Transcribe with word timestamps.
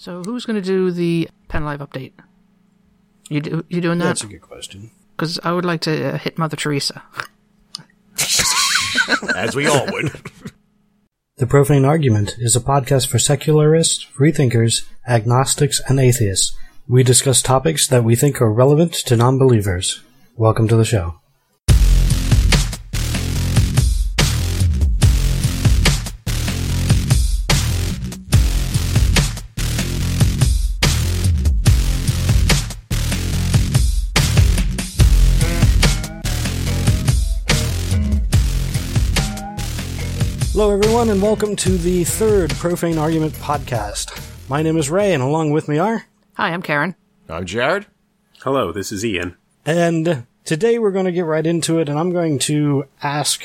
So 0.00 0.22
who's 0.22 0.46
going 0.46 0.56
to 0.56 0.66
do 0.66 0.90
the 0.90 1.28
PennLive 1.50 1.86
update? 1.86 2.12
You 3.28 3.42
do, 3.42 3.64
you 3.68 3.82
doing 3.82 3.98
that? 3.98 4.06
That's 4.06 4.24
a 4.24 4.28
good 4.28 4.40
question. 4.40 4.92
Because 5.14 5.38
I 5.44 5.52
would 5.52 5.66
like 5.66 5.82
to 5.82 6.14
uh, 6.14 6.16
hit 6.16 6.38
Mother 6.38 6.56
Teresa. 6.56 7.02
As 9.36 9.54
we 9.54 9.66
all 9.66 9.84
would. 9.92 10.10
The 11.36 11.46
Profane 11.46 11.84
Argument 11.84 12.36
is 12.38 12.56
a 12.56 12.60
podcast 12.60 13.08
for 13.08 13.18
secularists, 13.18 14.02
freethinkers, 14.02 14.88
agnostics, 15.06 15.82
and 15.86 16.00
atheists. 16.00 16.56
We 16.88 17.02
discuss 17.02 17.42
topics 17.42 17.86
that 17.88 18.02
we 18.02 18.16
think 18.16 18.40
are 18.40 18.50
relevant 18.50 18.94
to 18.94 19.16
non-believers. 19.16 20.02
Welcome 20.34 20.66
to 20.68 20.76
the 20.76 20.86
show. 20.86 21.19
Hello, 40.60 40.74
everyone, 40.74 41.08
and 41.08 41.22
welcome 41.22 41.56
to 41.56 41.78
the 41.78 42.04
third 42.04 42.50
Profane 42.50 42.98
Argument 42.98 43.32
podcast. 43.32 44.12
My 44.46 44.60
name 44.60 44.76
is 44.76 44.90
Ray, 44.90 45.14
and 45.14 45.22
along 45.22 45.52
with 45.52 45.68
me 45.68 45.78
are. 45.78 46.04
Hi, 46.34 46.50
I'm 46.50 46.60
Karen. 46.60 46.96
I'm 47.30 47.46
Jared. 47.46 47.86
Hello, 48.42 48.70
this 48.70 48.92
is 48.92 49.02
Ian. 49.02 49.38
And 49.64 50.26
today 50.44 50.78
we're 50.78 50.90
going 50.90 51.06
to 51.06 51.12
get 51.12 51.24
right 51.24 51.46
into 51.46 51.78
it, 51.78 51.88
and 51.88 51.98
I'm 51.98 52.12
going 52.12 52.38
to 52.40 52.84
ask 53.02 53.42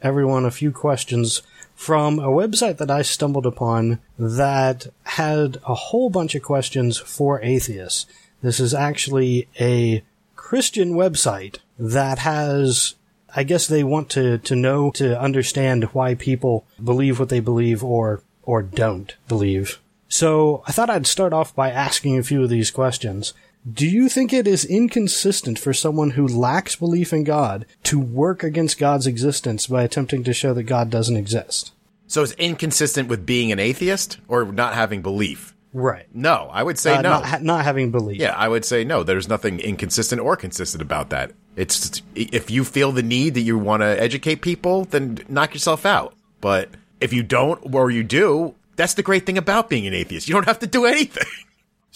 everyone 0.00 0.46
a 0.46 0.50
few 0.50 0.72
questions 0.72 1.42
from 1.74 2.18
a 2.18 2.28
website 2.28 2.78
that 2.78 2.90
I 2.90 3.02
stumbled 3.02 3.44
upon 3.44 4.00
that 4.18 4.86
had 5.02 5.58
a 5.66 5.74
whole 5.74 6.08
bunch 6.08 6.34
of 6.34 6.42
questions 6.42 6.96
for 6.96 7.42
atheists. 7.42 8.06
This 8.40 8.58
is 8.58 8.72
actually 8.72 9.48
a 9.60 10.02
Christian 10.34 10.94
website 10.94 11.58
that 11.78 12.20
has 12.20 12.94
I 13.36 13.42
guess 13.42 13.66
they 13.66 13.84
want 13.84 14.10
to, 14.10 14.38
to 14.38 14.54
know 14.54 14.90
to 14.92 15.18
understand 15.20 15.84
why 15.92 16.14
people 16.14 16.66
believe 16.82 17.18
what 17.18 17.28
they 17.28 17.40
believe 17.40 17.82
or 17.82 18.22
or 18.42 18.62
don't 18.62 19.14
believe. 19.26 19.80
So 20.08 20.62
I 20.66 20.72
thought 20.72 20.90
I'd 20.90 21.06
start 21.06 21.32
off 21.32 21.54
by 21.54 21.70
asking 21.70 22.18
a 22.18 22.22
few 22.22 22.42
of 22.42 22.50
these 22.50 22.70
questions. 22.70 23.32
Do 23.70 23.86
you 23.88 24.10
think 24.10 24.32
it 24.32 24.46
is 24.46 24.66
inconsistent 24.66 25.58
for 25.58 25.72
someone 25.72 26.10
who 26.10 26.28
lacks 26.28 26.76
belief 26.76 27.12
in 27.14 27.24
God 27.24 27.64
to 27.84 27.98
work 27.98 28.42
against 28.42 28.78
God's 28.78 29.06
existence 29.06 29.66
by 29.66 29.82
attempting 29.82 30.22
to 30.24 30.34
show 30.34 30.52
that 30.52 30.64
God 30.64 30.90
doesn't 30.90 31.16
exist? 31.16 31.72
So 32.06 32.22
it's 32.22 32.32
inconsistent 32.32 33.08
with 33.08 33.24
being 33.24 33.50
an 33.50 33.58
atheist 33.58 34.18
or 34.28 34.44
not 34.44 34.74
having 34.74 35.00
belief? 35.00 35.53
Right. 35.74 36.06
No, 36.14 36.48
I 36.52 36.62
would 36.62 36.78
say 36.78 36.94
Uh, 36.94 37.02
no. 37.02 37.10
Not, 37.10 37.26
ha- 37.26 37.38
not 37.42 37.64
having 37.64 37.90
belief. 37.90 38.18
yeah, 38.20 38.32
I 38.36 38.48
would 38.48 38.64
say 38.64 38.84
no. 38.84 39.02
There's 39.02 39.28
nothing 39.28 39.58
inconsistent 39.60 40.20
or 40.20 40.36
consistent 40.36 40.80
about 40.80 41.10
that. 41.10 41.32
It's 41.56 42.00
if 42.14 42.50
you 42.50 42.64
feel 42.64 42.92
the 42.92 43.02
need 43.02 43.34
that 43.34 43.40
you 43.42 43.58
want 43.58 43.82
to 43.82 44.00
educate 44.00 44.36
people, 44.40 44.84
then 44.86 45.18
knock 45.28 45.52
yourself 45.52 45.84
out. 45.84 46.14
But 46.40 46.70
if 47.00 47.12
you 47.12 47.22
don't 47.22 47.74
or 47.74 47.90
you 47.90 48.02
do, 48.04 48.54
that's 48.76 48.94
the 48.94 49.02
great 49.02 49.26
thing 49.26 49.36
about 49.36 49.68
being 49.68 49.86
an 49.86 49.94
atheist. 49.94 50.28
You 50.28 50.34
don't 50.34 50.46
have 50.46 50.60
to 50.60 50.66
do 50.66 50.84
anything. 50.86 51.26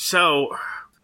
So, 0.00 0.50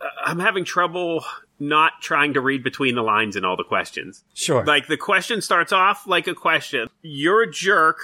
uh, 0.00 0.04
I'm 0.24 0.38
having 0.38 0.64
trouble 0.64 1.24
not 1.58 1.94
trying 2.00 2.34
to 2.34 2.40
read 2.40 2.62
between 2.62 2.94
the 2.94 3.02
lines 3.02 3.34
in 3.34 3.44
all 3.44 3.56
the 3.56 3.64
questions. 3.64 4.22
Sure. 4.34 4.64
Like, 4.64 4.86
the 4.86 4.96
question 4.96 5.40
starts 5.40 5.72
off 5.72 6.06
like 6.06 6.28
a 6.28 6.34
question. 6.34 6.88
You're 7.02 7.42
a 7.42 7.50
jerk. 7.50 7.98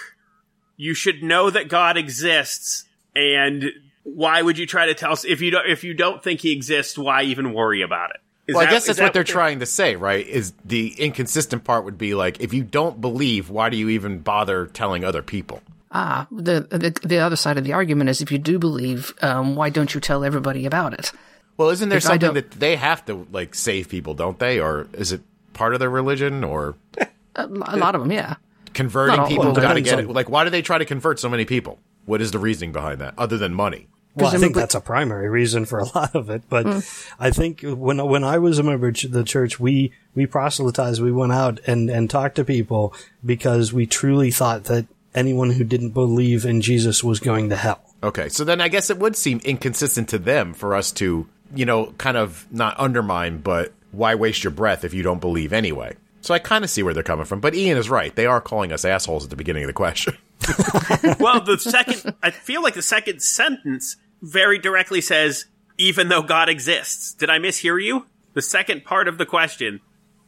You 0.77 0.95
should 0.95 1.23
know 1.23 1.49
that 1.49 1.69
God 1.69 1.97
exists. 1.97 2.87
And 3.15 3.67
why 4.03 4.41
would 4.41 4.59
you 4.59 4.67
try 4.67 4.87
to 4.87 4.95
tell 4.95 5.13
us 5.13 5.25
if 5.25 5.41
you 5.41 5.51
don't, 5.51 5.69
if 5.69 5.85
you 5.85 5.95
don't 5.95 6.23
think 6.23 6.41
he 6.41 6.53
exists, 6.53 6.97
why 6.97 7.23
even 7.23 7.53
worry 7.53 7.83
about 7.83 8.11
it? 8.11 8.21
Is 8.47 8.57
well, 8.57 8.67
I 8.67 8.71
guess 8.71 8.83
is 8.83 8.87
that's 8.87 8.99
that 8.99 9.05
what 9.05 9.13
they're 9.13 9.25
trying 9.25 9.61
to 9.61 9.67
say, 9.67 9.97
right? 9.97 10.27
Is 10.27 10.53
the 10.65 10.95
inconsistent 10.99 11.65
part 11.65 11.85
would 11.85 11.99
be 11.99 12.15
like, 12.15 12.41
if 12.41 12.53
you 12.53 12.65
don't 12.65 13.01
believe, 13.01 13.51
why 13.51 13.69
do 13.69 13.77
you 13.77 13.91
even 13.91 14.21
bother 14.21 14.67
telling 14.67 15.05
other 15.05 15.23
people? 15.23 15.63
Ah, 15.93 16.27
the, 16.31 16.67
the 16.71 16.99
the 17.07 17.19
other 17.19 17.37
side 17.37 17.59
of 17.59 17.65
the 17.65 17.73
argument 17.73 18.11
is 18.11 18.21
if 18.21 18.31
you 18.31 18.39
do 18.39 18.59
believe, 18.59 19.13
um, 19.23 19.57
why 19.57 19.71
don't 19.71 19.93
you 19.93 20.01
tell 20.01 20.25
everybody 20.25 20.65
about 20.65 20.95
it? 20.95 21.13
Well, 21.57 21.69
isn't 21.71 21.89
there 21.89 21.99
If 21.99 22.05
something 22.05 22.35
that 22.35 22.53
they 22.53 22.77
have 22.77 23.05
to 23.07 23.27
like 23.31 23.55
save 23.55 23.89
people, 23.89 24.15
don't 24.15 24.39
they? 24.39 24.61
Or 24.61 24.89
is 24.95 25.13
it 25.13 25.21
part 25.53 25.75
of 25.75 25.81
their 25.81 25.91
religion 25.91 26.43
or 26.43 26.77
A, 27.37 27.47
lot 27.47 27.95
of 27.95 28.01
them, 28.01 28.11
yeah. 28.11 28.37
converting 28.73 29.25
people? 29.27 29.53
Got 29.53 29.75
to 29.75 29.81
get 29.81 29.99
it. 30.01 30.09
Like, 30.09 30.29
why 30.29 30.45
do 30.45 30.51
they 30.51 30.63
try 30.63 30.79
to 30.79 30.85
convert 30.85 31.19
so 31.19 31.29
many 31.29 31.45
people? 31.45 31.79
What 32.07 32.21
is 32.21 32.31
the 32.31 32.39
reasoning 32.39 32.73
behind 32.73 33.01
that, 33.01 33.15
other 33.17 33.39
than 33.39 33.55
money? 33.55 33.89
Well, 34.17 34.35
I 34.35 34.39
think 34.39 34.55
that's 34.55 34.75
a 34.75 34.81
primary 34.81 35.29
reason 35.29 35.65
for 35.67 35.79
a 35.79 35.85
lot 35.95 36.15
of 36.15 36.31
it, 36.31 36.43
but 36.49 36.67
hmm. 36.67 36.79
I 37.19 37.31
think 37.31 37.61
when 37.63 38.05
when 38.05 38.25
I 38.25 38.39
was 38.39 38.59
a 38.59 38.63
member 38.63 38.89
of 38.89 39.13
the 39.13 39.25
church, 39.25 39.61
we 39.61 39.93
we 40.15 40.27
proselytized. 40.27 41.01
We 41.01 41.13
went 41.13 41.33
out 41.33 41.61
and 41.67 41.89
and 41.89 42.11
talked 42.11 42.37
to 42.37 42.45
people 42.45 42.95
because 43.25 43.73
we 43.73 43.87
truly 43.87 44.31
thought 44.31 44.65
that 44.65 44.87
anyone 45.15 45.51
who 45.51 45.65
didn't 45.65 45.91
believe 45.91 46.45
in 46.45 46.61
Jesus 46.61 47.05
was 47.05 47.21
going 47.21 47.51
to 47.51 47.57
hell. 47.57 47.83
Okay, 48.03 48.29
so 48.29 48.45
then 48.45 48.61
I 48.61 48.69
guess 48.69 48.91
it 48.91 48.99
would 48.99 49.17
seem 49.17 49.41
inconsistent 49.45 50.09
to 50.11 50.19
them 50.19 50.55
for 50.55 50.75
us 50.75 50.91
to, 50.93 51.27
you 51.55 51.67
know, 51.67 51.93
kind 51.99 52.17
of 52.17 52.47
not 52.51 52.79
undermine, 52.81 53.39
but 53.39 53.73
why 53.93 54.15
waste 54.15 54.43
your 54.43 54.53
breath 54.53 54.85
if 54.85 54.95
you 54.95 55.03
don't 55.03 55.21
believe 55.21 55.53
anyway? 55.53 55.97
So 56.23 56.33
I 56.33 56.39
kind 56.39 56.65
of 56.65 56.71
see 56.71 56.83
where 56.83 56.95
they're 56.95 57.03
coming 57.03 57.27
from. 57.27 57.41
But 57.41 57.55
Ian 57.55 57.79
is 57.79 57.91
right; 57.91 58.15
they 58.15 58.27
are 58.27 58.41
calling 58.41 58.73
us 58.73 58.85
assholes 58.85 59.25
at 59.25 59.31
the 59.31 59.37
beginning 59.37 59.65
of 59.65 59.69
the 59.69 59.75
question. 59.75 60.17
well, 61.21 61.41
the 61.41 61.59
second, 61.59 62.15
I 62.23 62.31
feel 62.31 62.63
like 62.63 62.75
the 62.75 62.83
second 62.83 63.23
sentence 63.23 63.97
very 64.23 64.59
directly 64.59 65.01
says, 65.01 65.47
even 65.79 66.09
though 66.09 66.23
God 66.23 66.49
exists. 66.49 67.15
Did 67.15 67.31
I 67.31 67.39
mishear 67.39 67.83
you? 67.83 68.07
The 68.35 68.43
second 68.43 68.85
part 68.85 69.09
of 69.09 69.19
the 69.19 69.27
question 69.27 69.81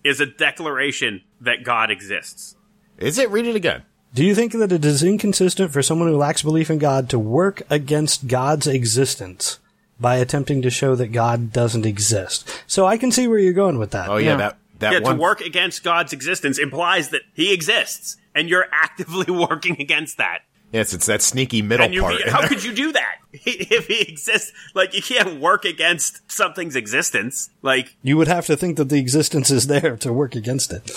is 0.04 0.20
a 0.20 0.26
declaration 0.26 1.22
that 1.40 1.62
God 1.64 1.90
exists. 1.90 2.56
is 2.98 3.18
it? 3.18 3.30
Read 3.30 3.46
it 3.46 3.54
again. 3.56 3.82
Do 4.14 4.24
you 4.24 4.34
think 4.34 4.52
that 4.52 4.72
it 4.72 4.84
is 4.84 5.02
inconsistent 5.02 5.72
for 5.72 5.82
someone 5.82 6.08
who 6.08 6.16
lacks 6.16 6.42
belief 6.42 6.70
in 6.70 6.78
God 6.78 7.08
to 7.10 7.18
work 7.18 7.62
against 7.70 8.26
God's 8.26 8.66
existence 8.66 9.58
by 9.98 10.16
attempting 10.16 10.60
to 10.62 10.70
show 10.70 10.94
that 10.96 11.12
God 11.12 11.52
doesn't 11.52 11.86
exist? 11.86 12.46
So 12.66 12.84
I 12.84 12.98
can 12.98 13.10
see 13.12 13.26
where 13.26 13.38
you're 13.38 13.52
going 13.54 13.78
with 13.78 13.92
that. 13.92 14.08
Oh 14.10 14.16
yeah, 14.18 14.30
Yeah. 14.32 14.36
that 14.36 14.56
that 14.82 14.92
yeah, 14.92 14.98
one. 15.00 15.16
to 15.16 15.20
work 15.20 15.40
against 15.40 15.82
God's 15.82 16.12
existence 16.12 16.58
implies 16.58 17.08
that 17.08 17.22
he 17.34 17.52
exists, 17.52 18.16
and 18.34 18.48
you're 18.48 18.66
actively 18.72 19.32
working 19.32 19.80
against 19.80 20.18
that. 20.18 20.42
Yes, 20.72 20.94
it's 20.94 21.04
that 21.04 21.20
sneaky 21.20 21.60
middle 21.60 21.84
And 21.84 21.94
you, 21.94 22.00
part. 22.00 22.26
how 22.28 22.46
could 22.48 22.64
you 22.64 22.72
do 22.74 22.92
that 22.92 23.16
if 23.32 23.88
he 23.88 24.00
exists? 24.00 24.52
Like, 24.74 24.94
you 24.94 25.02
can't 25.02 25.38
work 25.38 25.66
against 25.66 26.30
something's 26.32 26.76
existence. 26.76 27.50
Like, 27.60 27.94
You 28.02 28.16
would 28.16 28.28
have 28.28 28.46
to 28.46 28.56
think 28.56 28.78
that 28.78 28.88
the 28.88 28.98
existence 28.98 29.50
is 29.50 29.66
there 29.66 29.96
to 29.98 30.12
work 30.14 30.34
against 30.34 30.72
it. 30.72 30.90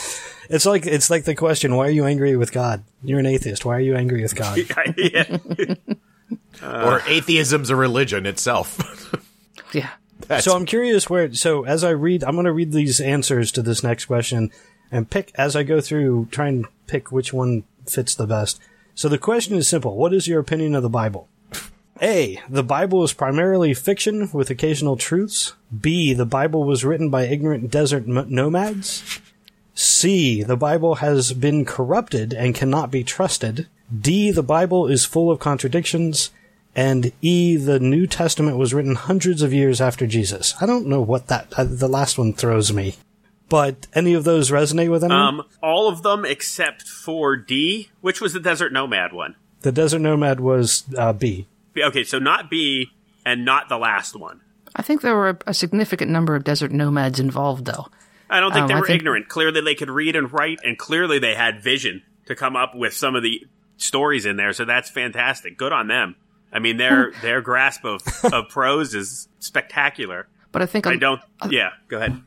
It's 0.49 0.65
like 0.65 0.85
it's 0.85 1.09
like 1.09 1.25
the 1.25 1.35
question, 1.35 1.75
why 1.75 1.87
are 1.87 1.91
you 1.91 2.05
angry 2.05 2.37
with 2.37 2.51
God? 2.53 2.83
You're 3.03 3.19
an 3.19 3.25
atheist. 3.25 3.65
Why 3.65 3.75
are 3.77 3.81
you 3.81 3.95
angry 3.95 4.21
with 4.21 4.35
God? 4.35 4.59
yeah. 4.97 5.37
or 6.63 7.01
atheism's 7.07 7.69
a 7.69 7.75
religion 7.75 8.25
itself. 8.25 9.13
Yeah. 9.73 9.89
That's, 10.21 10.45
so 10.45 10.55
I'm 10.55 10.65
curious 10.65 11.09
where. 11.09 11.33
So 11.33 11.65
as 11.65 11.83
I 11.83 11.89
read, 11.91 12.23
I'm 12.23 12.35
going 12.35 12.45
to 12.45 12.51
read 12.51 12.71
these 12.71 12.99
answers 12.99 13.51
to 13.53 13.61
this 13.61 13.83
next 13.83 14.05
question 14.05 14.51
and 14.91 15.09
pick 15.09 15.31
as 15.35 15.55
I 15.55 15.63
go 15.63 15.81
through. 15.81 16.27
Try 16.31 16.47
and 16.47 16.65
pick 16.87 17.11
which 17.11 17.33
one 17.33 17.63
fits 17.85 18.15
the 18.15 18.27
best. 18.27 18.59
So 18.93 19.09
the 19.09 19.17
question 19.17 19.55
is 19.55 19.67
simple: 19.67 19.95
What 19.95 20.13
is 20.13 20.27
your 20.27 20.39
opinion 20.39 20.75
of 20.75 20.83
the 20.83 20.89
Bible? 20.89 21.27
A. 22.01 22.41
The 22.49 22.63
Bible 22.63 23.03
is 23.03 23.13
primarily 23.13 23.73
fiction 23.73 24.29
with 24.33 24.49
occasional 24.49 24.97
truths. 24.97 25.53
B. 25.81 26.13
The 26.13 26.25
Bible 26.25 26.65
was 26.65 26.83
written 26.83 27.09
by 27.09 27.23
ignorant 27.23 27.71
desert 27.71 28.03
m- 28.07 28.25
nomads. 28.29 29.21
C. 29.73 30.43
The 30.43 30.57
Bible 30.57 30.95
has 30.95 31.33
been 31.33 31.63
corrupted 31.65 32.33
and 32.33 32.55
cannot 32.55 32.91
be 32.91 33.03
trusted. 33.03 33.67
D. 33.97 34.31
The 34.31 34.43
Bible 34.43 34.87
is 34.87 35.05
full 35.05 35.31
of 35.31 35.39
contradictions. 35.39 36.31
And 36.75 37.11
E. 37.21 37.55
The 37.55 37.79
New 37.79 38.05
Testament 38.05 38.57
was 38.57 38.73
written 38.73 38.95
hundreds 38.95 39.41
of 39.41 39.53
years 39.53 39.79
after 39.79 40.05
Jesus. 40.05 40.53
I 40.59 40.65
don't 40.65 40.87
know 40.87 41.01
what 41.01 41.27
that, 41.27 41.53
uh, 41.57 41.63
the 41.63 41.87
last 41.87 42.17
one 42.17 42.33
throws 42.33 42.73
me. 42.73 42.95
But 43.47 43.87
any 43.93 44.13
of 44.13 44.23
those 44.23 44.51
resonate 44.51 44.89
with 44.91 45.03
anyone? 45.03 45.21
Um, 45.39 45.43
all 45.61 45.87
of 45.87 46.01
them 46.03 46.25
except 46.25 46.81
for 46.87 47.37
D, 47.37 47.89
which 48.01 48.19
was 48.19 48.33
the 48.33 48.39
Desert 48.39 48.73
Nomad 48.73 49.13
one. 49.13 49.35
the 49.61 49.71
Desert 49.71 49.99
Nomad 49.99 50.39
was 50.39 50.83
uh, 50.97 51.13
B. 51.13 51.47
Okay, 51.77 52.03
so 52.03 52.19
not 52.19 52.49
B 52.49 52.89
and 53.25 53.45
not 53.45 53.69
the 53.69 53.77
last 53.77 54.15
one. 54.19 54.41
I 54.75 54.81
think 54.81 55.01
there 55.01 55.15
were 55.15 55.29
a, 55.29 55.37
a 55.47 55.53
significant 55.53 56.11
number 56.11 56.35
of 56.35 56.43
desert 56.43 56.71
nomads 56.71 57.19
involved, 57.19 57.65
though. 57.65 57.87
I 58.29 58.39
don't 58.39 58.51
think 58.51 58.63
Um, 58.63 58.67
they 58.67 58.75
were 58.75 58.85
think- 58.87 59.01
ignorant. 59.01 59.29
Clearly, 59.29 59.61
they 59.61 59.75
could 59.75 59.89
read 59.89 60.15
and 60.15 60.31
write, 60.33 60.59
and 60.63 60.77
clearly 60.77 61.19
they 61.19 61.35
had 61.35 61.61
vision 61.63 62.01
to 62.25 62.35
come 62.35 62.55
up 62.55 62.75
with 62.75 62.93
some 62.93 63.15
of 63.15 63.23
the 63.23 63.45
stories 63.77 64.25
in 64.25 64.35
there. 64.37 64.51
So 64.53 64.65
that's 64.65 64.89
fantastic. 64.89 65.57
Good 65.57 65.71
on 65.71 65.87
them. 65.87 66.15
I 66.55 66.59
mean, 66.59 66.77
their 66.77 67.11
their 67.21 67.41
grasp 67.41 67.83
of, 67.83 68.01
of 68.31 68.47
prose 68.47 68.95
is 68.95 69.27
spectacular. 69.39 70.27
But 70.53 70.61
I 70.61 70.67
think 70.67 70.87
I 70.87 70.95
don't. 70.95 71.21
Yeah, 71.49 71.71
go 71.89 71.97
ahead. 71.97 72.21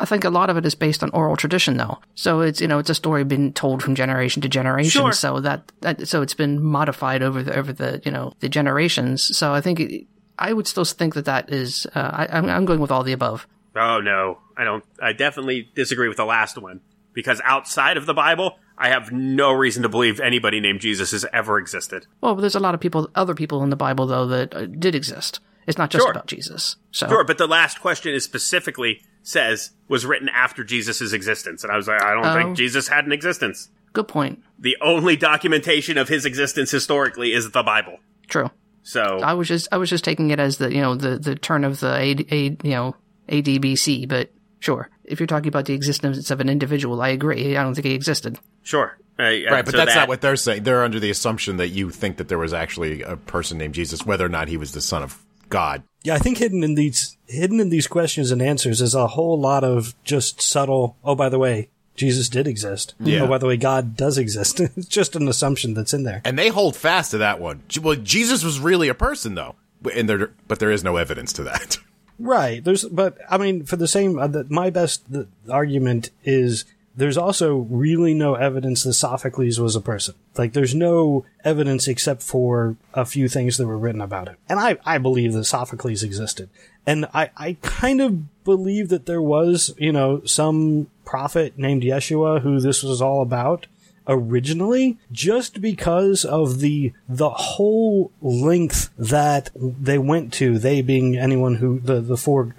I 0.00 0.06
think 0.06 0.24
a 0.24 0.30
lot 0.30 0.48
of 0.48 0.56
it 0.56 0.64
is 0.64 0.74
based 0.74 1.02
on 1.02 1.10
oral 1.10 1.36
tradition, 1.36 1.76
though. 1.76 1.98
So 2.14 2.40
it's 2.40 2.62
you 2.62 2.66
know 2.66 2.78
it's 2.78 2.88
a 2.88 2.94
story 2.94 3.24
been 3.24 3.52
told 3.52 3.82
from 3.82 3.94
generation 3.94 4.40
to 4.40 4.48
generation. 4.48 5.02
Sure. 5.02 5.12
So 5.12 5.40
that, 5.40 5.70
that 5.80 6.08
so 6.08 6.22
it's 6.22 6.32
been 6.32 6.62
modified 6.62 7.22
over 7.22 7.42
the 7.42 7.54
over 7.58 7.70
the 7.70 8.00
you 8.06 8.10
know 8.10 8.32
the 8.40 8.48
generations. 8.48 9.36
So 9.36 9.52
I 9.52 9.60
think 9.60 9.80
it, 9.80 10.06
I 10.38 10.54
would 10.54 10.66
still 10.66 10.86
think 10.86 11.12
that 11.12 11.26
that 11.26 11.52
is. 11.52 11.86
Uh, 11.94 11.98
I, 11.98 12.38
I'm, 12.38 12.48
I'm 12.48 12.64
going 12.64 12.80
with 12.80 12.90
all 12.90 13.02
the 13.02 13.12
above. 13.12 13.46
Oh 13.76 14.00
no, 14.00 14.38
I 14.56 14.64
don't. 14.64 14.84
I 15.02 15.12
definitely 15.12 15.68
disagree 15.74 16.08
with 16.08 16.16
the 16.16 16.24
last 16.24 16.56
one 16.56 16.80
because 17.18 17.40
outside 17.44 17.96
of 17.96 18.06
the 18.06 18.14
Bible, 18.14 18.60
I 18.78 18.90
have 18.90 19.10
no 19.10 19.50
reason 19.50 19.82
to 19.82 19.88
believe 19.88 20.20
anybody 20.20 20.60
named 20.60 20.80
Jesus 20.80 21.10
has 21.10 21.26
ever 21.32 21.58
existed. 21.58 22.06
Well, 22.20 22.36
there's 22.36 22.54
a 22.54 22.60
lot 22.60 22.74
of 22.76 22.80
people, 22.80 23.10
other 23.16 23.34
people 23.34 23.64
in 23.64 23.70
the 23.70 23.76
Bible 23.76 24.06
though 24.06 24.26
that 24.26 24.54
uh, 24.54 24.66
did 24.66 24.94
exist. 24.94 25.40
It's 25.66 25.76
not 25.76 25.90
just 25.90 26.04
Sure. 26.04 26.12
about 26.12 26.28
Jesus. 26.28 26.76
So 26.92 27.08
Sure, 27.08 27.24
but 27.24 27.38
the 27.38 27.48
last 27.48 27.80
question 27.80 28.14
is 28.14 28.22
specifically 28.22 29.02
says 29.24 29.70
was 29.88 30.06
written 30.06 30.28
after 30.28 30.62
Jesus' 30.62 31.12
existence, 31.12 31.64
and 31.64 31.72
I 31.72 31.76
was 31.76 31.88
like, 31.88 32.00
I 32.00 32.14
don't 32.14 32.24
Oh. 32.24 32.34
think 32.34 32.56
Jesus 32.56 32.86
had 32.86 33.04
an 33.04 33.10
existence. 33.12 33.68
good 33.92 34.06
point. 34.06 34.40
The 34.60 34.76
only 34.80 35.16
documentation 35.16 35.98
of 35.98 36.08
his 36.08 36.24
existence 36.24 36.70
historically 36.70 37.32
is 37.32 37.50
the 37.50 37.64
Bible. 37.64 37.98
True. 38.28 38.50
So 38.84 39.18
I 39.22 39.32
was 39.34 39.48
just 39.48 39.66
I 39.72 39.76
was 39.76 39.90
just 39.90 40.04
taking 40.04 40.30
it 40.30 40.38
as 40.38 40.58
the 40.58 40.72
you 40.72 40.80
know 40.80 40.94
the 40.94 41.18
the 41.18 41.34
turn 41.34 41.64
of 41.64 41.80
the 41.80 42.24
you 42.62 42.70
know 42.70 42.94
ADBC, 43.28 44.08
but 44.08 44.30
sure. 44.60 44.90
If 45.04 45.20
you're 45.20 45.26
talking 45.26 45.48
about 45.48 45.64
the 45.66 45.74
existence 45.74 46.30
of 46.30 46.40
an 46.40 46.48
individual, 46.48 47.00
I 47.00 47.08
agree. 47.08 47.56
I 47.56 47.62
don't 47.62 47.74
think 47.74 47.86
he 47.86 47.94
existed. 47.94 48.38
sure, 48.62 48.98
Uh, 49.18 49.22
Right, 49.24 49.64
but 49.64 49.70
so 49.72 49.76
that's 49.78 49.94
that- 49.94 50.00
not 50.00 50.08
what 50.08 50.20
they're 50.20 50.36
saying. 50.36 50.62
They're 50.64 50.84
under 50.84 51.00
the 51.00 51.10
assumption 51.10 51.56
that 51.56 51.68
you 51.68 51.90
think 51.90 52.18
that 52.18 52.28
there 52.28 52.38
was 52.38 52.52
actually 52.52 53.02
a 53.02 53.16
person 53.16 53.58
named 53.58 53.74
Jesus, 53.74 54.04
whether 54.06 54.24
or 54.24 54.28
not 54.28 54.48
he 54.48 54.56
was 54.56 54.72
the 54.72 54.80
son 54.80 55.02
of 55.02 55.18
God. 55.48 55.82
Yeah, 56.04 56.14
I 56.14 56.18
think 56.18 56.38
hidden 56.38 56.62
in 56.62 56.74
these 56.74 57.16
hidden 57.26 57.58
in 57.60 57.70
these 57.70 57.86
questions 57.86 58.30
and 58.30 58.40
answers 58.42 58.80
is 58.80 58.94
a 58.94 59.06
whole 59.08 59.40
lot 59.40 59.64
of 59.64 59.94
just 60.04 60.40
subtle. 60.40 60.96
Oh, 61.02 61.14
by 61.14 61.28
the 61.28 61.38
way, 61.38 61.70
Jesus 61.96 62.28
did 62.28 62.46
exist. 62.46 62.94
Yeah. 63.00 63.22
Oh, 63.22 63.26
by 63.26 63.38
the 63.38 63.46
way, 63.46 63.56
God 63.56 63.96
does 63.96 64.18
exist. 64.18 64.60
it's 64.76 64.86
just 64.86 65.16
an 65.16 65.26
assumption 65.26 65.74
that's 65.74 65.92
in 65.94 66.04
there. 66.04 66.20
And 66.24 66.38
they 66.38 66.48
hold 66.48 66.76
fast 66.76 67.10
to 67.10 67.18
that 67.18 67.40
one. 67.40 67.62
Well, 67.82 67.96
Jesus 67.96 68.44
was 68.44 68.60
really 68.60 68.88
a 68.88 68.94
person, 68.94 69.34
though, 69.34 69.56
and 69.92 70.08
there, 70.08 70.30
but 70.46 70.60
there 70.60 70.70
is 70.70 70.84
no 70.84 70.96
evidence 70.96 71.32
to 71.34 71.42
that. 71.44 71.78
Right. 72.18 72.62
There's, 72.62 72.84
but 72.84 73.18
I 73.30 73.38
mean, 73.38 73.64
for 73.64 73.76
the 73.76 73.88
same, 73.88 74.18
uh, 74.18 74.26
the, 74.26 74.44
my 74.48 74.70
best 74.70 75.10
the 75.10 75.28
argument 75.48 76.10
is 76.24 76.64
there's 76.96 77.16
also 77.16 77.58
really 77.70 78.12
no 78.12 78.34
evidence 78.34 78.82
that 78.82 78.94
Sophocles 78.94 79.60
was 79.60 79.76
a 79.76 79.80
person. 79.80 80.16
Like, 80.36 80.52
there's 80.52 80.74
no 80.74 81.24
evidence 81.44 81.86
except 81.86 82.24
for 82.24 82.76
a 82.92 83.04
few 83.04 83.28
things 83.28 83.56
that 83.56 83.68
were 83.68 83.78
written 83.78 84.00
about 84.00 84.26
him. 84.26 84.36
And 84.48 84.58
I, 84.58 84.78
I 84.84 84.98
believe 84.98 85.32
that 85.34 85.44
Sophocles 85.44 86.02
existed. 86.02 86.50
And 86.84 87.06
I, 87.14 87.30
I 87.36 87.56
kind 87.62 88.00
of 88.00 88.44
believe 88.44 88.88
that 88.88 89.06
there 89.06 89.22
was, 89.22 89.72
you 89.78 89.92
know, 89.92 90.24
some 90.24 90.88
prophet 91.04 91.56
named 91.56 91.84
Yeshua 91.84 92.40
who 92.42 92.58
this 92.58 92.82
was 92.82 93.00
all 93.00 93.22
about 93.22 93.66
originally 94.08 94.98
just 95.12 95.60
because 95.60 96.24
of 96.24 96.60
the 96.60 96.92
the 97.08 97.30
whole 97.30 98.10
length 98.20 98.90
that 98.96 99.50
they 99.54 99.98
went 99.98 100.32
to 100.32 100.58
they 100.58 100.80
being 100.80 101.16
anyone 101.16 101.56
who 101.56 101.78
the 101.80 102.00
the 102.00 102.16
four 102.16 102.54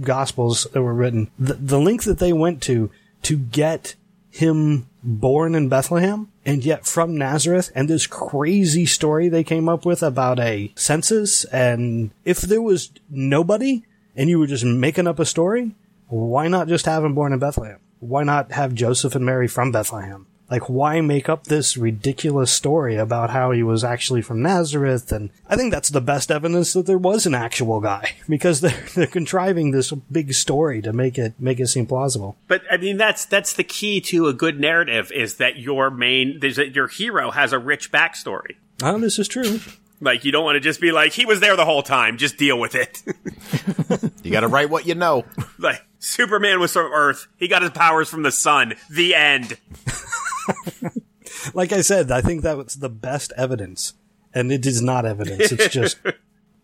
gospels 0.00 0.66
that 0.72 0.82
were 0.82 0.94
written 0.94 1.30
the, 1.38 1.54
the 1.54 1.78
length 1.78 2.04
that 2.04 2.18
they 2.18 2.32
went 2.32 2.62
to 2.62 2.90
to 3.22 3.36
get 3.36 3.94
him 4.30 4.86
born 5.02 5.54
in 5.54 5.68
Bethlehem 5.68 6.30
and 6.44 6.64
yet 6.64 6.86
from 6.86 7.16
Nazareth 7.16 7.70
and 7.74 7.88
this 7.88 8.06
crazy 8.06 8.84
story 8.84 9.28
they 9.28 9.44
came 9.44 9.68
up 9.68 9.86
with 9.86 10.02
about 10.02 10.38
a 10.38 10.72
census 10.74 11.44
and 11.46 12.10
if 12.24 12.40
there 12.40 12.62
was 12.62 12.90
nobody 13.08 13.84
and 14.16 14.28
you 14.28 14.38
were 14.38 14.46
just 14.46 14.64
making 14.64 15.06
up 15.06 15.18
a 15.18 15.24
story 15.24 15.74
why 16.08 16.48
not 16.48 16.68
just 16.68 16.86
have 16.86 17.04
him 17.04 17.14
born 17.14 17.32
in 17.32 17.38
Bethlehem? 17.38 17.78
Why 18.00 18.22
not 18.24 18.52
have 18.52 18.74
Joseph 18.74 19.14
and 19.14 19.26
Mary 19.26 19.48
from 19.48 19.72
Bethlehem? 19.72 20.26
Like, 20.50 20.68
why 20.68 21.00
make 21.00 21.28
up 21.28 21.44
this 21.44 21.76
ridiculous 21.76 22.50
story 22.50 22.96
about 22.96 23.30
how 23.30 23.50
he 23.50 23.62
was 23.62 23.84
actually 23.84 24.22
from 24.22 24.40
Nazareth? 24.40 25.12
And 25.12 25.30
I 25.48 25.56
think 25.56 25.72
that's 25.72 25.90
the 25.90 26.00
best 26.00 26.30
evidence 26.30 26.72
that 26.72 26.86
there 26.86 26.98
was 26.98 27.26
an 27.26 27.34
actual 27.34 27.80
guy 27.80 28.12
because 28.28 28.60
they're, 28.60 28.84
they're 28.94 29.06
contriving 29.06 29.70
this 29.70 29.92
big 30.10 30.32
story 30.34 30.80
to 30.82 30.92
make 30.92 31.18
it, 31.18 31.34
make 31.38 31.60
it 31.60 31.66
seem 31.68 31.86
plausible. 31.86 32.36
But 32.46 32.62
I 32.70 32.78
mean, 32.78 32.96
that's 32.96 33.26
that's 33.26 33.52
the 33.52 33.64
key 33.64 34.00
to 34.02 34.28
a 34.28 34.32
good 34.32 34.58
narrative 34.58 35.12
is 35.12 35.36
that 35.36 35.58
your 35.58 35.90
main 35.90 36.38
there's 36.40 36.58
a, 36.58 36.68
your 36.68 36.88
hero 36.88 37.30
has 37.30 37.52
a 37.52 37.58
rich 37.58 37.92
backstory. 37.92 38.56
Oh, 38.82 38.98
this 38.98 39.18
is 39.18 39.28
true. 39.28 39.60
Like 40.00 40.24
you 40.24 40.32
don't 40.32 40.44
want 40.44 40.56
to 40.56 40.60
just 40.60 40.80
be 40.80 40.92
like 40.92 41.12
he 41.12 41.26
was 41.26 41.40
there 41.40 41.56
the 41.56 41.64
whole 41.64 41.82
time. 41.82 42.16
Just 42.16 42.38
deal 42.38 42.58
with 42.58 42.74
it. 42.74 43.02
You 44.28 44.32
got 44.32 44.40
to 44.40 44.48
write 44.48 44.68
what 44.68 44.86
you 44.86 44.94
know. 44.94 45.24
like 45.58 45.82
Superman 46.00 46.60
was 46.60 46.72
from 46.74 46.92
Earth. 46.92 47.28
He 47.38 47.48
got 47.48 47.62
his 47.62 47.70
powers 47.70 48.10
from 48.10 48.22
the 48.22 48.30
sun. 48.30 48.74
The 48.90 49.14
end. 49.14 49.56
Like 51.54 51.72
I 51.72 51.82
said, 51.82 52.10
I 52.10 52.20
think 52.20 52.42
that 52.42 52.56
was 52.56 52.74
the 52.74 52.88
best 52.88 53.32
evidence. 53.36 53.94
And 54.34 54.52
it 54.52 54.66
is 54.66 54.82
not 54.82 55.06
evidence. 55.06 55.52
It's 55.52 55.68
just, 55.72 55.98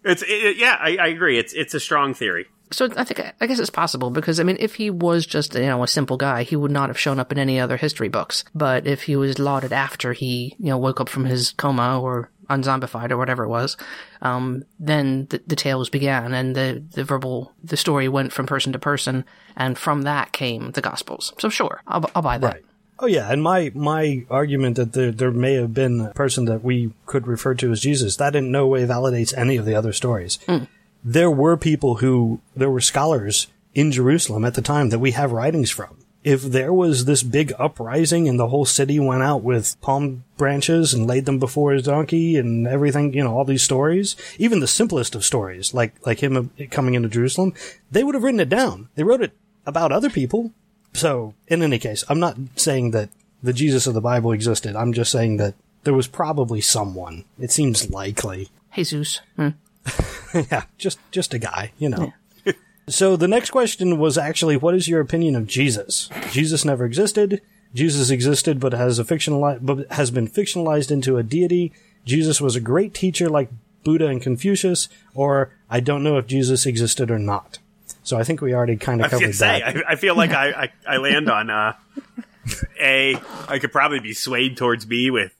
It's 0.05 0.23
it, 0.27 0.57
yeah, 0.57 0.77
I, 0.79 0.97
I 1.01 1.07
agree. 1.09 1.39
It's 1.39 1.53
it's 1.55 1.75
a 1.75 1.81
strong 1.81 2.15
theory. 2.15 2.47
So 2.71 2.89
I 2.97 3.05
think 3.05 3.35
I 3.41 3.47
guess 3.47 3.59
it's 3.59 3.71
possible 3.71 4.11
because 4.11 4.39
I 4.39 4.43
mean, 4.43 4.57
if 4.61 4.75
he 4.75 4.91
was 4.91 5.27
just 5.27 5.55
you 5.55 5.63
know 5.63 5.83
a 5.83 5.89
simple 5.89 6.17
guy, 6.17 6.43
he 6.43 6.57
would 6.57 6.71
not 6.71 6.89
have 6.89 6.99
shown 6.99 7.19
up 7.19 7.33
in 7.33 7.39
any 7.39 7.59
other 7.59 7.77
history 7.77 8.09
books. 8.09 8.45
But 8.55 8.87
if 8.87 9.05
he 9.05 9.17
was 9.17 9.39
lauded 9.39 9.73
after 9.73 10.13
he 10.13 10.55
you 10.59 10.67
know 10.67 10.79
woke 10.79 11.01
up 11.01 11.09
from 11.09 11.25
his 11.25 11.53
coma 11.53 12.01
or 12.01 12.31
unzombified 12.51 13.11
or 13.11 13.17
whatever 13.17 13.45
it 13.45 13.49
was, 13.49 13.79
um, 14.21 14.65
then 14.79 15.27
the, 15.31 15.43
the 15.47 15.57
tales 15.57 15.89
began 15.89 16.35
and 16.35 16.55
the 16.55 16.85
the 16.93 17.05
verbal 17.05 17.53
the 17.63 17.77
story 17.77 18.09
went 18.09 18.33
from 18.33 18.47
person 18.47 18.73
to 18.75 18.79
person, 18.79 19.25
and 19.57 19.79
from 19.79 20.03
that 20.03 20.33
came 20.33 20.73
the 20.73 20.83
Gospels. 20.83 21.33
So 21.39 21.49
sure, 21.49 21.81
I'll, 21.87 22.11
I'll 22.15 22.23
buy 22.23 22.37
that. 22.39 22.55
Right. 22.55 22.65
Oh 22.99 23.07
yeah, 23.07 23.31
and 23.31 23.43
my 23.43 23.73
my 23.75 24.25
argument 24.31 24.77
that 24.77 24.93
there 24.93 25.11
there 25.11 25.31
may 25.31 25.55
have 25.55 25.75
been 25.75 26.01
a 26.01 26.15
person 26.15 26.45
that 26.45 26.63
we 26.63 26.93
could 27.07 27.27
refer 27.27 27.55
to 27.55 27.73
as 27.73 27.81
Jesus 27.81 28.17
that 28.17 28.37
in 28.37 28.53
no 28.53 28.67
way 28.67 28.87
validates 28.87 29.37
any 29.37 29.57
of 29.57 29.65
the 29.65 29.75
other 29.75 29.93
stories. 29.93 30.39
Hmm. 30.47 30.65
There 31.03 31.31
were 31.31 31.57
people 31.57 31.97
who 31.97 32.41
there 32.55 32.71
were 32.71 32.81
scholars 32.81 33.49
in 33.75 33.91
Jerusalem 33.91 34.45
at 34.45 34.55
the 34.55 34.63
time 34.63 34.91
that 34.91 35.01
we 35.01 35.11
have 35.11 35.33
writings 35.33 35.71
from. 35.71 35.99
If 36.23 36.43
there 36.43 36.73
was 36.73 37.05
this 37.05 37.23
big 37.23 37.53
uprising 37.59 38.29
and 38.29 38.41
the 38.41 38.49
whole 38.49 38.65
city 38.65 38.99
went 38.99 39.23
out 39.23 39.43
with 39.43 39.79
palm 39.83 40.25
branches 40.39 40.95
and 40.95 41.07
laid 41.07 41.27
them 41.27 41.39
before 41.39 41.73
his 41.73 41.83
donkey 41.83 42.39
and 42.39 42.67
everything, 42.67 43.13
you 43.13 43.23
know, 43.23 43.37
all 43.37 43.45
these 43.45 43.63
stories, 43.63 44.17
even 44.39 44.61
the 44.61 44.67
simplest 44.67 45.15
of 45.15 45.25
stories, 45.25 45.75
like 45.75 45.95
like 46.07 46.21
him 46.21 46.51
coming 46.71 46.95
into 46.95 47.11
Jerusalem, 47.11 47.53
they 47.91 48.05
would 48.05 48.15
have 48.15 48.23
written 48.23 48.41
it 48.41 48.49
down. 48.49 48.89
They 48.95 49.03
wrote 49.03 49.21
it 49.21 49.33
about 49.67 49.93
other 49.93 50.09
people, 50.09 50.53
so, 50.95 51.35
in 51.49 51.63
any 51.63 51.79
case, 51.79 52.05
I'm 52.09 52.21
not 52.21 52.37
saying 52.57 52.93
that 52.93 53.11
the 53.43 53.53
Jesus 53.53 53.87
of 53.87 53.95
the 53.95 54.01
Bible 54.01 54.33
existed. 54.33 54.77
I'm 54.77 54.93
just 54.93 55.13
saying 55.13 55.37
that 55.37 55.55
there 55.83 55.93
was 55.93 56.07
probably 56.07 56.61
someone. 56.61 57.25
It 57.39 57.51
seems 57.51 57.91
likely. 57.91 58.49
Jesus. 58.75 59.21
Hmm. 59.37 59.51
yeah, 60.35 60.65
just 60.79 60.99
just 61.11 61.35
a 61.35 61.39
guy, 61.39 61.73
you 61.79 61.89
know. 61.89 62.13
so 62.89 63.17
the 63.17 63.29
next 63.29 63.51
question 63.51 63.99
was 63.99 64.17
actually, 64.17 64.57
what 64.57 64.75
is 64.75 64.89
your 64.89 65.01
opinion 65.01 65.37
of 65.37 65.47
Jesus? 65.47 66.09
Jesus 66.31 66.65
never 66.65 66.85
existed. 66.85 67.43
Jesus 67.75 68.09
existed, 68.11 68.61
but 68.61 68.73
has 68.73 68.99
a 69.01 69.05
fictionalized, 69.05 69.59
but 69.63 69.91
has 69.93 70.13
been 70.13 70.29
fictionalized 70.29 70.91
into 70.91 71.19
a 71.19 71.25
deity. 71.25 71.73
Jesus 72.05 72.41
was 72.41 72.55
a 72.55 72.61
great 72.61 72.95
teacher, 72.95 73.29
like 73.29 73.51
Buddha 73.83 74.07
and 74.07 74.23
Confucius, 74.23 74.89
or 75.13 75.51
I 75.69 75.81
don't 75.81 76.05
know 76.05 76.17
if 76.19 76.27
Jesus 76.27 76.67
existed 76.67 77.11
or 77.11 77.19
not. 77.19 77.59
So 78.05 78.19
I 78.19 78.23
think 78.23 78.43
we 78.43 78.55
already 78.55 78.77
kind 78.77 79.01
of 79.01 79.07
I 79.07 79.09
covered 79.09 79.23
gonna 79.23 79.33
say, 79.33 79.61
that. 79.61 79.77
I, 79.77 79.93
I 79.93 79.97
feel 79.97 80.15
like 80.15 80.31
I, 80.35 80.51
I, 80.51 80.73
I 80.87 80.97
land 80.99 81.29
on 81.29 81.51
uh, 81.51 81.73
A. 82.81 83.17
I 83.49 83.59
could 83.59 83.73
probably 83.73 84.01
be 84.01 84.15
swayed 84.15 84.57
towards 84.57 84.85
B 84.85 85.11
with 85.11 85.35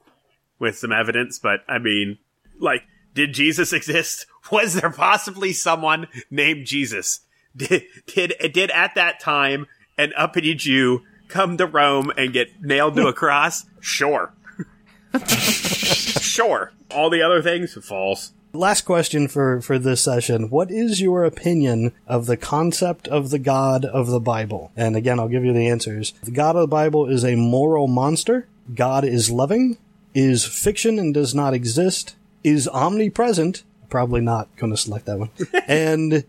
with 0.59 0.79
some 0.79 0.93
evidence, 0.93 1.39
but 1.39 1.61
I 1.69 1.79
mean, 1.79 2.19
like, 2.59 2.85
did 3.15 3.35
Jesus 3.35 3.73
exist? 3.73 4.27
Was 4.51 4.75
there 4.75 4.91
possibly 4.91 5.53
someone 5.53 6.09
named 6.31 6.67
Jesus? 6.67 7.21
Did 7.57 7.85
did 8.07 8.35
did 8.53 8.73
at 8.73 8.97
that 8.97 9.21
time 9.21 9.69
an 9.97 10.13
uppity 10.17 10.57
Jew 10.57 11.03
come 11.29 11.57
to 11.59 11.67
Rome 11.67 12.11
and 12.17 12.33
get 12.33 12.61
nailed 12.61 12.97
to 12.97 13.07
a 13.07 13.13
cross? 13.13 13.65
Sure. 13.79 14.35
sure. 15.25 16.73
All 16.91 17.11
the 17.11 17.23
other 17.23 17.43
things 17.43 17.75
false. 17.75 18.33
Last 18.55 18.83
question 18.83 19.27
for, 19.27 19.61
for 19.61 19.81
this 19.81 20.01
session. 20.01 20.49
What 20.49 20.71
is 20.71 21.01
your 21.01 21.25
opinion 21.25 21.93
of 22.07 22.27
the 22.27 22.37
concept 22.37 23.09
of 23.09 23.31
the 23.31 23.41
God 23.41 23.85
of 23.85 24.07
the 24.07 24.21
Bible? 24.21 24.71
And 24.77 24.95
again, 24.95 25.19
I'll 25.19 25.27
give 25.27 25.45
you 25.45 25.53
the 25.53 25.67
answers. 25.67 26.15
The 26.23 26.31
God 26.31 26.55
of 26.55 26.61
the 26.61 26.69
Bible 26.69 27.11
is 27.11 27.25
a 27.25 27.35
moral 27.35 27.89
monster. 27.89 28.47
God 28.73 29.05
is 29.05 29.29
loving, 29.29 29.77
is 30.15 30.45
fiction 30.45 31.01
and 31.01 31.13
does 31.13 31.35
not 31.35 31.53
exist, 31.53 32.15
is 32.45 32.69
omnipresent. 32.69 33.65
Probably 33.91 34.21
not 34.21 34.55
going 34.55 34.71
to 34.71 34.79
select 34.79 35.07
that 35.07 35.19
one. 35.19 35.31
and 35.67 36.23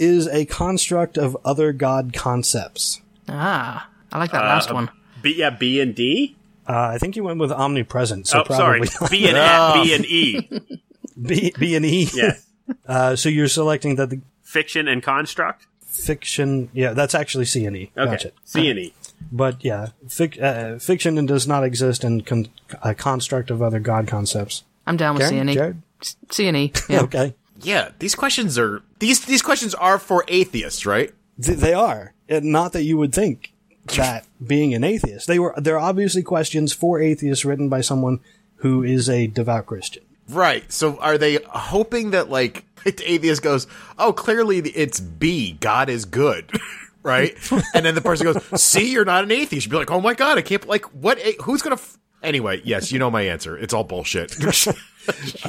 is 0.00 0.26
a 0.26 0.46
construct 0.46 1.16
of 1.16 1.36
other 1.44 1.72
God 1.72 2.12
concepts. 2.12 3.00
Ah, 3.28 3.88
I 4.10 4.18
like 4.18 4.32
that 4.32 4.42
last 4.42 4.72
one. 4.72 4.90
B, 5.22 5.36
yeah, 5.36 5.50
B 5.50 5.80
and 5.80 5.94
D. 5.94 6.34
Uh, 6.68 6.90
I 6.94 6.98
think 6.98 7.14
you 7.14 7.22
went 7.22 7.38
with 7.38 7.52
omnipresent, 7.52 8.26
so 8.26 8.44
oh, 8.48 8.54
sorry, 8.54 8.80
probably 8.80 8.98
not. 8.98 9.10
B 9.10 9.28
and 9.28 9.36
A, 9.36 9.82
B 9.84 9.94
and 9.94 10.04
E. 10.04 10.82
B, 11.20 11.52
B 11.58 11.74
and 11.76 11.84
E. 11.84 12.08
Yeah, 12.14 12.32
Uh, 12.86 13.16
so 13.16 13.28
you're 13.30 13.48
selecting 13.48 13.96
that 13.96 14.10
the 14.10 14.20
fiction 14.42 14.88
and 14.88 15.02
construct. 15.02 15.66
fiction, 15.86 16.68
yeah, 16.74 16.92
that's 16.92 17.14
actually 17.14 17.44
C 17.46 17.64
and 17.64 17.76
E. 17.76 17.90
Okay, 17.96 18.10
Gotcha. 18.10 18.32
C 18.44 18.68
and 18.70 18.78
E. 18.78 18.94
But 19.32 19.64
yeah, 19.64 19.88
fic- 20.06 20.40
uh, 20.40 20.78
fiction 20.78 21.16
and 21.18 21.26
does 21.26 21.46
not 21.48 21.64
exist 21.64 22.04
in 22.04 22.20
con- 22.22 22.48
a 22.82 22.94
construct 22.94 23.50
of 23.50 23.62
other 23.62 23.80
god 23.80 24.06
concepts. 24.06 24.64
I'm 24.86 24.96
down 24.96 25.14
with 25.16 25.24
C 25.24 25.30
Karen? 25.30 25.40
and 25.40 25.50
E. 25.50 25.54
Jared? 25.54 25.82
C 26.30 26.46
and 26.48 26.56
E. 26.56 26.72
Yeah. 26.88 27.00
Okay. 27.04 27.34
Yeah, 27.60 27.90
these 27.98 28.14
questions 28.14 28.56
are 28.58 28.82
these 29.00 29.24
these 29.24 29.42
questions 29.42 29.74
are 29.74 29.98
for 29.98 30.24
atheists, 30.28 30.86
right? 30.86 31.12
Th- 31.42 31.58
they 31.58 31.72
are. 31.74 32.14
And 32.28 32.44
not 32.52 32.72
that 32.74 32.84
you 32.84 32.96
would 32.98 33.12
think 33.14 33.52
that 33.96 34.26
being 34.46 34.74
an 34.74 34.84
atheist. 34.84 35.26
They 35.26 35.38
were, 35.40 35.54
they're 35.56 35.78
obviously 35.78 36.22
questions 36.22 36.72
for 36.72 37.00
atheists 37.00 37.44
written 37.44 37.68
by 37.68 37.80
someone 37.80 38.20
who 38.56 38.82
is 38.84 39.08
a 39.08 39.26
devout 39.26 39.66
Christian. 39.66 40.04
Right. 40.28 40.70
So 40.70 40.98
are 40.98 41.18
they 41.18 41.38
hoping 41.48 42.10
that 42.10 42.28
like 42.28 42.64
the 42.84 43.10
atheist 43.10 43.42
goes, 43.42 43.66
"Oh, 43.98 44.12
clearly 44.12 44.58
it's 44.58 45.00
B, 45.00 45.52
God 45.60 45.88
is 45.88 46.04
good." 46.04 46.50
right? 47.02 47.36
and 47.74 47.84
then 47.84 47.94
the 47.94 48.00
person 48.00 48.32
goes, 48.32 48.62
"See, 48.62 48.92
you're 48.92 49.04
not 49.04 49.24
an 49.24 49.30
atheist." 49.30 49.66
You'd 49.66 49.70
be 49.70 49.76
like, 49.76 49.90
"Oh 49.90 50.00
my 50.00 50.14
god, 50.14 50.38
I 50.38 50.42
can't 50.42 50.66
like 50.66 50.84
what 50.94 51.18
who's 51.42 51.62
going 51.62 51.76
to 51.76 51.82
f-? 51.82 51.98
Anyway, 52.22 52.60
yes, 52.64 52.90
you 52.90 52.98
know 52.98 53.10
my 53.10 53.22
answer. 53.22 53.56
It's 53.56 53.72
all 53.72 53.84
bullshit. 53.84 54.36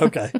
Okay. 0.01 0.31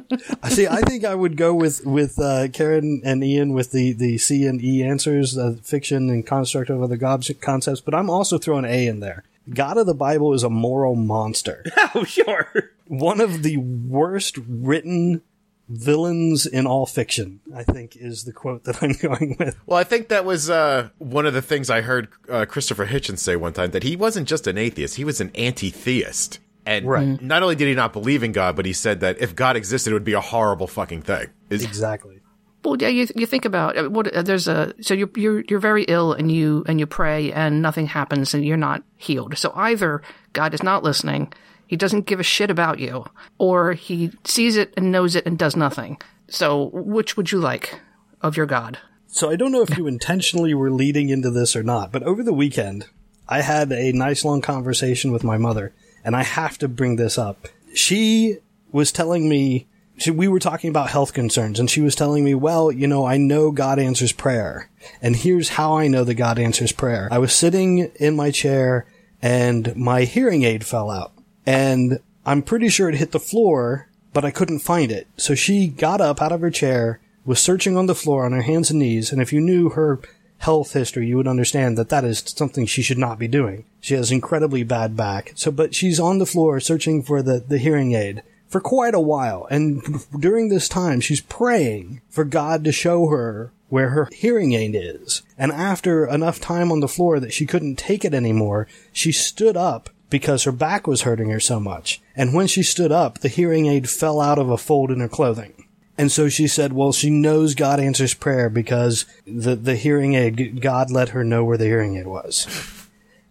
See, 0.48 0.66
I 0.66 0.80
think 0.80 1.04
I 1.04 1.14
would 1.14 1.36
go 1.36 1.54
with, 1.54 1.84
with, 1.84 2.18
uh, 2.18 2.48
Karen 2.48 3.02
and 3.04 3.22
Ian 3.22 3.52
with 3.52 3.70
the, 3.70 3.92
the 3.92 4.16
C 4.16 4.46
and 4.46 4.62
E 4.64 4.82
answers, 4.82 5.36
uh, 5.36 5.56
fiction 5.62 6.08
and 6.08 6.26
construct 6.26 6.70
of 6.70 6.82
other 6.82 6.96
gods 6.96 7.30
concepts, 7.40 7.82
but 7.82 7.94
I'm 7.94 8.08
also 8.08 8.38
throwing 8.38 8.64
A 8.64 8.86
in 8.86 9.00
there. 9.00 9.24
God 9.52 9.76
of 9.76 9.86
the 9.86 9.94
Bible 9.94 10.32
is 10.32 10.42
a 10.42 10.48
moral 10.50 10.94
monster. 10.94 11.64
Oh, 11.94 12.04
sure. 12.04 12.72
One 12.90 13.20
of 13.20 13.42
the 13.44 13.56
worst 13.58 14.36
written 14.48 15.22
villains 15.68 16.46
in 16.46 16.66
all 16.66 16.86
fiction, 16.86 17.38
I 17.54 17.62
think 17.62 17.94
is 17.94 18.24
the 18.24 18.32
quote 18.32 18.64
that 18.64 18.82
I'm 18.82 18.92
going 19.00 19.36
with. 19.38 19.56
well, 19.66 19.78
I 19.78 19.84
think 19.84 20.08
that 20.08 20.24
was 20.24 20.50
uh, 20.50 20.88
one 20.98 21.26
of 21.26 21.32
the 21.32 21.42
things 21.42 21.70
I 21.70 21.82
heard 21.82 22.08
uh, 22.28 22.44
Christopher 22.46 22.86
Hitchens 22.86 23.18
say 23.20 23.36
one 23.36 23.52
time 23.52 23.70
that 23.70 23.84
he 23.84 23.94
wasn't 23.94 24.26
just 24.28 24.46
an 24.48 24.58
atheist; 24.58 24.96
he 24.96 25.04
was 25.04 25.20
an 25.20 25.30
anti-theist. 25.34 26.40
And 26.66 26.84
Right. 26.86 27.22
not 27.22 27.42
only 27.42 27.54
did 27.54 27.68
he 27.68 27.74
not 27.74 27.92
believe 27.92 28.22
in 28.22 28.32
God, 28.32 28.54
but 28.56 28.66
he 28.66 28.72
said 28.72 29.00
that 29.00 29.18
if 29.20 29.34
God 29.34 29.56
existed, 29.56 29.90
it 29.90 29.94
would 29.94 30.04
be 30.04 30.12
a 30.12 30.20
horrible 30.20 30.66
fucking 30.66 31.02
thing. 31.02 31.28
Is- 31.48 31.64
Exactly. 31.64 32.20
Well, 32.64 32.76
yeah, 32.78 32.88
you 32.88 33.06
you 33.16 33.24
think 33.24 33.44
about 33.46 33.78
uh, 33.78 33.88
what 33.88 34.12
uh, 34.12 34.20
there's 34.22 34.46
a 34.48 34.74
so 34.82 34.92
you're 34.94 35.08
you're 35.16 35.44
you're 35.48 35.60
very 35.60 35.84
ill 35.84 36.12
and 36.12 36.30
you 36.30 36.64
and 36.66 36.78
you 36.78 36.86
pray 36.86 37.32
and 37.32 37.62
nothing 37.62 37.86
happens 37.86 38.34
and 38.34 38.44
you're 38.44 38.58
not 38.58 38.82
healed. 38.98 39.38
So 39.38 39.52
either 39.54 40.02
God 40.34 40.52
is 40.52 40.62
not 40.62 40.82
listening, 40.82 41.32
he 41.70 41.76
doesn't 41.76 42.06
give 42.06 42.18
a 42.18 42.24
shit 42.24 42.50
about 42.50 42.80
you, 42.80 43.04
or 43.38 43.74
he 43.74 44.10
sees 44.24 44.56
it 44.56 44.74
and 44.76 44.90
knows 44.90 45.14
it 45.14 45.24
and 45.24 45.38
does 45.38 45.54
nothing. 45.54 46.00
So 46.28 46.70
which 46.72 47.16
would 47.16 47.30
you 47.30 47.38
like 47.38 47.78
of 48.20 48.36
your 48.36 48.46
God? 48.46 48.78
So 49.06 49.30
I 49.30 49.36
don't 49.36 49.52
know 49.52 49.62
if 49.62 49.78
you 49.78 49.86
intentionally 49.86 50.52
were 50.52 50.72
leading 50.72 51.10
into 51.10 51.30
this 51.30 51.54
or 51.54 51.62
not, 51.62 51.92
but 51.92 52.02
over 52.02 52.24
the 52.24 52.32
weekend, 52.32 52.86
I 53.28 53.42
had 53.42 53.70
a 53.70 53.92
nice 53.92 54.24
long 54.24 54.40
conversation 54.40 55.12
with 55.12 55.22
my 55.22 55.38
mother, 55.38 55.72
and 56.04 56.16
I 56.16 56.24
have 56.24 56.58
to 56.58 56.66
bring 56.66 56.96
this 56.96 57.16
up. 57.16 57.46
She 57.72 58.38
was 58.72 58.90
telling 58.90 59.28
me, 59.28 59.68
she, 59.96 60.10
we 60.10 60.26
were 60.26 60.40
talking 60.40 60.70
about 60.70 60.90
health 60.90 61.12
concerns, 61.12 61.60
and 61.60 61.70
she 61.70 61.80
was 61.80 61.94
telling 61.94 62.24
me, 62.24 62.34
well, 62.34 62.72
you 62.72 62.88
know, 62.88 63.06
I 63.06 63.16
know 63.16 63.52
God 63.52 63.78
answers 63.78 64.10
prayer, 64.10 64.68
and 65.00 65.14
here's 65.14 65.50
how 65.50 65.76
I 65.76 65.86
know 65.86 66.02
that 66.02 66.14
God 66.14 66.40
answers 66.40 66.72
prayer. 66.72 67.06
I 67.12 67.18
was 67.18 67.32
sitting 67.32 67.92
in 67.94 68.16
my 68.16 68.32
chair, 68.32 68.86
and 69.22 69.76
my 69.76 70.02
hearing 70.02 70.42
aid 70.42 70.66
fell 70.66 70.90
out, 70.90 71.12
and 71.46 72.00
I'm 72.24 72.42
pretty 72.42 72.68
sure 72.68 72.88
it 72.88 72.96
hit 72.96 73.12
the 73.12 73.20
floor, 73.20 73.88
but 74.12 74.24
I 74.24 74.30
couldn't 74.30 74.60
find 74.60 74.92
it. 74.92 75.06
So 75.16 75.34
she 75.34 75.68
got 75.68 76.00
up 76.00 76.20
out 76.20 76.32
of 76.32 76.40
her 76.40 76.50
chair, 76.50 77.00
was 77.24 77.40
searching 77.40 77.76
on 77.76 77.86
the 77.86 77.94
floor 77.94 78.24
on 78.24 78.32
her 78.32 78.42
hands 78.42 78.70
and 78.70 78.78
knees, 78.78 79.12
and 79.12 79.20
if 79.20 79.32
you 79.32 79.40
knew 79.40 79.70
her 79.70 80.00
health 80.38 80.72
history, 80.72 81.06
you 81.06 81.16
would 81.16 81.28
understand 81.28 81.76
that 81.76 81.90
that 81.90 82.04
is 82.04 82.24
something 82.26 82.66
she 82.66 82.82
should 82.82 82.98
not 82.98 83.18
be 83.18 83.28
doing. 83.28 83.64
She 83.80 83.94
has 83.94 84.10
incredibly 84.10 84.62
bad 84.62 84.96
back. 84.96 85.32
So, 85.34 85.50
but 85.50 85.74
she's 85.74 86.00
on 86.00 86.18
the 86.18 86.26
floor 86.26 86.60
searching 86.60 87.02
for 87.02 87.22
the, 87.22 87.44
the 87.46 87.58
hearing 87.58 87.94
aid 87.94 88.22
for 88.48 88.60
quite 88.60 88.94
a 88.94 89.00
while. 89.00 89.46
And 89.50 90.04
during 90.18 90.48
this 90.48 90.68
time, 90.68 91.00
she's 91.00 91.20
praying 91.20 92.00
for 92.08 92.24
God 92.24 92.64
to 92.64 92.72
show 92.72 93.08
her 93.08 93.52
where 93.68 93.90
her 93.90 94.08
hearing 94.12 94.52
aid 94.52 94.74
is. 94.74 95.22
And 95.38 95.52
after 95.52 96.06
enough 96.06 96.40
time 96.40 96.72
on 96.72 96.80
the 96.80 96.88
floor 96.88 97.20
that 97.20 97.32
she 97.32 97.46
couldn't 97.46 97.76
take 97.76 98.04
it 98.04 98.14
anymore, 98.14 98.66
she 98.92 99.12
stood 99.12 99.56
up 99.56 99.90
because 100.10 100.44
her 100.44 100.52
back 100.52 100.86
was 100.86 101.02
hurting 101.02 101.30
her 101.30 101.40
so 101.40 101.58
much. 101.60 102.02
And 102.14 102.34
when 102.34 102.46
she 102.46 102.62
stood 102.62 102.92
up, 102.92 103.20
the 103.20 103.28
hearing 103.28 103.66
aid 103.66 103.88
fell 103.88 104.20
out 104.20 104.38
of 104.38 104.50
a 104.50 104.58
fold 104.58 104.90
in 104.90 105.00
her 105.00 105.08
clothing. 105.08 105.66
And 105.96 106.10
so 106.10 106.28
she 106.28 106.48
said, 106.48 106.72
well, 106.72 106.92
she 106.92 107.10
knows 107.10 107.54
God 107.54 107.78
answers 107.78 108.14
prayer 108.14 108.48
because 108.48 109.04
the, 109.26 109.54
the 109.54 109.76
hearing 109.76 110.14
aid, 110.14 110.60
God 110.60 110.90
let 110.90 111.10
her 111.10 111.24
know 111.24 111.44
where 111.44 111.58
the 111.58 111.66
hearing 111.66 111.96
aid 111.96 112.06
was. 112.06 112.46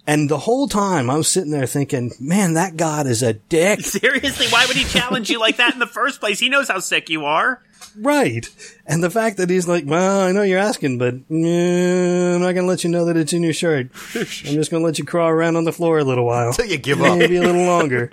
And 0.10 0.28
the 0.28 0.40
whole 0.40 0.68
time 0.68 1.08
I 1.08 1.18
was 1.18 1.28
sitting 1.28 1.52
there 1.52 1.68
thinking, 1.68 2.12
man, 2.20 2.56
that 2.56 2.76
God 2.76 3.06
is 3.06 3.22
a 3.22 3.34
dick. 3.34 3.82
Seriously, 3.86 4.48
why 4.48 4.66
would 4.66 4.76
he 4.76 4.84
challenge 4.84 5.30
you 5.30 5.40
like 5.40 5.58
that 5.58 5.74
in 5.74 5.80
the 5.80 5.86
first 5.86 6.20
place? 6.20 6.40
He 6.40 6.50
knows 6.50 6.68
how 6.68 6.80
sick 6.80 7.12
you 7.12 7.26
are. 7.26 7.62
Right. 7.96 8.50
And 8.88 9.04
the 9.04 9.12
fact 9.12 9.38
that 9.38 9.52
he's 9.52 9.68
like, 9.68 9.84
well, 9.86 10.22
I 10.22 10.32
know 10.32 10.42
you're 10.42 10.58
asking, 10.58 10.98
but 10.98 11.14
eh, 11.14 12.34
I'm 12.34 12.42
not 12.42 12.54
going 12.54 12.64
to 12.64 12.66
let 12.66 12.84
you 12.84 12.90
know 12.90 13.06
that 13.06 13.18
it's 13.18 13.34
in 13.34 13.44
your 13.44 13.54
shirt. 13.54 13.92
I'm 14.16 14.26
just 14.26 14.72
going 14.72 14.82
to 14.82 14.86
let 14.88 14.98
you 14.98 15.06
crawl 15.06 15.30
around 15.30 15.58
on 15.58 15.66
the 15.66 15.72
floor 15.72 16.00
a 16.00 16.04
little 16.04 16.26
while. 16.26 16.48
Until 16.48 16.66
you 16.66 16.78
give 16.78 17.04
up. 17.04 17.16
Maybe 17.16 17.38
a 17.38 17.42
little 17.42 17.66
longer. 17.68 18.10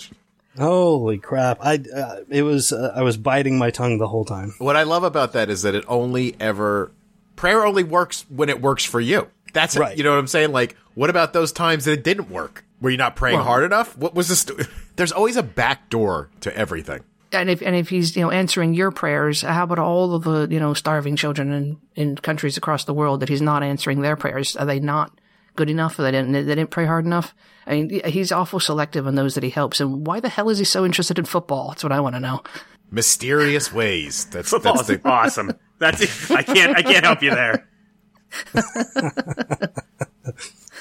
Holy 0.58 1.16
crap. 1.16 1.56
I, 1.62 1.76
uh, 1.76 2.20
it 2.28 2.42
was, 2.42 2.74
uh, 2.74 2.92
I 2.94 3.04
was 3.04 3.16
biting 3.16 3.56
my 3.56 3.70
tongue 3.70 3.96
the 3.96 4.08
whole 4.08 4.26
time. 4.26 4.54
What 4.58 4.76
I 4.76 4.82
love 4.82 5.02
about 5.02 5.32
that 5.32 5.48
is 5.48 5.62
that 5.62 5.74
it 5.74 5.86
only 5.88 6.36
ever 6.38 6.92
prayer 7.36 7.64
only 7.64 7.84
works 7.84 8.26
when 8.28 8.50
it 8.50 8.60
works 8.60 8.84
for 8.84 9.00
you. 9.00 9.28
That's 9.56 9.76
Right. 9.76 9.96
You 9.96 10.04
know 10.04 10.10
what 10.10 10.18
I'm 10.18 10.26
saying? 10.26 10.52
Like, 10.52 10.76
what 10.94 11.08
about 11.08 11.32
those 11.32 11.50
times 11.50 11.86
that 11.86 11.92
it 11.92 12.04
didn't 12.04 12.30
work? 12.30 12.64
Were 12.82 12.90
you 12.90 12.98
not 12.98 13.16
praying 13.16 13.38
hard 13.38 13.64
enough? 13.64 13.96
What 13.96 14.14
was 14.14 14.28
this? 14.28 14.40
St- 14.40 14.68
There's 14.96 15.12
always 15.12 15.36
a 15.36 15.42
back 15.42 15.88
door 15.88 16.28
to 16.40 16.54
everything. 16.54 17.04
And 17.32 17.48
if 17.48 17.62
and 17.62 17.74
if 17.74 17.88
he's 17.88 18.14
you 18.16 18.22
know 18.22 18.30
answering 18.30 18.74
your 18.74 18.90
prayers, 18.90 19.40
how 19.40 19.64
about 19.64 19.78
all 19.78 20.14
of 20.14 20.24
the 20.24 20.46
you 20.50 20.60
know 20.60 20.74
starving 20.74 21.16
children 21.16 21.52
in, 21.52 21.78
in 21.94 22.16
countries 22.16 22.58
across 22.58 22.84
the 22.84 22.92
world 22.92 23.20
that 23.20 23.30
he's 23.30 23.40
not 23.40 23.62
answering 23.62 24.02
their 24.02 24.14
prayers? 24.14 24.56
Are 24.56 24.66
they 24.66 24.78
not 24.78 25.18
good 25.56 25.70
enough? 25.70 25.98
Or 25.98 26.02
they 26.02 26.10
didn't 26.10 26.32
they 26.32 26.42
didn't 26.42 26.70
pray 26.70 26.84
hard 26.84 27.06
enough? 27.06 27.34
I 27.66 27.70
mean, 27.70 28.00
he's 28.04 28.32
awful 28.32 28.60
selective 28.60 29.06
on 29.06 29.14
those 29.14 29.34
that 29.34 29.42
he 29.42 29.50
helps. 29.50 29.80
And 29.80 30.06
why 30.06 30.20
the 30.20 30.28
hell 30.28 30.50
is 30.50 30.58
he 30.58 30.64
so 30.64 30.84
interested 30.84 31.18
in 31.18 31.24
football? 31.24 31.70
That's 31.70 31.82
what 31.82 31.92
I 31.92 32.00
want 32.00 32.14
to 32.14 32.20
know. 32.20 32.42
Mysterious 32.90 33.72
ways. 33.72 34.26
That's 34.26 34.50
Football 34.50 34.74
that's 34.76 34.90
is 34.90 35.00
the 35.00 35.08
awesome. 35.08 35.52
That's. 35.78 36.30
I 36.30 36.42
can't. 36.42 36.76
I 36.76 36.82
can't 36.82 37.04
help 37.04 37.22
you 37.22 37.30
there. 37.30 37.66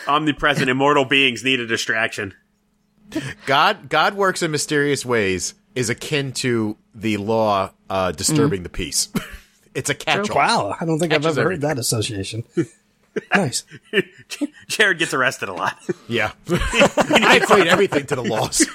Omnipresent, 0.07 0.69
immortal 0.69 1.05
beings 1.05 1.43
need 1.43 1.59
a 1.59 1.67
distraction. 1.67 2.33
God. 3.45 3.89
God 3.89 4.15
works 4.15 4.43
in 4.43 4.51
mysterious 4.51 5.05
ways. 5.05 5.53
Is 5.73 5.89
akin 5.89 6.31
to 6.33 6.77
the 6.93 7.17
law 7.17 7.71
uh, 7.89 8.11
disturbing 8.13 8.63
the 8.63 8.69
peace. 8.69 9.09
it's 9.75 9.89
a 9.89 9.93
catch-all. 9.93 10.37
Wow. 10.37 10.75
I 10.79 10.85
don't 10.85 10.99
think 10.99 11.11
I've 11.11 11.25
ever 11.25 11.41
everything. 11.41 11.51
heard 11.51 11.61
that 11.61 11.79
association. 11.79 12.45
nice. 13.35 13.63
Jared 14.67 14.99
gets 14.99 15.13
arrested 15.13 15.49
a 15.49 15.53
lot. 15.53 15.77
Yeah, 16.07 16.31
I 16.49 17.39
equate 17.41 17.67
everything 17.67 18.05
to 18.07 18.15
the 18.15 18.23
laws. 18.23 18.65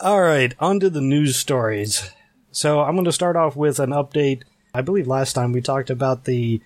All 0.00 0.20
right, 0.20 0.54
on 0.58 0.80
to 0.80 0.90
the 0.90 1.00
news 1.00 1.36
stories. 1.36 2.10
So 2.50 2.80
I'm 2.80 2.94
going 2.94 3.04
to 3.04 3.12
start 3.12 3.36
off 3.36 3.56
with 3.56 3.78
an 3.78 3.90
update. 3.90 4.42
I 4.74 4.80
believe 4.80 5.06
last 5.06 5.34
time 5.34 5.52
we 5.52 5.60
talked 5.60 5.90
about 5.90 6.24
the 6.24 6.60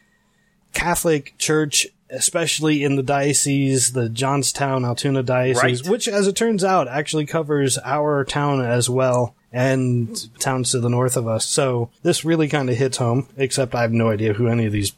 Catholic 0.72 1.34
Church, 1.38 1.86
especially 2.10 2.84
in 2.84 2.96
the 2.96 3.02
diocese, 3.02 3.92
the 3.92 4.08
Johnstown 4.08 4.84
Altoona 4.84 5.22
diocese, 5.22 5.82
Right. 5.82 5.90
which, 5.90 6.06
as 6.08 6.26
it 6.26 6.36
turns 6.36 6.62
out, 6.62 6.86
actually 6.88 7.26
covers 7.26 7.78
our 7.84 8.24
town 8.24 8.60
as 8.64 8.88
well 8.88 9.34
and 9.52 10.28
towns 10.38 10.70
to 10.72 10.80
the 10.80 10.90
north 10.90 11.16
of 11.16 11.26
us. 11.26 11.46
So 11.46 11.90
this 12.02 12.24
really 12.24 12.48
kind 12.48 12.68
of 12.68 12.76
hits 12.76 12.98
home, 12.98 13.26
except 13.36 13.74
I 13.74 13.82
have 13.82 13.92
no 13.92 14.10
idea 14.10 14.34
who 14.34 14.48
any 14.48 14.66
of 14.66 14.72
these 14.72 14.92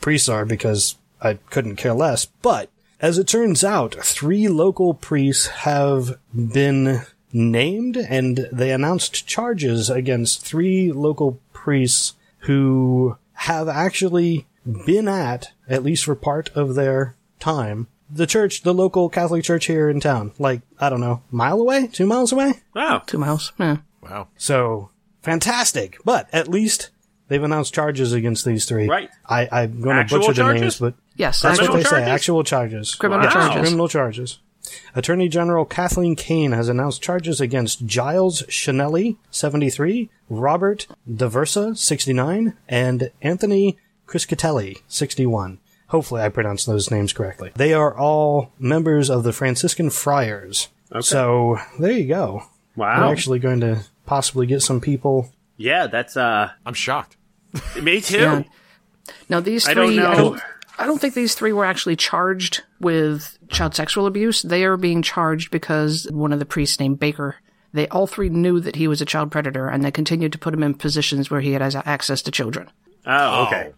priests 0.00 0.28
are 0.28 0.44
because 0.44 0.96
I 1.20 1.34
couldn't 1.50 1.76
care 1.76 1.94
less. 1.94 2.26
But 2.26 2.70
as 3.00 3.18
it 3.18 3.26
turns 3.26 3.64
out, 3.64 3.94
three 4.04 4.46
local 4.48 4.94
priests 4.94 5.46
have 5.46 6.18
been 6.34 7.02
named 7.32 7.96
and 7.96 8.46
they 8.52 8.70
announced 8.70 9.26
charges 9.26 9.90
against 9.90 10.44
three 10.44 10.92
local 10.92 11.40
priests 11.52 12.12
who 12.44 13.16
have 13.34 13.68
actually 13.68 14.46
been 14.86 15.08
at, 15.08 15.52
at 15.68 15.82
least 15.82 16.04
for 16.04 16.14
part 16.14 16.50
of 16.54 16.74
their 16.74 17.16
time, 17.40 17.88
the 18.10 18.26
church, 18.26 18.62
the 18.62 18.74
local 18.74 19.08
Catholic 19.08 19.44
church 19.44 19.66
here 19.66 19.88
in 19.88 20.00
town. 20.00 20.32
Like, 20.38 20.60
I 20.78 20.88
don't 20.88 21.00
know, 21.00 21.22
mile 21.30 21.60
away? 21.60 21.86
Two 21.88 22.06
miles 22.06 22.32
away? 22.32 22.54
Wow. 22.74 23.02
Two 23.06 23.18
miles. 23.18 23.52
Yeah. 23.58 23.78
Wow. 24.02 24.28
So, 24.36 24.90
fantastic. 25.22 25.98
But 26.04 26.28
at 26.32 26.48
least 26.48 26.90
they've 27.28 27.42
announced 27.42 27.74
charges 27.74 28.12
against 28.12 28.44
these 28.44 28.66
three. 28.66 28.88
Right. 28.88 29.10
I, 29.26 29.48
I'm 29.50 29.80
going 29.80 29.96
to 29.96 30.02
Actual 30.02 30.20
butcher 30.20 30.32
the 30.44 30.52
names, 30.52 30.78
but 30.78 30.94
Yes. 31.16 31.40
that's 31.40 31.58
actual- 31.58 31.74
what 31.74 31.78
they 31.78 31.84
say. 31.84 31.90
charges? 31.90 32.08
Actual 32.08 32.44
charges. 32.44 32.94
Criminal 32.94 33.24
Wow. 33.26 33.30
charges. 33.32 33.60
Criminal 33.62 33.88
charges. 33.88 34.38
Attorney 34.94 35.28
General 35.28 35.64
Kathleen 35.64 36.16
Kane 36.16 36.52
has 36.52 36.68
announced 36.68 37.02
charges 37.02 37.40
against 37.40 37.86
Giles 37.86 38.42
Schinelli, 38.44 39.16
73, 39.30 40.10
Robert 40.28 40.86
D'Aversa, 41.12 41.76
69, 41.76 42.56
and 42.68 43.10
Anthony 43.22 43.78
Criscitelli, 44.06 44.82
61. 44.88 45.58
Hopefully 45.88 46.22
I 46.22 46.28
pronounced 46.28 46.66
those 46.66 46.90
names 46.90 47.12
correctly. 47.12 47.52
They 47.54 47.72
are 47.74 47.96
all 47.96 48.52
members 48.58 49.10
of 49.10 49.22
the 49.22 49.32
Franciscan 49.32 49.90
Friars. 49.90 50.68
So 51.00 51.58
there 51.78 51.92
you 51.92 52.06
go. 52.08 52.44
Wow. 52.76 53.06
We're 53.06 53.12
actually 53.12 53.38
going 53.38 53.60
to 53.60 53.84
possibly 54.06 54.46
get 54.46 54.62
some 54.62 54.80
people 54.80 55.32
Yeah, 55.56 55.86
that's 55.86 56.16
uh, 56.16 56.50
I'm 56.66 56.74
shocked. 56.74 57.16
me 57.80 58.00
too. 58.00 58.18
Yeah. 58.18 58.42
Now 59.28 59.40
these 59.40 59.64
three, 59.64 59.72
I 59.72 59.74
don't 59.74 59.96
know. 59.96 60.10
I 60.10 60.14
don't, 60.16 60.40
I 60.78 60.86
don't 60.86 61.00
think 61.00 61.14
these 61.14 61.34
three 61.34 61.52
were 61.52 61.64
actually 61.64 61.96
charged 61.96 62.62
with 62.80 63.38
child 63.54 63.74
sexual 63.74 64.06
abuse. 64.06 64.42
They 64.42 64.64
are 64.64 64.76
being 64.76 65.02
charged 65.02 65.50
because 65.50 66.06
one 66.10 66.32
of 66.32 66.38
the 66.38 66.44
priests 66.46 66.78
named 66.80 66.98
Baker. 66.98 67.36
They 67.72 67.88
all 67.88 68.06
three 68.06 68.28
knew 68.28 68.60
that 68.60 68.76
he 68.76 68.86
was 68.86 69.00
a 69.00 69.04
child 69.04 69.32
predator, 69.32 69.68
and 69.68 69.82
they 69.84 69.90
continued 69.90 70.32
to 70.32 70.38
put 70.38 70.54
him 70.54 70.62
in 70.62 70.74
positions 70.74 71.30
where 71.30 71.40
he 71.40 71.52
had 71.52 71.62
access 71.62 72.22
to 72.22 72.30
children. 72.30 72.70
Oh, 73.06 73.46
okay. 73.46 73.72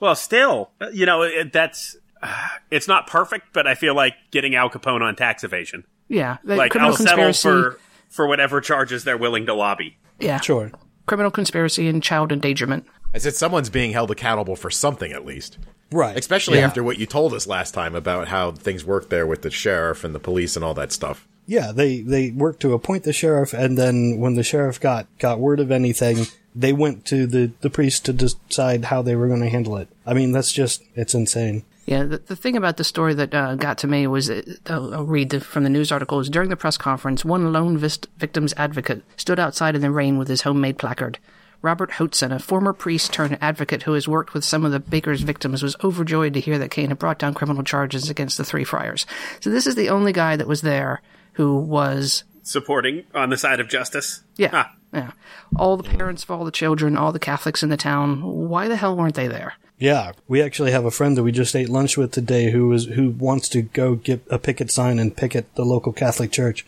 Well, 0.00 0.14
still, 0.14 0.70
you 0.92 1.06
know, 1.06 1.22
it, 1.22 1.52
that's 1.52 1.96
uh, 2.22 2.48
it's 2.70 2.88
not 2.88 3.06
perfect, 3.06 3.46
but 3.52 3.66
I 3.66 3.74
feel 3.74 3.94
like 3.94 4.14
getting 4.30 4.54
Al 4.54 4.70
Capone 4.70 5.02
on 5.02 5.16
tax 5.16 5.42
evasion. 5.44 5.84
Yeah, 6.08 6.36
the 6.44 6.56
Like 6.56 6.70
criminal 6.72 6.90
I'll 6.92 6.96
settle 6.96 7.24
conspiracy. 7.24 7.48
for 7.76 7.80
for 8.10 8.26
whatever 8.26 8.60
charges 8.60 9.04
they're 9.04 9.16
willing 9.18 9.46
to 9.46 9.54
lobby. 9.54 9.96
yeah, 10.20 10.38
Sure. 10.40 10.70
criminal 11.06 11.30
conspiracy 11.30 11.88
and 11.88 12.02
child 12.02 12.30
endangerment. 12.30 12.86
I 13.14 13.18
said 13.18 13.34
someone's 13.34 13.70
being 13.70 13.92
held 13.92 14.10
accountable 14.10 14.54
for 14.56 14.70
something 14.70 15.12
at 15.12 15.24
least. 15.24 15.58
Right. 15.92 16.16
Especially 16.16 16.58
Yeah. 16.58 16.66
after 16.66 16.82
what 16.82 16.98
you 16.98 17.06
told 17.06 17.34
us 17.34 17.46
last 17.46 17.72
time 17.74 17.94
about 17.94 18.28
how 18.28 18.52
things 18.52 18.84
work 18.84 19.08
there 19.10 19.26
with 19.26 19.42
the 19.42 19.50
sheriff 19.50 20.04
and 20.04 20.14
the 20.14 20.18
police 20.20 20.56
and 20.56 20.64
all 20.64 20.74
that 20.74 20.92
stuff. 20.92 21.26
Yeah, 21.46 21.72
they 21.72 22.00
they 22.00 22.30
worked 22.30 22.60
to 22.60 22.72
appoint 22.72 23.02
the 23.02 23.12
sheriff, 23.12 23.52
and 23.52 23.76
then 23.76 24.18
when 24.18 24.34
the 24.36 24.44
sheriff 24.44 24.80
got 24.80 25.06
got 25.18 25.40
word 25.40 25.58
of 25.58 25.70
anything, 25.72 26.26
they 26.54 26.72
went 26.72 27.04
to 27.06 27.26
the 27.26 27.50
the 27.62 27.68
priest 27.70 28.04
to 28.06 28.12
decide 28.12 28.86
how 28.86 29.02
they 29.02 29.16
were 29.16 29.26
going 29.28 29.40
to 29.40 29.48
handle 29.48 29.76
it. 29.76 29.88
I 30.06 30.14
mean, 30.14 30.30
that's 30.32 30.52
just 30.52 30.84
it's 30.94 31.14
insane. 31.14 31.64
Yeah, 31.84 32.04
the, 32.04 32.18
the 32.18 32.36
thing 32.36 32.56
about 32.56 32.76
the 32.76 32.84
story 32.84 33.12
that 33.14 33.34
uh, 33.34 33.56
got 33.56 33.76
to 33.78 33.88
me 33.88 34.06
was, 34.06 34.30
uh, 34.30 34.40
I'll, 34.66 34.94
I'll 34.94 35.04
read 35.04 35.30
the, 35.30 35.40
from 35.40 35.64
the 35.64 35.68
news 35.68 35.90
article, 35.90 36.20
is 36.20 36.30
during 36.30 36.48
the 36.48 36.54
press 36.56 36.76
conference, 36.78 37.24
one 37.24 37.52
lone 37.52 37.76
vist- 37.76 38.06
victim's 38.18 38.54
advocate 38.56 39.02
stood 39.16 39.40
outside 39.40 39.74
in 39.74 39.80
the 39.80 39.90
rain 39.90 40.16
with 40.16 40.28
his 40.28 40.42
homemade 40.42 40.78
placard. 40.78 41.18
Robert 41.62 41.92
Hoatson, 41.92 42.34
a 42.34 42.38
former 42.40 42.72
priest 42.72 43.12
turned 43.12 43.38
advocate 43.40 43.84
who 43.84 43.92
has 43.92 44.08
worked 44.08 44.34
with 44.34 44.44
some 44.44 44.64
of 44.64 44.72
the 44.72 44.80
Baker's 44.80 45.22
victims, 45.22 45.62
was 45.62 45.76
overjoyed 45.82 46.34
to 46.34 46.40
hear 46.40 46.58
that 46.58 46.70
Kane 46.72 46.88
had 46.88 46.98
brought 46.98 47.18
down 47.20 47.34
criminal 47.34 47.62
charges 47.62 48.10
against 48.10 48.36
the 48.36 48.44
three 48.44 48.64
friars. 48.64 49.06
So 49.40 49.48
this 49.50 49.66
is 49.66 49.76
the 49.76 49.88
only 49.88 50.12
guy 50.12 50.36
that 50.36 50.48
was 50.48 50.62
there 50.62 51.00
who 51.34 51.56
was 51.58 52.24
Supporting 52.42 53.04
on 53.14 53.30
the 53.30 53.36
side 53.36 53.60
of 53.60 53.68
justice. 53.68 54.22
yeah, 54.36 54.48
Huh. 54.50 54.64
yeah. 54.92 55.10
All 55.56 55.76
the 55.76 55.84
parents 55.88 56.24
of 56.24 56.30
all 56.32 56.44
the 56.44 56.50
children, 56.50 56.96
all 56.96 57.12
the 57.12 57.20
Catholics 57.20 57.62
in 57.62 57.68
the 57.68 57.76
town. 57.76 58.20
Why 58.22 58.66
the 58.66 58.74
hell 58.76 58.96
weren't 58.96 59.14
they 59.14 59.28
there? 59.28 59.54
Yeah, 59.82 60.12
we 60.28 60.40
actually 60.40 60.70
have 60.70 60.84
a 60.84 60.92
friend 60.92 61.16
that 61.16 61.24
we 61.24 61.32
just 61.32 61.56
ate 61.56 61.68
lunch 61.68 61.96
with 61.96 62.12
today 62.12 62.52
who 62.52 62.72
is 62.72 62.84
who 62.84 63.10
wants 63.10 63.48
to 63.48 63.62
go 63.62 63.96
get 63.96 64.22
a 64.30 64.38
picket 64.38 64.70
sign 64.70 65.00
and 65.00 65.16
picket 65.16 65.52
the 65.56 65.64
local 65.64 65.92
Catholic 65.92 66.30
church. 66.30 66.64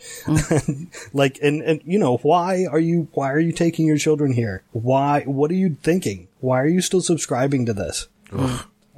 like, 1.12 1.38
and 1.40 1.62
and 1.62 1.80
you 1.84 1.96
know, 1.96 2.16
why 2.16 2.66
are 2.68 2.80
you 2.80 3.06
why 3.12 3.30
are 3.30 3.38
you 3.38 3.52
taking 3.52 3.86
your 3.86 3.98
children 3.98 4.32
here? 4.32 4.64
Why? 4.72 5.22
What 5.26 5.52
are 5.52 5.54
you 5.54 5.76
thinking? 5.80 6.26
Why 6.40 6.60
are 6.60 6.66
you 6.66 6.80
still 6.80 7.00
subscribing 7.00 7.66
to 7.66 7.72
this? 7.72 8.08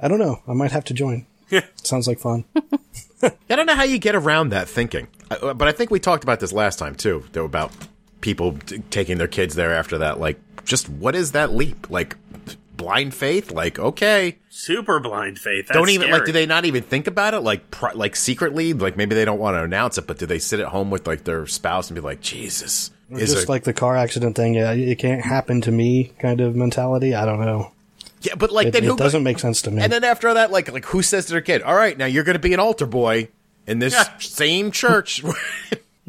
I 0.01 0.07
don't 0.07 0.17
know. 0.17 0.41
I 0.47 0.53
might 0.53 0.71
have 0.71 0.85
to 0.85 0.95
join. 0.95 1.27
Sounds 1.83 2.07
like 2.07 2.17
fun. 2.17 2.45
I 3.21 3.55
don't 3.55 3.67
know 3.67 3.75
how 3.75 3.83
you 3.83 3.99
get 3.99 4.15
around 4.15 4.49
that 4.49 4.67
thinking, 4.67 5.09
uh, 5.29 5.53
but 5.53 5.67
I 5.67 5.71
think 5.71 5.91
we 5.91 5.99
talked 5.99 6.23
about 6.23 6.39
this 6.39 6.51
last 6.51 6.79
time 6.79 6.95
too, 6.95 7.23
though, 7.33 7.45
about 7.45 7.71
people 8.21 8.53
t- 8.65 8.79
taking 8.89 9.19
their 9.19 9.27
kids 9.27 9.53
there 9.53 9.75
after 9.75 9.99
that. 9.99 10.19
Like, 10.19 10.39
just 10.65 10.89
what 10.89 11.15
is 11.15 11.33
that 11.33 11.53
leap? 11.53 11.91
Like, 11.91 12.17
blind 12.77 13.13
faith? 13.13 13.51
Like, 13.51 13.77
okay, 13.79 14.37
Super 14.49 14.99
blind 14.99 15.37
faith. 15.39 15.67
That's 15.67 15.77
don't 15.77 15.89
even 15.89 16.09
like. 16.11 16.25
Do 16.25 16.31
they 16.31 16.45
not 16.45 16.65
even 16.65 16.83
think 16.83 17.07
about 17.07 17.33
it? 17.33 17.41
Like, 17.41 17.69
pri- 17.71 17.93
like 17.93 18.15
secretly? 18.15 18.73
Like 18.73 18.95
maybe 18.97 19.13
they 19.15 19.25
don't 19.25 19.39
want 19.39 19.55
to 19.55 19.63
announce 19.63 19.97
it, 19.97 20.07
but 20.07 20.17
do 20.17 20.25
they 20.25 20.39
sit 20.39 20.59
at 20.59 20.67
home 20.67 20.89
with 20.89 21.05
like 21.05 21.23
their 21.25 21.45
spouse 21.47 21.89
and 21.89 21.95
be 21.95 22.01
like, 22.01 22.21
Jesus? 22.21 22.91
Is 23.11 23.19
just 23.19 23.35
there- 23.35 23.45
like 23.47 23.63
the 23.63 23.73
car 23.73 23.95
accident 23.97 24.35
thing. 24.35 24.53
Yeah, 24.55 24.71
it 24.71 24.95
can't 24.99 25.21
happen 25.21 25.61
to 25.61 25.71
me 25.71 26.13
kind 26.19 26.41
of 26.41 26.55
mentality. 26.55 27.13
I 27.15 27.25
don't 27.25 27.39
know. 27.39 27.71
yeah, 28.21 28.35
but 28.35 28.51
like 28.51 28.67
It, 28.67 28.71
then 28.73 28.83
it 28.83 28.87
who 28.87 28.97
doesn't 28.97 29.23
make 29.23 29.39
sense 29.39 29.61
to 29.63 29.71
me. 29.71 29.81
And 29.81 29.91
then 29.91 30.03
after 30.03 30.33
that, 30.33 30.51
like, 30.51 30.71
like 30.71 30.85
who 30.85 31.01
says 31.01 31.25
to 31.27 31.33
their 31.33 31.41
kid, 31.41 31.61
"All 31.61 31.75
right, 31.75 31.97
now 31.97 32.05
you're 32.05 32.23
going 32.23 32.35
to 32.35 32.39
be 32.39 32.53
an 32.53 32.59
altar 32.59 32.85
boy 32.85 33.29
in 33.67 33.79
this 33.79 33.93
Yeah. 33.93 34.17
same 34.19 34.71
church"? 34.71 35.23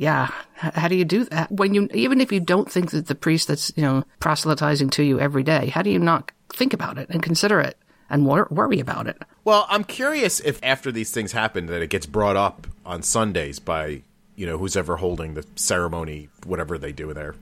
Yeah. 0.01 0.29
How 0.55 0.87
do 0.87 0.95
you 0.95 1.05
do 1.05 1.25
that? 1.25 1.51
When 1.51 1.75
you, 1.75 1.89
even 1.93 2.21
if 2.21 2.31
you 2.31 2.39
don't 2.39 2.71
think 2.71 2.93
that 2.93 3.07
the 3.09 3.17
priest 3.17 3.49
that's, 3.49 3.73
you 3.75 3.83
know, 3.83 4.05
proselytizing 4.21 4.91
to 4.91 5.03
you 5.03 5.19
every 5.19 5.43
day, 5.43 5.67
how 5.71 5.83
do 5.83 5.91
you 5.91 5.99
not 5.99 6.31
think 6.53 6.73
about 6.73 6.99
it 6.99 7.09
and 7.11 7.23
consider 7.23 7.61
it 7.61 7.77
and 8.11 8.27
wor- 8.27 8.49
worry 8.51 8.81
about 8.81 9.07
it? 9.07 9.23
well, 9.45 9.67
I'm 9.69 9.85
curious 9.85 10.41
if 10.41 10.59
after 10.63 10.91
these 10.93 11.11
things 11.11 11.33
happen, 11.33 11.67
that 11.67 11.83
it 11.83 11.91
gets 11.91 12.07
brought 12.07 12.37
up 12.37 12.67
on 12.85 13.03
Sundays 13.03 13.59
by 13.59 14.03
you 14.37 14.47
know 14.47 14.59
who's 14.59 14.77
ever 14.77 14.97
holding 14.97 15.35
the 15.35 15.45
ceremony, 15.57 16.29
whatever 16.47 16.79
they 16.79 16.93
do 16.93 17.13
there, 17.13 17.35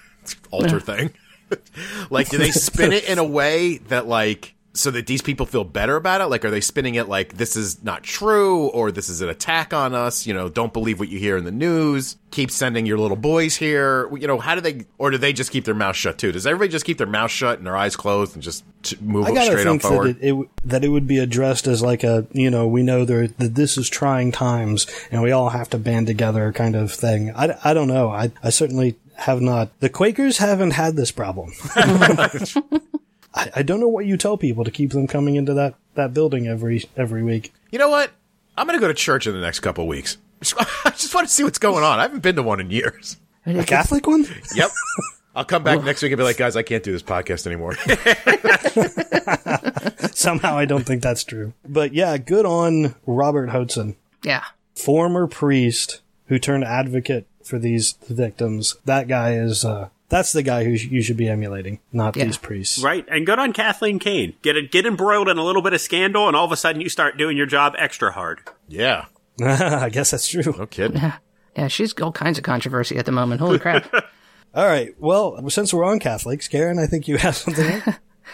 altar 0.50 0.80
thing. 0.80 1.12
like, 2.10 2.28
do 2.30 2.38
they 2.38 2.50
spin 2.50 2.92
it 2.92 3.04
in 3.04 3.18
a 3.18 3.24
way 3.24 3.78
that 3.88 4.06
like? 4.06 4.53
So 4.76 4.90
that 4.90 5.06
these 5.06 5.22
people 5.22 5.46
feel 5.46 5.64
better 5.64 5.96
about 5.96 6.20
it? 6.20 6.26
Like, 6.26 6.44
are 6.44 6.50
they 6.50 6.60
spinning 6.60 6.96
it 6.96 7.08
like 7.08 7.34
this 7.36 7.54
is 7.54 7.82
not 7.84 8.02
true 8.02 8.66
or 8.68 8.90
this 8.90 9.08
is 9.08 9.20
an 9.20 9.28
attack 9.28 9.72
on 9.72 9.94
us? 9.94 10.26
You 10.26 10.34
know, 10.34 10.48
don't 10.48 10.72
believe 10.72 10.98
what 10.98 11.08
you 11.08 11.18
hear 11.18 11.36
in 11.36 11.44
the 11.44 11.52
news. 11.52 12.16
Keep 12.32 12.50
sending 12.50 12.84
your 12.84 12.98
little 12.98 13.16
boys 13.16 13.54
here. 13.54 14.08
You 14.16 14.26
know, 14.26 14.38
how 14.40 14.56
do 14.56 14.60
they, 14.60 14.84
or 14.98 15.12
do 15.12 15.18
they 15.18 15.32
just 15.32 15.52
keep 15.52 15.64
their 15.64 15.74
mouth 15.74 15.94
shut 15.94 16.18
too? 16.18 16.32
Does 16.32 16.46
everybody 16.46 16.70
just 16.70 16.84
keep 16.84 16.98
their 16.98 17.06
mouth 17.06 17.30
shut 17.30 17.58
and 17.58 17.66
their 17.66 17.76
eyes 17.76 17.94
closed 17.94 18.34
and 18.34 18.42
just 18.42 18.64
t- 18.82 18.96
move 19.00 19.26
I 19.26 19.32
gotta 19.32 19.46
straight 19.46 19.66
on 19.66 19.78
think 19.78 19.82
that 19.82 19.88
forward? 19.88 20.16
it, 20.20 20.34
it 20.34 20.48
that 20.64 20.84
it 20.84 20.88
would 20.88 21.06
be 21.06 21.18
addressed 21.18 21.68
as 21.68 21.80
like 21.80 22.02
a 22.02 22.26
you 22.32 22.50
know 22.50 22.66
we 22.66 22.82
know 22.82 23.04
there 23.04 23.28
that 23.28 23.54
this 23.54 23.78
is 23.78 23.88
trying 23.88 24.32
times 24.32 24.88
and 25.12 25.22
we 25.22 25.30
all 25.30 25.50
have 25.50 25.70
to 25.70 25.78
band 25.78 26.08
together 26.08 26.52
kind 26.52 26.74
of 26.74 26.92
thing. 26.92 27.30
I, 27.36 27.56
I 27.62 27.74
don't 27.74 27.88
know. 27.88 28.10
I 28.10 28.32
I 28.42 28.50
certainly 28.50 28.96
have 29.16 29.40
not. 29.40 29.70
The 29.80 29.88
Quakers 29.88 30.38
haven't 30.38 30.72
had 30.72 30.96
this 30.96 31.12
problem. 31.12 31.52
I, 33.34 33.50
I 33.56 33.62
don't 33.62 33.80
know 33.80 33.88
what 33.88 34.06
you 34.06 34.16
tell 34.16 34.36
people 34.36 34.64
to 34.64 34.70
keep 34.70 34.90
them 34.92 35.06
coming 35.06 35.36
into 35.36 35.54
that 35.54 35.74
that 35.94 36.14
building 36.14 36.46
every 36.46 36.84
every 36.96 37.22
week. 37.22 37.52
You 37.70 37.78
know 37.78 37.90
what? 37.90 38.10
I'm 38.56 38.66
going 38.66 38.78
to 38.78 38.80
go 38.80 38.88
to 38.88 38.94
church 38.94 39.26
in 39.26 39.34
the 39.34 39.40
next 39.40 39.60
couple 39.60 39.82
of 39.84 39.88
weeks. 39.88 40.16
I 40.84 40.90
just 40.90 41.14
want 41.14 41.26
to 41.26 41.32
see 41.34 41.42
what's 41.42 41.58
going 41.58 41.82
on. 41.82 41.98
I 41.98 42.02
haven't 42.02 42.22
been 42.22 42.36
to 42.36 42.42
one 42.42 42.60
in 42.60 42.70
years. 42.70 43.16
A 43.46 43.64
Catholic 43.64 44.06
one? 44.06 44.26
Yep. 44.54 44.70
I'll 45.36 45.44
come 45.44 45.64
back 45.64 45.82
next 45.82 46.00
week 46.00 46.12
and 46.12 46.18
be 46.18 46.22
like, 46.22 46.36
guys, 46.36 46.54
I 46.54 46.62
can't 46.62 46.84
do 46.84 46.92
this 46.92 47.02
podcast 47.02 47.44
anymore. 47.48 47.74
Somehow 50.14 50.56
I 50.56 50.64
don't 50.64 50.84
think 50.86 51.02
that's 51.02 51.24
true. 51.24 51.52
But 51.68 51.92
yeah, 51.92 52.16
good 52.18 52.46
on 52.46 52.94
Robert 53.06 53.50
Hoatson, 53.50 53.96
Yeah. 54.22 54.44
former 54.76 55.26
priest 55.26 56.02
who 56.28 56.38
turned 56.38 56.62
advocate 56.64 57.26
for 57.42 57.58
these 57.58 57.94
victims. 58.08 58.76
That 58.84 59.08
guy 59.08 59.34
is 59.34 59.64
uh 59.64 59.88
that's 60.08 60.32
the 60.32 60.42
guy 60.42 60.64
who 60.64 60.70
you 60.70 61.02
should 61.02 61.16
be 61.16 61.28
emulating, 61.28 61.80
not 61.92 62.16
Yeah. 62.16 62.24
these 62.24 62.36
priests. 62.38 62.82
Right, 62.82 63.04
and 63.08 63.24
good 63.26 63.38
on 63.38 63.52
Kathleen 63.52 63.98
Kane. 63.98 64.34
Get 64.42 64.56
it, 64.56 64.70
get 64.70 64.86
embroiled 64.86 65.28
in 65.28 65.38
a 65.38 65.44
little 65.44 65.62
bit 65.62 65.72
of 65.72 65.80
scandal, 65.80 66.26
and 66.28 66.36
all 66.36 66.44
of 66.44 66.52
a 66.52 66.56
sudden 66.56 66.80
you 66.80 66.88
start 66.88 67.16
doing 67.18 67.36
your 67.36 67.46
job 67.46 67.74
extra 67.78 68.12
hard. 68.12 68.40
yeah. 68.68 69.06
I 69.44 69.88
guess 69.88 70.12
that's 70.12 70.28
true. 70.28 70.54
No 70.56 70.66
kidding. 70.66 71.00
Yeah. 71.56 71.68
She's 71.68 71.92
all 72.00 72.10
kinds 72.10 72.36
of 72.36 72.42
controversy 72.42 72.96
at 72.98 73.06
the 73.06 73.12
moment. 73.12 73.40
Holy 73.40 73.60
crap. 73.60 73.92
All 74.56 74.66
right. 74.66 74.92
Well, 74.98 75.48
since 75.50 75.72
we're 75.72 75.84
on 75.84 76.00
Catholics, 76.00 76.48
Karen, 76.48 76.80
I 76.80 76.86
think 76.86 77.06
you 77.06 77.16
have 77.16 77.36
something. 77.36 77.80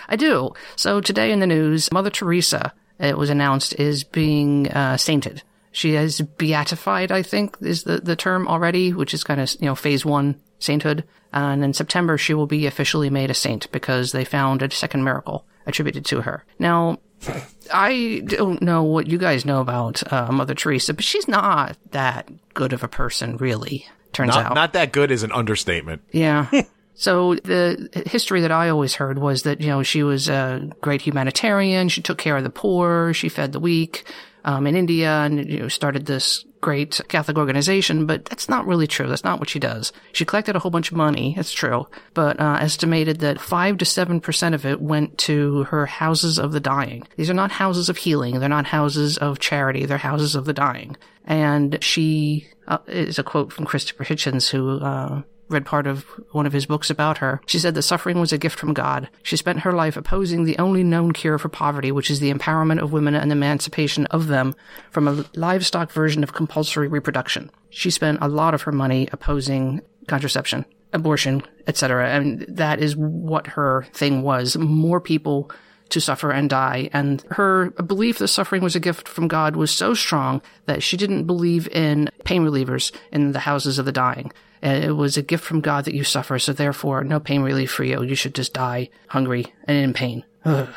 I 0.09 0.17
do. 0.17 0.53
So 0.77 1.03
today 1.03 1.31
in 1.31 1.41
the 1.41 1.47
news, 1.47 1.93
Mother 1.93 2.09
Teresa, 2.09 2.73
it 2.99 3.19
was 3.19 3.29
announced, 3.29 3.75
is 3.79 4.05
being 4.05 4.69
uh, 4.71 4.97
sainted. 4.97 5.43
She 5.71 5.97
is 5.97 6.23
beatified, 6.23 7.13
I 7.13 7.23
think, 7.23 7.57
is 7.61 7.85
the, 7.85 7.99
the 7.99 8.17
term 8.17 8.49
already, 8.49 8.93
which 8.95 9.13
is 9.13 9.23
kind 9.23 9.39
of, 9.41 9.55
you 9.61 9.67
know, 9.67 9.75
phase 9.75 10.05
one 10.05 10.41
sainthood. 10.61 11.05
And 11.33 11.65
in 11.65 11.73
September, 11.73 12.17
she 12.17 12.35
will 12.35 12.47
be 12.47 12.67
officially 12.67 13.11
made 13.11 13.31
a 13.31 13.35
saint 13.35 13.71
because 13.73 14.13
they 14.13 14.25
found 14.25 14.63
a 14.63 14.71
second 14.71 15.03
miracle 15.03 15.45
attributed 15.67 16.05
to 16.07 16.21
her. 16.23 16.45
Now, 16.59 16.99
I 17.73 18.23
don't 18.27 18.63
know 18.63 18.83
what 18.83 19.09
you 19.09 19.19
guys 19.19 19.45
know 19.45 19.61
about 19.61 20.03
uh, 20.13 20.31
Mother 20.31 20.55
Teresa, 20.55 20.95
but 20.95 21.05
she's 21.05 21.27
not 21.29 21.77
that 21.91 22.31
good 22.55 22.73
of 22.73 22.85
a 22.85 22.89
person, 22.89 23.37
really. 23.37 23.87
Turns 24.13 24.35
Not, 24.35 24.47
out. 24.47 24.55
not 24.55 24.73
that 24.73 24.93
good 24.93 25.11
is 25.11 25.23
an 25.23 25.33
understatement. 25.33 26.03
Yeah. 26.13 26.51
So 27.01 27.35
the 27.37 27.89
history 28.05 28.43
that 28.43 28.53
I 28.53 28.69
always 28.69 28.97
heard 28.97 29.19
was 29.19 29.45
that, 29.45 29.63
you 29.63 29.69
know, 29.69 29.83
she 29.83 30.03
was 30.03 30.29
a 30.29 30.71
great 30.83 31.01
humanitarian. 31.01 31.89
She 31.89 32.03
took 32.03 32.19
care 32.19 32.37
of 32.37 32.45
the 32.45 32.51
poor. 32.51 33.15
She 33.15 33.31
fed 33.31 33.53
the 33.53 33.61
weak, 33.61 34.05
um, 34.45 34.67
in 34.67 34.77
India 34.77 35.11
and, 35.11 35.49
you 35.49 35.61
know, 35.61 35.69
started 35.69 36.05
this 36.05 36.45
great 36.61 37.01
Catholic 37.09 37.39
organization, 37.39 38.07
but 38.07 38.25
that's 38.27 38.49
not 38.49 38.67
really 38.67 38.87
true. 38.87 39.07
That's 39.07 39.25
not 39.25 39.39
what 39.39 39.49
she 39.49 39.59
does. 39.59 39.93
She 40.13 40.25
collected 40.25 40.57
a 40.57 40.59
whole 40.59 40.71
bunch 40.71 40.91
of 40.91 40.97
money. 40.97 41.35
It's 41.37 41.53
true. 41.53 41.87
But, 42.15 42.39
uh, 42.41 42.59
estimated 42.61 43.21
that 43.21 43.41
five 43.41 43.79
to 43.79 43.85
seven 43.85 44.21
percent 44.21 44.55
of 44.55 44.67
it 44.67 44.81
went 44.81 45.19
to 45.19 45.65
her 45.65 45.87
houses 45.87 46.39
of 46.39 46.53
the 46.53 46.61
dying. 46.61 47.07
These 47.17 47.31
are 47.31 47.35
not 47.35 47.53
houses 47.53 47.89
of 47.89 47.97
healing. 47.97 48.39
They're 48.39 48.49
not 48.49 48.67
houses 48.67 49.17
of 49.19 49.39
charity. 49.39 49.87
They're 49.87 49.99
houses 49.99 50.35
of 50.35 50.45
the 50.45 50.53
dying. 50.53 50.97
And 51.25 51.83
she, 51.83 52.49
uh, 52.69 52.79
is 52.87 53.19
a 53.19 53.23
quote 53.23 53.53
from 53.53 53.65
Christopher 53.65 54.05
Hitchens, 54.05 54.51
who, 54.51 54.79
uh, 54.81 55.23
read 55.51 55.67
part 55.67 55.87
of 55.87 56.05
one 56.33 56.47
of 56.47 56.53
his 56.53 56.67
books 56.67 56.91
about 56.91 57.19
her. 57.19 57.41
She 57.47 57.59
said 57.59 57.75
that 57.75 57.83
suffering 57.83 58.21
was 58.21 58.33
a 58.33 58.39
gift 58.39 58.59
from 58.59 58.73
God. 58.73 59.09
She 59.23 59.37
spent 59.37 59.61
her 59.61 59.73
life 59.73 59.97
opposing 59.97 60.45
the 60.45 60.59
only 60.59 60.83
known 60.83 61.13
cure 61.13 61.39
for 61.39 61.49
poverty, 61.49 61.93
which 61.93 62.11
is 62.11 62.21
the 62.21 62.33
empowerment 62.33 62.81
of 62.81 62.93
women 62.93 63.15
and 63.15 63.31
the 63.31 63.37
emancipation 63.37 64.07
of 64.07 64.29
them 64.29 64.55
from 64.91 65.09
a 65.09 65.25
livestock 65.35 65.93
version 65.93 66.23
of 66.23 66.33
compulsory 66.33 66.89
reproduction. 66.89 67.51
She 67.69 67.91
spent 67.91 68.19
a 68.21 68.29
lot 68.29 68.55
of 68.55 68.63
her 68.63 68.73
money 68.73 69.09
opposing 69.13 69.83
contraception. 70.07 70.65
abortion, 70.93 71.43
etc. 71.67 72.11
And 72.11 72.41
that 72.49 72.81
is 72.81 72.97
what 72.97 73.47
her 73.49 73.87
thing 73.93 74.23
was. 74.23 74.57
More 74.57 75.01
people 75.01 75.51
to 75.91 76.01
suffer 76.01 76.31
and 76.31 76.49
die. 76.49 76.89
And 76.93 77.23
her 77.31 77.71
belief 77.71 78.19
that 78.19 78.29
suffering 78.29 78.63
was 78.63 78.77
a 78.77 78.81
gift 78.81 79.09
from 79.09 79.29
God 79.29 79.57
was 79.57 79.71
so 79.71 79.95
strong 79.95 80.41
that 80.67 80.83
she 80.83 80.97
didn't 80.97 81.25
believe 81.27 81.69
in 81.69 82.09
pain 82.25 82.45
relievers 82.45 82.93
in 83.13 83.33
the 83.33 83.41
houses 83.41 83.79
of 83.79 83.87
the 83.87 83.93
dying. 83.93 84.33
And 84.63 84.85
it 84.85 84.93
was 84.93 85.17
a 85.17 85.23
gift 85.23 85.45
from 85.45 85.61
God 85.61 85.85
that 85.87 85.95
you 85.95 86.05
suffer, 86.05 86.39
so 86.39 86.53
therefore 86.53 87.03
no 87.03 87.19
pain 87.21 87.43
relief 87.43 87.71
for 87.71 87.85
you. 87.85 88.03
You 88.03 88.15
should 88.15 88.35
just 88.35 88.53
die 88.53 88.91
hungry 89.09 89.53
and 89.65 89.77
in 89.77 89.93
pain. 89.93 90.25
Ugh. 90.45 90.69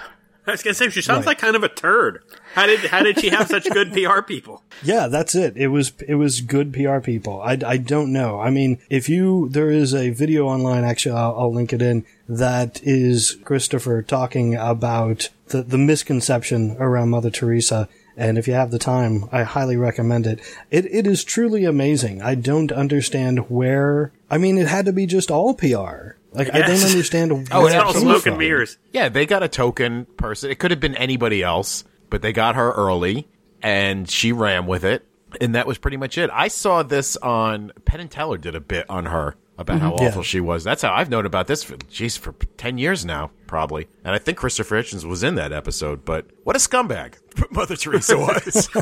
I 0.45 0.51
was 0.51 0.61
gonna 0.61 0.73
say 0.73 0.89
she 0.89 1.01
sounds 1.01 1.25
like 1.25 1.37
kind 1.37 1.55
of 1.55 1.63
a 1.63 1.69
turd. 1.69 2.21
How 2.53 2.65
did 2.65 2.81
how 2.81 3.01
did 3.01 3.19
she 3.19 3.29
have 3.29 3.47
such 3.47 3.69
good 3.69 3.93
PR 3.93 4.21
people? 4.21 4.61
Yeah, 4.83 5.07
that's 5.07 5.35
it. 5.35 5.55
It 5.55 5.67
was 5.67 5.93
it 6.05 6.15
was 6.15 6.41
good 6.41 6.73
PR 6.73 6.99
people. 6.99 7.41
I, 7.41 7.57
I 7.65 7.77
don't 7.77 8.11
know. 8.11 8.41
I 8.41 8.49
mean, 8.49 8.79
if 8.89 9.07
you 9.07 9.47
there 9.49 9.71
is 9.71 9.93
a 9.93 10.09
video 10.09 10.47
online. 10.47 10.83
Actually, 10.83 11.15
I'll, 11.15 11.35
I'll 11.39 11.53
link 11.53 11.71
it 11.71 11.81
in. 11.81 12.05
That 12.27 12.81
is 12.83 13.37
Christopher 13.45 14.01
talking 14.01 14.55
about 14.55 15.29
the 15.47 15.63
the 15.63 15.77
misconception 15.77 16.75
around 16.77 17.09
Mother 17.09 17.29
Teresa. 17.29 17.87
And 18.15 18.37
if 18.37 18.47
you 18.47 18.53
have 18.53 18.71
the 18.71 18.79
time, 18.79 19.27
I 19.31 19.43
highly 19.43 19.77
recommend 19.77 20.27
it. 20.27 20.39
It 20.69 20.85
it 20.85 21.07
is 21.07 21.23
truly 21.23 21.65
amazing. 21.65 22.21
I 22.21 22.35
don't 22.35 22.71
understand 22.71 23.49
where. 23.49 24.11
I 24.29 24.37
mean, 24.37 24.57
it 24.57 24.67
had 24.67 24.85
to 24.85 24.93
be 24.93 25.05
just 25.05 25.31
all 25.31 25.53
PR. 25.53 26.15
Like 26.31 26.53
I 26.53 26.61
don't 26.61 26.83
understand. 26.83 27.31
Oh, 27.51 27.65
it's 27.65 27.75
all 27.75 27.87
All 27.87 27.93
came 27.93 28.01
smoke 28.03 28.25
and 28.25 28.37
mirrors. 28.37 28.77
Yeah, 28.91 29.09
they 29.09 29.25
got 29.25 29.43
a 29.43 29.47
token 29.47 30.05
person. 30.17 30.51
It 30.51 30.59
could 30.59 30.71
have 30.71 30.79
been 30.79 30.95
anybody 30.95 31.43
else, 31.43 31.83
but 32.09 32.21
they 32.21 32.33
got 32.33 32.55
her 32.55 32.71
early 32.71 33.27
and 33.61 34.09
she 34.09 34.31
ran 34.31 34.65
with 34.67 34.83
it. 34.83 35.05
And 35.41 35.55
that 35.55 35.65
was 35.65 35.79
pretty 35.79 35.97
much 35.97 36.17
it. 36.17 36.29
I 36.31 36.47
saw 36.47 36.83
this 36.83 37.17
on 37.17 37.71
Penn 37.85 37.99
and 37.99 38.11
Teller 38.11 38.37
did 38.37 38.53
a 38.53 38.59
bit 38.59 38.87
on 38.89 39.05
her 39.05 39.35
about 39.57 39.79
how 39.79 39.91
mm-hmm. 39.91 40.03
Yeah. 40.03 40.09
awful 40.09 40.23
she 40.23 40.39
was. 40.39 40.63
That's 40.63 40.81
how 40.81 40.93
I've 40.93 41.09
known 41.09 41.25
about 41.25 41.47
this 41.47 41.63
for 41.63 41.77
geez, 41.89 42.17
for 42.17 42.33
ten 42.57 42.77
years 42.77 43.05
now, 43.05 43.31
probably. 43.47 43.87
And 44.03 44.15
I 44.15 44.19
think 44.19 44.37
Christopher 44.37 44.81
Hitchens 44.81 45.03
was 45.05 45.23
in 45.23 45.35
that 45.35 45.51
episode, 45.51 46.05
but 46.05 46.25
what 46.43 46.55
a 46.55 46.59
scumbag 46.59 47.15
Mother 47.51 47.75
Teresa 47.75 48.17
was. 48.17 48.69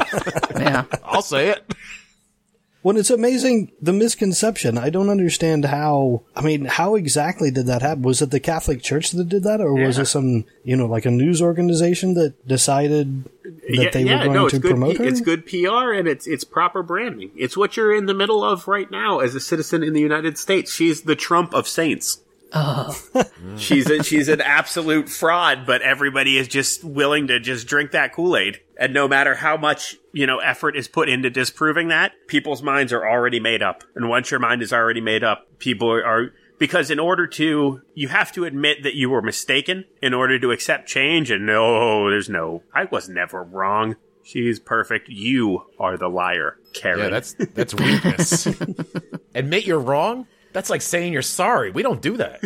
Yeah. 0.56 0.84
I'll 1.04 1.22
say 1.24 1.50
it. 1.50 1.74
Well, 2.84 2.98
it's 2.98 3.12
amazing 3.12 3.72
the 3.80 3.94
misconception. 3.94 4.78
I 4.78 4.90
don't 4.90 5.10
understand 5.10 5.66
how. 5.66 6.24
I 6.36 6.42
mean, 6.42 6.66
how 6.66 6.96
exactly 6.96 7.52
did 7.52 7.68
that 7.68 7.84
happen? 7.84 8.02
Was 8.02 8.22
it 8.22 8.32
the 8.32 8.40
Catholic 8.40 8.82
Church 8.82 9.12
that 9.12 9.30
did 9.30 9.44
that, 9.44 9.62
or 9.62 9.74
was 9.74 10.00
it 10.00 10.06
some, 10.06 10.46
you 10.64 10.76
know, 10.76 10.88
like 10.88 11.06
a 11.06 11.12
news 11.12 11.42
organization 11.42 12.16
that 12.16 12.48
decided 12.48 13.26
that 13.44 13.92
they 13.94 14.04
were 14.04 14.24
going 14.24 14.34
no, 14.34 14.50
to 14.50 14.58
good. 14.58 14.72
promote 14.72 14.98
her? 14.98 15.04
It's 15.04 15.22
good 15.22 15.46
PR 15.46 15.92
and 15.94 16.08
it's 16.08 16.26
it's 16.26 16.44
proper 16.44 16.82
branding. 16.82 17.30
It's 17.36 17.56
what 17.56 17.78
you're 17.78 17.94
in 17.94 18.08
the 18.08 18.16
middle 18.16 18.44
of 18.44 18.68
right 18.68 18.90
now 18.90 19.20
as 19.20 19.36
a 19.36 19.40
citizen 19.40 19.84
in 19.84 19.94
the 19.94 20.02
United 20.02 20.40
States. 20.40 20.74
She's 20.74 21.04
the 21.04 21.16
Trump 21.16 21.54
of 21.54 21.68
saints. 21.68 22.22
she's 23.58 23.90
a, 23.90 24.04
she's 24.04 24.28
an 24.28 24.42
absolute 24.42 25.10
fraud, 25.10 25.66
but 25.66 25.82
everybody 25.82 26.38
is 26.38 26.48
just 26.48 26.84
willing 26.84 27.28
to 27.28 27.40
just 27.40 27.68
drink 27.68 27.92
that 27.92 28.14
Kool 28.14 28.36
Aid. 28.36 28.62
And 28.78 28.94
no 28.94 29.08
matter 29.08 29.36
how 29.36 29.58
much 29.58 29.98
you 30.12 30.28
know 30.28 30.40
effort 30.40 30.76
is 30.76 30.88
put 30.88 31.08
into 31.08 31.30
disproving 31.30 31.88
that, 31.90 32.14
people's 32.28 32.62
minds 32.62 32.92
are 32.92 33.08
already 33.08 33.40
made 33.40 33.62
up. 33.62 33.84
And 33.96 34.10
once 34.10 34.32
your 34.32 34.40
mind 34.40 34.62
is 34.62 34.74
already 34.74 35.02
made 35.02 35.24
up, 35.24 35.48
people 35.60 35.92
are. 35.92 36.04
are 36.04 36.34
because 36.60 36.92
in 36.92 37.00
order 37.00 37.26
to, 37.26 37.82
you 37.96 38.08
have 38.10 38.32
to 38.34 38.46
admit 38.46 38.84
that 38.84 38.94
you 38.94 39.10
were 39.10 39.24
mistaken 39.24 39.84
in 40.00 40.14
order 40.14 40.38
to 40.38 40.52
accept 40.52 40.88
change. 40.88 41.32
And 41.32 41.48
no, 41.48 42.08
there's 42.12 42.30
no, 42.30 42.62
I 42.72 42.84
was 42.84 43.10
never 43.10 43.42
wrong. 43.42 43.96
She's 44.22 44.60
perfect. 44.60 45.10
You 45.10 45.66
are 45.80 45.98
the 45.98 46.08
liar, 46.08 46.60
Karen. 46.74 47.00
Yeah, 47.00 47.10
that's 47.10 47.34
that's 47.34 47.74
weakness. 47.74 48.48
Admit 49.36 49.66
you're 49.66 49.80
wrong. 49.80 50.28
That's 50.54 50.70
like 50.70 50.82
saying 50.82 51.14
you're 51.14 51.22
sorry. 51.22 51.72
We 51.72 51.84
don't 51.84 52.02
do 52.02 52.18
that. 52.18 52.40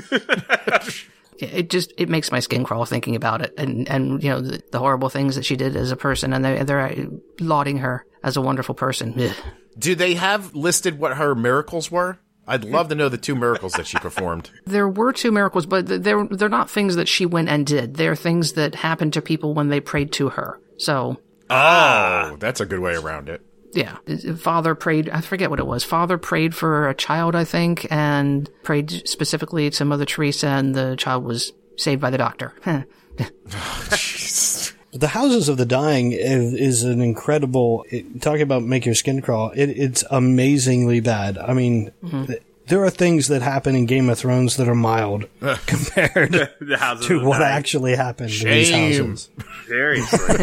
it 1.40 1.70
just 1.70 1.94
it 1.98 2.10
makes 2.10 2.32
my 2.32 2.40
skin 2.40 2.64
crawl 2.64 2.86
thinking 2.86 3.16
about 3.16 3.42
it 3.42 3.54
and 3.58 3.90
and 3.90 4.24
you 4.24 4.30
know 4.30 4.40
the, 4.40 4.62
the 4.72 4.80
horrible 4.80 5.10
things 5.10 5.36
that 5.36 5.44
she 5.44 5.56
did 5.58 5.76
as 5.76 5.92
a 5.92 5.98
person 5.98 6.32
and 6.32 6.46
they 6.46 6.64
they're 6.64 6.80
uh, 6.80 7.06
lauding 7.40 7.80
her 7.80 8.06
as 8.24 8.38
a 8.38 8.42
wonderful 8.42 8.74
person 8.74 9.14
Ugh. 9.20 9.36
Do 9.78 9.96
they 9.96 10.14
have 10.14 10.56
listed 10.56 10.98
what 10.98 11.18
her 11.18 11.36
miracles 11.36 11.92
were? 11.92 12.20
I'd 12.48 12.64
love 12.64 12.88
to 12.88 12.96
know 12.96 13.10
the 13.10 13.18
two 13.18 13.36
miracles 13.36 13.74
that 13.74 13.86
she 13.86 13.98
performed. 13.98 14.50
there 14.66 14.88
were 14.88 15.12
two 15.12 15.32
miracles 15.32 15.66
but 15.66 15.88
they're 15.88 16.26
they're 16.28 16.48
not 16.48 16.70
things 16.70 16.96
that 16.96 17.10
she 17.10 17.26
went 17.26 17.50
and 17.50 17.68
did 17.68 17.96
they're 17.96 18.16
things 18.16 18.54
that 18.54 18.76
happened 18.76 19.12
to 19.14 19.22
people 19.22 19.54
when 19.54 19.68
they 19.68 19.82
prayed 19.82 20.14
to 20.14 20.30
her 20.30 20.62
so 20.78 21.18
Oh, 21.50 22.38
that's 22.40 22.60
a 22.60 22.66
good 22.66 22.80
way 22.80 22.96
around 22.96 23.30
it. 23.30 23.42
Yeah 23.76 23.98
father 24.38 24.74
prayed 24.74 25.10
i 25.10 25.22
forget 25.22 25.50
what 25.50 25.60
it 25.60 25.68
was 25.68 25.84
father 25.84 26.18
prayed 26.18 26.56
for 26.56 26.90
a 26.90 26.96
child 26.96 27.36
i 27.36 27.44
think 27.44 27.86
and 27.92 28.50
prayed 28.64 29.08
specifically 29.08 29.70
to 29.70 29.86
mother 29.86 30.06
teresa 30.06 30.48
and 30.48 30.74
the 30.74 30.96
child 30.96 31.24
was 31.24 31.54
saved 31.78 32.02
by 32.02 32.10
the 32.10 32.18
doctor 32.18 32.54
The 34.96 35.10
Houses 35.10 35.50
of 35.50 35.58
the 35.58 35.66
Dying 35.66 36.14
is, 36.14 36.54
is 36.54 36.84
an 36.84 37.02
incredible. 37.02 37.86
It, 37.90 38.22
talking 38.22 38.44
about 38.44 38.64
make 38.64 38.86
your 38.86 38.96
skin 38.96 39.22
crawl, 39.22 39.52
it, 39.54 39.66
it's 39.68 40.06
amazingly 40.10 41.02
bad. 41.02 41.38
I 41.38 41.54
mean, 41.54 41.92
mm-hmm. 42.02 42.26
th- 42.26 42.42
there 42.68 42.82
are 42.82 42.90
things 42.90 43.28
that 43.28 43.42
happen 43.42 43.76
in 43.76 43.88
Game 43.88 44.08
of 44.10 44.18
Thrones 44.18 44.56
that 44.56 44.70
are 44.70 44.76
mild 44.76 45.28
compared 45.66 46.32
the 46.32 47.00
to 47.08 47.26
what 47.26 47.40
dying. 47.40 47.58
actually 47.58 47.96
happened 47.98 48.32
in 48.32 48.48
these 48.48 48.68
Shame. 48.70 49.10
houses. 49.10 49.30
Seriously. 49.68 50.36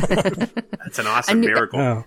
That's 0.84 0.98
an 0.98 1.06
awesome 1.06 1.38
And- 1.38 1.44
uh, 1.46 1.48
miracle. 1.48 1.80
Oh. 1.80 2.04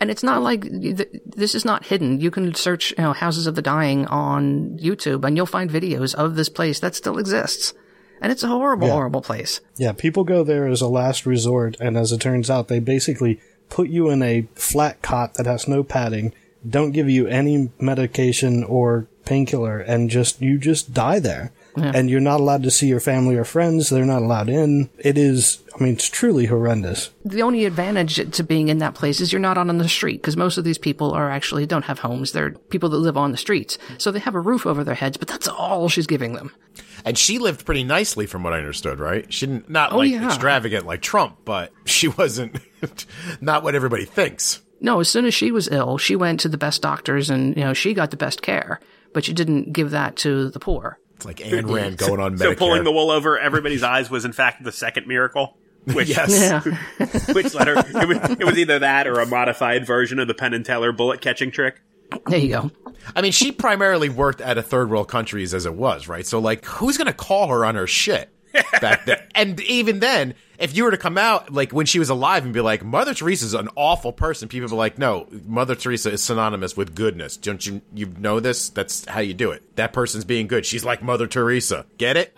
And 0.00 0.10
it's 0.10 0.22
not 0.22 0.42
like 0.42 0.62
th- 0.62 1.08
this 1.24 1.54
is 1.54 1.64
not 1.64 1.86
hidden. 1.86 2.20
You 2.20 2.30
can 2.30 2.54
search, 2.54 2.92
you 2.96 3.02
know, 3.04 3.12
Houses 3.12 3.46
of 3.46 3.54
the 3.54 3.62
Dying 3.62 4.06
on 4.06 4.78
YouTube 4.78 5.24
and 5.24 5.36
you'll 5.36 5.46
find 5.46 5.70
videos 5.70 6.14
of 6.14 6.34
this 6.36 6.48
place 6.48 6.80
that 6.80 6.94
still 6.94 7.18
exists. 7.18 7.74
And 8.20 8.30
it's 8.30 8.42
a 8.44 8.48
horrible, 8.48 8.86
Yeah. 8.86 8.94
horrible 8.94 9.20
place. 9.22 9.60
Yeah, 9.76 9.92
people 9.92 10.22
go 10.24 10.44
there 10.44 10.68
as 10.68 10.80
a 10.80 10.86
last 10.86 11.26
resort, 11.26 11.76
and 11.80 11.96
as 11.96 12.12
it 12.12 12.20
turns 12.20 12.48
out, 12.48 12.68
they 12.68 12.78
basically 12.78 13.40
put 13.68 13.88
you 13.88 14.10
in 14.10 14.22
a 14.22 14.46
flat 14.54 15.02
cot 15.02 15.34
that 15.34 15.46
has 15.46 15.66
no 15.66 15.82
padding, 15.82 16.32
don't 16.68 16.92
give 16.92 17.08
you 17.10 17.26
any 17.26 17.70
medication 17.80 18.62
or 18.62 19.08
painkiller, 19.24 19.78
and 19.80 20.08
just 20.08 20.40
you 20.40 20.56
just 20.58 20.94
die 20.94 21.18
there. 21.18 21.50
And 21.76 22.10
you're 22.10 22.20
not 22.20 22.40
allowed 22.40 22.64
to 22.64 22.70
see 22.70 22.86
your 22.88 23.00
family 23.00 23.36
or 23.36 23.44
friends. 23.44 23.88
They're 23.88 24.04
not 24.04 24.20
allowed 24.22 24.48
in. 24.50 24.90
It 24.98 25.16
is, 25.16 25.62
I 25.78 25.82
mean, 25.82 25.94
it's 25.94 26.08
truly 26.08 26.44
horrendous. 26.46 27.10
The 27.24 27.42
only 27.42 27.64
advantage 27.64 28.16
to 28.36 28.42
being 28.42 28.68
in 28.68 28.78
that 28.78 28.94
place 28.94 29.20
is 29.20 29.32
you're 29.32 29.40
not 29.40 29.56
on 29.56 29.78
the 29.78 29.88
street 29.88 30.20
because 30.20 30.36
most 30.36 30.58
of 30.58 30.64
these 30.64 30.76
people 30.78 31.12
are 31.12 31.30
actually 31.30 31.64
don't 31.64 31.84
have 31.86 31.98
homes. 31.98 32.32
They're 32.32 32.50
people 32.50 32.90
that 32.90 32.98
live 32.98 33.16
on 33.16 33.32
the 33.32 33.38
streets. 33.38 33.78
So 33.98 34.10
they 34.10 34.18
have 34.18 34.34
a 34.34 34.40
roof 34.40 34.66
over 34.66 34.84
their 34.84 34.94
heads, 34.94 35.16
but 35.16 35.28
that's 35.28 35.48
all 35.48 35.88
she's 35.88 36.06
giving 36.06 36.34
them. 36.34 36.52
And 37.04 37.16
she 37.16 37.38
lived 37.38 37.64
pretty 37.64 37.84
nicely, 37.84 38.26
from 38.26 38.42
what 38.42 38.52
I 38.52 38.58
understood. 38.58 39.00
Right? 39.00 39.32
She 39.32 39.46
didn't 39.46 39.70
not 39.70 39.92
Oh, 39.92 39.98
like 39.98 40.10
yeah. 40.10 40.26
extravagant 40.26 40.84
like 40.86 41.00
Trump, 41.00 41.38
but 41.44 41.72
she 41.86 42.08
wasn't 42.08 42.58
not 43.40 43.62
what 43.62 43.74
everybody 43.74 44.04
thinks. 44.04 44.60
No, 44.80 45.00
as 45.00 45.08
soon 45.08 45.26
as 45.26 45.32
she 45.34 45.52
was 45.52 45.68
ill, 45.68 45.96
she 45.96 46.16
went 46.16 46.40
to 46.40 46.48
the 46.48 46.58
best 46.58 46.82
doctors 46.82 47.30
and, 47.30 47.56
you 47.56 47.62
know, 47.62 47.72
she 47.72 47.94
got 47.94 48.10
the 48.10 48.16
best 48.16 48.42
care, 48.42 48.80
but 49.14 49.24
she 49.24 49.32
didn't 49.32 49.72
give 49.72 49.92
that 49.92 50.16
to 50.16 50.50
the 50.50 50.58
poor. 50.58 50.98
It's 51.24 51.40
like 51.40 51.48
Ayn 51.48 51.70
Rand 51.72 51.98
going 51.98 52.20
on 52.20 52.36
So 52.36 52.54
pulling 52.54 52.84
the 52.84 52.92
wool 52.92 53.10
over 53.10 53.38
everybody's 53.38 53.82
eyes 53.82 54.10
was 54.10 54.24
in 54.24 54.32
fact 54.32 54.64
the 54.64 54.72
second 54.72 55.06
miracle. 55.06 55.56
Which, 55.84 56.08
yes. 56.08 56.64
Which 57.34 57.54
letter? 57.54 57.74
it 57.76 58.08
was, 58.08 58.30
it 58.38 58.44
was 58.44 58.58
either 58.58 58.80
that 58.80 59.06
or 59.08 59.20
a 59.20 59.26
modified 59.26 59.84
version 59.86 60.18
of 60.20 60.28
the 60.28 60.34
Penn 60.34 60.54
and 60.54 60.64
Teller 60.64 60.92
bullet 60.92 61.20
catching 61.20 61.50
trick. 61.50 61.80
there 62.26 62.38
you 62.38 62.48
go. 62.48 62.70
I 63.16 63.20
mean, 63.20 63.32
she 63.32 63.50
primarily 63.50 64.08
worked 64.08 64.40
at 64.40 64.58
a 64.58 64.62
third 64.62 64.90
world 64.90 65.08
countries 65.08 65.54
as 65.54 65.66
it 65.66 65.74
was, 65.74 66.06
right? 66.06 66.24
So, 66.24 66.38
like, 66.38 66.64
who's 66.64 66.96
going 66.96 67.06
to 67.06 67.12
call 67.12 67.48
her 67.48 67.64
on 67.64 67.74
her 67.74 67.88
shit 67.88 68.31
back 68.80 69.04
then? 69.04 69.22
and 69.34 69.60
even 69.60 70.00
then, 70.00 70.34
if 70.58 70.76
you 70.76 70.84
were 70.84 70.90
to 70.90 70.96
come 70.96 71.18
out, 71.18 71.52
like, 71.52 71.72
when 71.72 71.86
she 71.86 71.98
was 71.98 72.08
alive 72.08 72.44
and 72.44 72.52
be 72.52 72.60
like, 72.60 72.84
Mother 72.84 73.14
Teresa's 73.14 73.54
an 73.54 73.68
awful 73.76 74.12
person, 74.12 74.48
people 74.48 74.66
would 74.68 74.74
be 74.74 74.76
like, 74.76 74.98
no, 74.98 75.26
Mother 75.46 75.74
Teresa 75.74 76.10
is 76.12 76.22
synonymous 76.22 76.76
with 76.76 76.94
goodness. 76.94 77.36
Don't 77.36 77.64
you, 77.66 77.82
you 77.94 78.06
know 78.18 78.40
this? 78.40 78.68
That's 78.70 79.04
how 79.06 79.20
you 79.20 79.34
do 79.34 79.50
it. 79.50 79.76
That 79.76 79.92
person's 79.92 80.24
being 80.24 80.46
good. 80.46 80.64
She's 80.64 80.84
like 80.84 81.02
Mother 81.02 81.26
Teresa. 81.26 81.86
Get 81.98 82.16
it? 82.16 82.32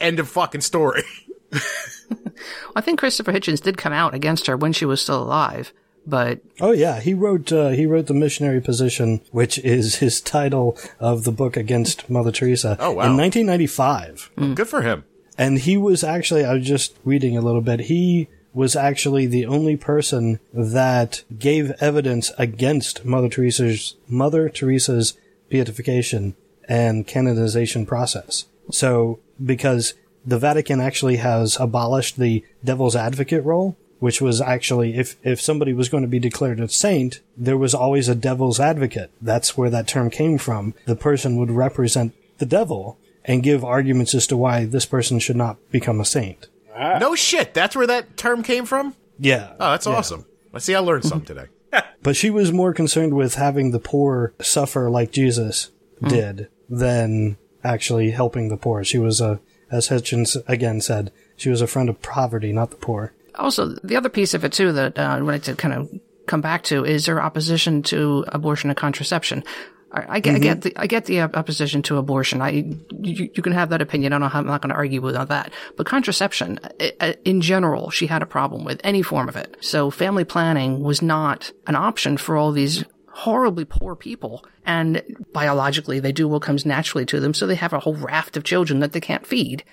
End 0.00 0.18
of 0.18 0.28
fucking 0.28 0.62
story. 0.62 1.02
I 2.76 2.80
think 2.80 2.98
Christopher 2.98 3.32
Hitchens 3.32 3.62
did 3.62 3.76
come 3.76 3.92
out 3.92 4.14
against 4.14 4.46
her 4.46 4.56
when 4.56 4.72
she 4.72 4.84
was 4.84 5.00
still 5.00 5.22
alive, 5.22 5.72
but 6.06 6.40
Oh 6.60 6.72
yeah, 6.72 7.00
he 7.00 7.14
wrote 7.14 7.52
uh, 7.52 7.68
he 7.70 7.86
wrote 7.86 8.06
the 8.06 8.14
missionary 8.14 8.60
position, 8.60 9.22
which 9.30 9.58
is 9.58 9.96
his 9.96 10.20
title 10.20 10.76
of 11.00 11.24
the 11.24 11.32
book 11.32 11.56
against 11.56 12.08
Mother 12.10 12.32
Teresa. 12.32 12.76
Oh, 12.78 12.92
wow. 12.92 13.06
In 13.06 13.16
1995. 13.16 14.30
Good 14.54 14.68
for 14.68 14.82
him. 14.82 15.04
And 15.38 15.60
he 15.60 15.76
was 15.76 16.02
actually, 16.02 16.44
I 16.44 16.54
was 16.54 16.66
just 16.66 16.96
reading 17.04 17.36
a 17.36 17.40
little 17.40 17.60
bit, 17.60 17.80
he 17.80 18.28
was 18.52 18.74
actually 18.74 19.26
the 19.26 19.46
only 19.46 19.76
person 19.76 20.40
that 20.52 21.22
gave 21.38 21.70
evidence 21.80 22.32
against 22.36 23.04
Mother 23.04 23.28
Teresa's, 23.28 23.94
Mother 24.08 24.48
Teresa's 24.48 25.16
beatification 25.48 26.34
and 26.68 27.06
canonization 27.06 27.86
process. 27.86 28.46
So, 28.72 29.20
because 29.42 29.94
the 30.26 30.38
Vatican 30.38 30.80
actually 30.80 31.16
has 31.16 31.56
abolished 31.60 32.18
the 32.18 32.44
devil's 32.64 32.96
advocate 32.96 33.44
role, 33.44 33.76
which 34.00 34.20
was 34.20 34.40
actually, 34.40 34.96
if, 34.96 35.16
if 35.24 35.40
somebody 35.40 35.72
was 35.72 35.88
going 35.88 36.02
to 36.02 36.08
be 36.08 36.18
declared 36.18 36.60
a 36.60 36.68
saint, 36.68 37.20
there 37.36 37.56
was 37.56 37.74
always 37.74 38.08
a 38.08 38.14
devil's 38.14 38.60
advocate. 38.60 39.10
That's 39.22 39.56
where 39.56 39.70
that 39.70 39.88
term 39.88 40.10
came 40.10 40.36
from. 40.36 40.74
The 40.86 40.96
person 40.96 41.36
would 41.36 41.50
represent 41.50 42.12
the 42.38 42.46
devil 42.46 42.98
and 43.28 43.42
give 43.42 43.64
arguments 43.64 44.14
as 44.14 44.26
to 44.26 44.36
why 44.36 44.64
this 44.64 44.86
person 44.86 45.20
should 45.20 45.36
not 45.36 45.58
become 45.70 46.00
a 46.00 46.04
saint. 46.04 46.48
No 46.76 47.14
shit. 47.14 47.54
That's 47.54 47.76
where 47.76 47.86
that 47.86 48.16
term 48.16 48.42
came 48.42 48.64
from. 48.64 48.94
Yeah. 49.18 49.52
Oh, 49.60 49.70
that's 49.72 49.86
Yeah. 49.86 49.92
awesome. 49.94 50.26
I 50.54 50.58
see. 50.58 50.74
I 50.74 50.78
learned 50.80 51.04
something 51.04 51.26
today. 51.36 51.46
But 52.02 52.16
she 52.16 52.30
was 52.30 52.52
more 52.52 52.72
concerned 52.72 53.12
with 53.14 53.34
having 53.34 53.72
the 53.72 53.80
poor 53.80 54.32
suffer 54.40 54.88
like 54.88 55.10
Jesus 55.10 55.70
did 56.06 56.48
than 56.68 57.36
actually 57.64 58.12
helping 58.12 58.48
the 58.48 58.56
poor. 58.56 58.84
She 58.84 58.98
was 58.98 59.20
a, 59.20 59.40
as 59.70 59.88
Hitchens 59.88 60.36
again 60.48 60.80
said, 60.80 61.12
she 61.36 61.50
was 61.50 61.60
a 61.60 61.66
friend 61.66 61.88
of 61.88 62.00
poverty, 62.00 62.52
not 62.52 62.70
the 62.70 62.76
poor. 62.76 63.12
Also, 63.34 63.74
the 63.82 63.96
other 63.96 64.08
piece 64.08 64.32
of 64.32 64.44
it 64.44 64.52
too 64.52 64.72
that 64.72 64.98
uh, 64.98 65.02
I 65.02 65.20
wanted 65.20 65.42
to 65.44 65.56
kind 65.56 65.74
of 65.74 65.90
come 66.26 66.40
back 66.40 66.62
to 66.64 66.84
is 66.84 67.06
her 67.06 67.20
opposition 67.22 67.82
to 67.84 68.24
abortion 68.28 68.70
and 68.70 68.76
contraception. 68.76 69.42
I, 69.90 70.16
I 70.16 70.20
get, 70.20 70.30
I 70.30 70.34
mm-hmm. 70.34 70.42
get 70.42 70.60
the 70.62 70.72
I 70.76 70.86
get 70.86 71.04
the 71.06 71.20
uh, 71.20 71.28
opposition 71.34 71.82
to 71.82 71.96
abortion. 71.96 72.42
I 72.42 72.50
you, 72.50 73.30
you 73.34 73.42
can 73.42 73.52
have 73.52 73.70
that 73.70 73.80
opinion. 73.80 74.12
I 74.12 74.18
don't. 74.18 74.34
I'm 74.34 74.46
not 74.46 74.60
going 74.62 74.70
to 74.70 74.76
argue 74.76 75.00
with 75.00 75.14
that. 75.14 75.52
But 75.76 75.86
contraception, 75.86 76.58
i- 76.80 76.92
i- 77.00 77.16
in 77.24 77.40
general, 77.40 77.90
she 77.90 78.06
had 78.06 78.22
a 78.22 78.26
problem 78.26 78.64
with 78.64 78.80
any 78.84 79.02
form 79.02 79.28
of 79.28 79.36
it. 79.36 79.56
So 79.60 79.90
family 79.90 80.24
planning 80.24 80.80
was 80.80 81.00
not 81.00 81.52
an 81.66 81.74
option 81.74 82.16
for 82.18 82.36
all 82.36 82.52
these 82.52 82.84
horribly 83.08 83.64
poor 83.64 83.96
people. 83.96 84.44
And 84.66 85.02
biologically, 85.32 86.00
they 86.00 86.12
do 86.12 86.28
what 86.28 86.42
comes 86.42 86.66
naturally 86.66 87.06
to 87.06 87.18
them. 87.20 87.32
So 87.32 87.46
they 87.46 87.54
have 87.54 87.72
a 87.72 87.80
whole 87.80 87.96
raft 87.96 88.36
of 88.36 88.44
children 88.44 88.80
that 88.80 88.92
they 88.92 89.00
can't 89.00 89.26
feed. 89.26 89.64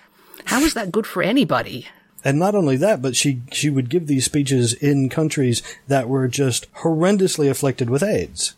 How 0.45 0.61
is 0.61 0.73
that 0.75 0.91
good 0.91 1.05
for 1.05 1.21
anybody? 1.23 1.87
And 2.23 2.39
not 2.39 2.55
only 2.55 2.77
that, 2.77 3.01
but 3.01 3.15
she 3.15 3.41
she 3.51 3.69
would 3.69 3.89
give 3.89 4.07
these 4.07 4.25
speeches 4.25 4.73
in 4.73 5.09
countries 5.09 5.61
that 5.87 6.09
were 6.09 6.27
just 6.27 6.71
horrendously 6.75 7.49
afflicted 7.49 7.89
with 7.89 8.01
AIDS. 8.01 8.55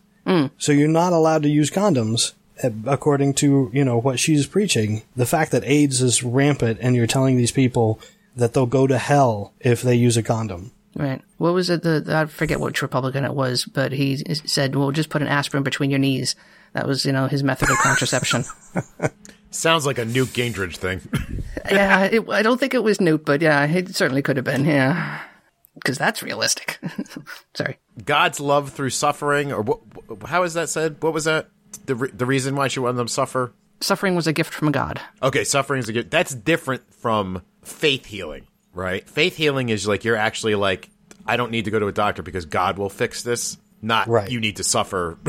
So 0.58 0.72
you're 0.72 0.88
not 0.88 1.14
allowed 1.14 1.44
to 1.44 1.50
use 1.50 1.72
condoms 1.72 2.34
uh, 2.64 2.70
according 2.86 3.34
to, 3.36 3.70
you 3.74 3.86
know, 3.86 3.98
what 3.98 4.20
she's 4.20 4.46
preaching. 4.46 5.04
The 5.16 5.26
fact 5.26 5.52
that 5.52 5.64
AIDS 5.64 6.02
is 6.02 6.24
rampant 6.24 6.80
and 6.82 6.96
you're 6.96 7.08
telling 7.08 7.38
these 7.38 7.52
people 7.52 8.00
that 8.36 8.54
they'll 8.54 8.66
go 8.66 8.88
to 8.88 8.98
hell 8.98 9.54
if 9.60 9.82
they 9.82 9.96
use 9.96 10.18
a 10.18 10.24
condom. 10.24 10.72
Right. 10.96 11.22
What 11.38 11.54
was 11.54 11.70
it? 11.70 11.84
The, 11.84 12.04
I 12.08 12.26
forget 12.26 12.60
which 12.60 12.82
Republican 12.82 13.24
it 13.24 13.34
was, 13.34 13.66
but 13.66 13.92
he 13.92 14.18
said, 14.46 14.76
"Well, 14.76 14.92
just 14.92 15.10
put 15.10 15.22
an 15.22 15.28
aspirin 15.28 15.62
between 15.62 15.92
your 15.92 16.00
knees." 16.00 16.36
That 16.74 16.88
was, 16.88 17.06
you 17.06 17.12
know, 17.12 17.28
his 17.28 17.44
method 17.44 17.70
of 17.70 17.78
contraception. 17.78 18.46
Sounds 19.52 19.86
like 19.86 20.00
a 20.00 20.06
Newt 20.06 20.30
Gingrich 20.30 20.76
thing. 20.78 21.02
yeah, 21.72 22.06
it, 22.06 22.28
I 22.30 22.42
don't 22.42 22.60
think 22.60 22.74
it 22.74 22.84
was 22.84 23.00
Newt, 23.00 23.26
but 23.26 23.42
yeah, 23.42 23.64
it 23.66 23.96
certainly 23.96 24.24
could 24.24 24.38
have 24.38 24.46
been. 24.46 24.66
Yeah, 24.66 25.22
because 25.76 26.00
that's 26.00 26.24
realistic. 26.24 26.80
Sorry. 27.54 27.78
God's 28.06 28.40
love 28.40 28.72
through 28.72 28.92
suffering, 28.92 29.52
or 29.52 29.62
what, 29.62 29.80
how 30.26 30.44
is 30.44 30.54
that 30.56 30.70
said? 30.70 30.98
What 31.02 31.14
was 31.14 31.26
that? 31.26 31.50
The 31.86 31.96
re- 31.96 32.12
the 32.12 32.26
reason 32.26 32.56
why 32.56 32.68
she 32.68 32.80
wanted 32.80 32.98
them 32.98 33.08
to 33.08 33.14
suffer? 33.14 33.54
Suffering 33.82 34.16
was 34.16 34.28
a 34.28 34.34
gift 34.34 34.54
from 34.54 34.72
God. 34.72 35.00
Okay, 35.22 35.44
suffering 35.44 35.80
is 35.80 35.90
a 35.90 35.94
gift. 35.94 36.10
That's 36.12 36.34
different 36.34 36.92
from 36.96 37.42
faith 37.64 38.06
healing, 38.06 38.48
right? 38.74 39.08
Faith 39.10 39.36
healing 39.36 39.70
is 39.70 39.88
like 39.88 40.04
you're 40.04 40.16
actually 40.16 40.56
like, 40.56 40.90
I 41.28 41.38
don't 41.38 41.52
need 41.52 41.66
to 41.66 41.72
go 41.72 41.78
to 41.80 41.88
a 41.88 41.92
doctor 41.92 42.24
because 42.24 42.46
God 42.46 42.78
will 42.78 42.90
fix 42.90 43.22
this. 43.24 43.58
Not 43.82 44.08
Right. 44.08 44.30
you 44.32 44.40
need 44.40 44.56
to 44.56 44.64
suffer. 44.64 45.20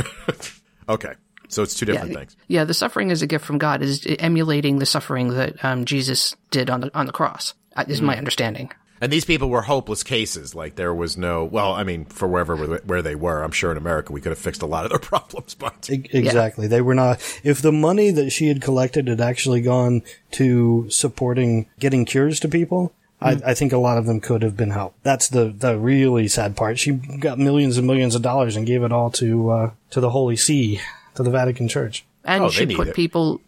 okay, 0.88 1.12
so 1.48 1.62
it's 1.62 1.74
two 1.74 1.84
different 1.84 2.12
yeah, 2.12 2.18
things. 2.18 2.36
yeah, 2.48 2.64
the 2.64 2.72
suffering 2.74 3.10
is 3.10 3.20
a 3.20 3.26
gift 3.26 3.44
from 3.44 3.58
God 3.58 3.82
is 3.82 4.06
emulating 4.18 4.78
the 4.78 4.86
suffering 4.86 5.28
that 5.34 5.62
um, 5.64 5.84
Jesus 5.84 6.34
did 6.50 6.70
on 6.70 6.80
the 6.80 6.90
on 6.98 7.04
the 7.06 7.12
cross. 7.12 7.52
uh, 7.76 7.84
Is 7.88 8.00
my 8.00 8.16
understanding. 8.16 8.70
And 9.00 9.12
these 9.12 9.24
people 9.24 9.48
were 9.48 9.62
hopeless 9.62 10.02
cases. 10.02 10.54
Like 10.54 10.74
there 10.76 10.94
was 10.94 11.16
no. 11.16 11.44
Well, 11.44 11.72
I 11.72 11.84
mean, 11.84 12.04
for 12.06 12.26
wherever 12.28 12.56
where 12.56 13.02
they 13.02 13.14
were, 13.14 13.42
I'm 13.42 13.50
sure 13.52 13.70
in 13.70 13.76
America 13.76 14.12
we 14.12 14.20
could 14.20 14.30
have 14.30 14.38
fixed 14.38 14.62
a 14.62 14.66
lot 14.66 14.84
of 14.84 14.90
their 14.90 14.98
problems, 15.00 15.54
but 15.54 15.88
Exactly. 15.90 16.66
They 16.66 16.80
were 16.80 16.94
not, 16.94 17.18
if 17.44 17.62
the 17.62 17.72
money 17.72 18.10
that 18.10 18.30
she 18.30 18.48
had 18.48 18.60
collected 18.62 19.08
had 19.08 19.20
actually 19.20 19.60
gone 19.60 20.02
to 20.32 20.88
supporting 20.90 21.66
getting 21.78 22.04
cures 22.04 22.40
to 22.40 22.48
people, 22.48 22.92
I, 23.20 23.40
I 23.46 23.54
think 23.54 23.72
a 23.72 23.78
lot 23.78 23.98
of 23.98 24.06
them 24.06 24.20
could 24.20 24.42
have 24.42 24.56
been 24.56 24.70
helped. 24.70 25.02
That's 25.02 25.28
the, 25.28 25.46
the 25.46 25.76
really 25.76 26.28
sad 26.28 26.56
part. 26.56 26.78
She 26.78 26.92
got 26.92 27.38
millions 27.38 27.76
and 27.76 27.86
millions 27.86 28.14
of 28.14 28.22
dollars 28.22 28.54
and 28.56 28.66
gave 28.66 28.82
it 28.84 28.92
all 28.92 29.10
to, 29.12 29.50
uh, 29.50 29.70
to 29.90 30.00
the 30.00 30.10
Holy 30.10 30.36
See, 30.36 30.80
to 31.16 31.22
the 31.24 31.30
Vatican 31.30 31.66
Church. 31.66 32.04
And 32.24 32.44
Oh, 32.44 32.50
she 32.50 32.66
put 32.66 32.88
it. 32.88 32.94
people. 32.94 33.40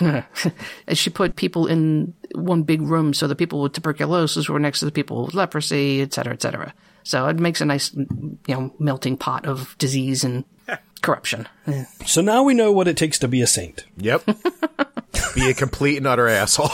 And 0.00 0.24
she 0.98 1.10
put 1.10 1.36
people 1.36 1.66
in 1.66 2.14
one 2.34 2.62
big 2.62 2.82
room, 2.82 3.14
so 3.14 3.26
the 3.26 3.34
people 3.34 3.62
with 3.62 3.72
tuberculosis 3.72 4.48
were 4.48 4.60
next 4.60 4.80
to 4.80 4.84
the 4.84 4.92
people 4.92 5.26
with 5.26 5.34
leprosy, 5.34 6.02
et 6.02 6.12
cetera, 6.12 6.32
et 6.32 6.42
cetera. 6.42 6.74
So 7.04 7.26
it 7.28 7.38
makes 7.38 7.60
a 7.60 7.64
nice, 7.64 7.92
you 7.94 8.38
know, 8.48 8.74
melting 8.78 9.16
pot 9.16 9.46
of 9.46 9.76
disease 9.78 10.24
and 10.24 10.44
corruption. 11.02 11.48
So 12.06 12.20
now 12.20 12.44
we 12.44 12.54
know 12.54 12.72
what 12.72 12.88
it 12.88 12.96
takes 12.96 13.18
to 13.20 13.28
be 13.28 13.42
a 13.42 13.46
saint. 13.46 13.84
yep, 13.96 14.24
be 15.34 15.50
a 15.50 15.54
complete 15.54 15.96
and 15.96 16.06
utter 16.06 16.28
asshole. 16.28 16.70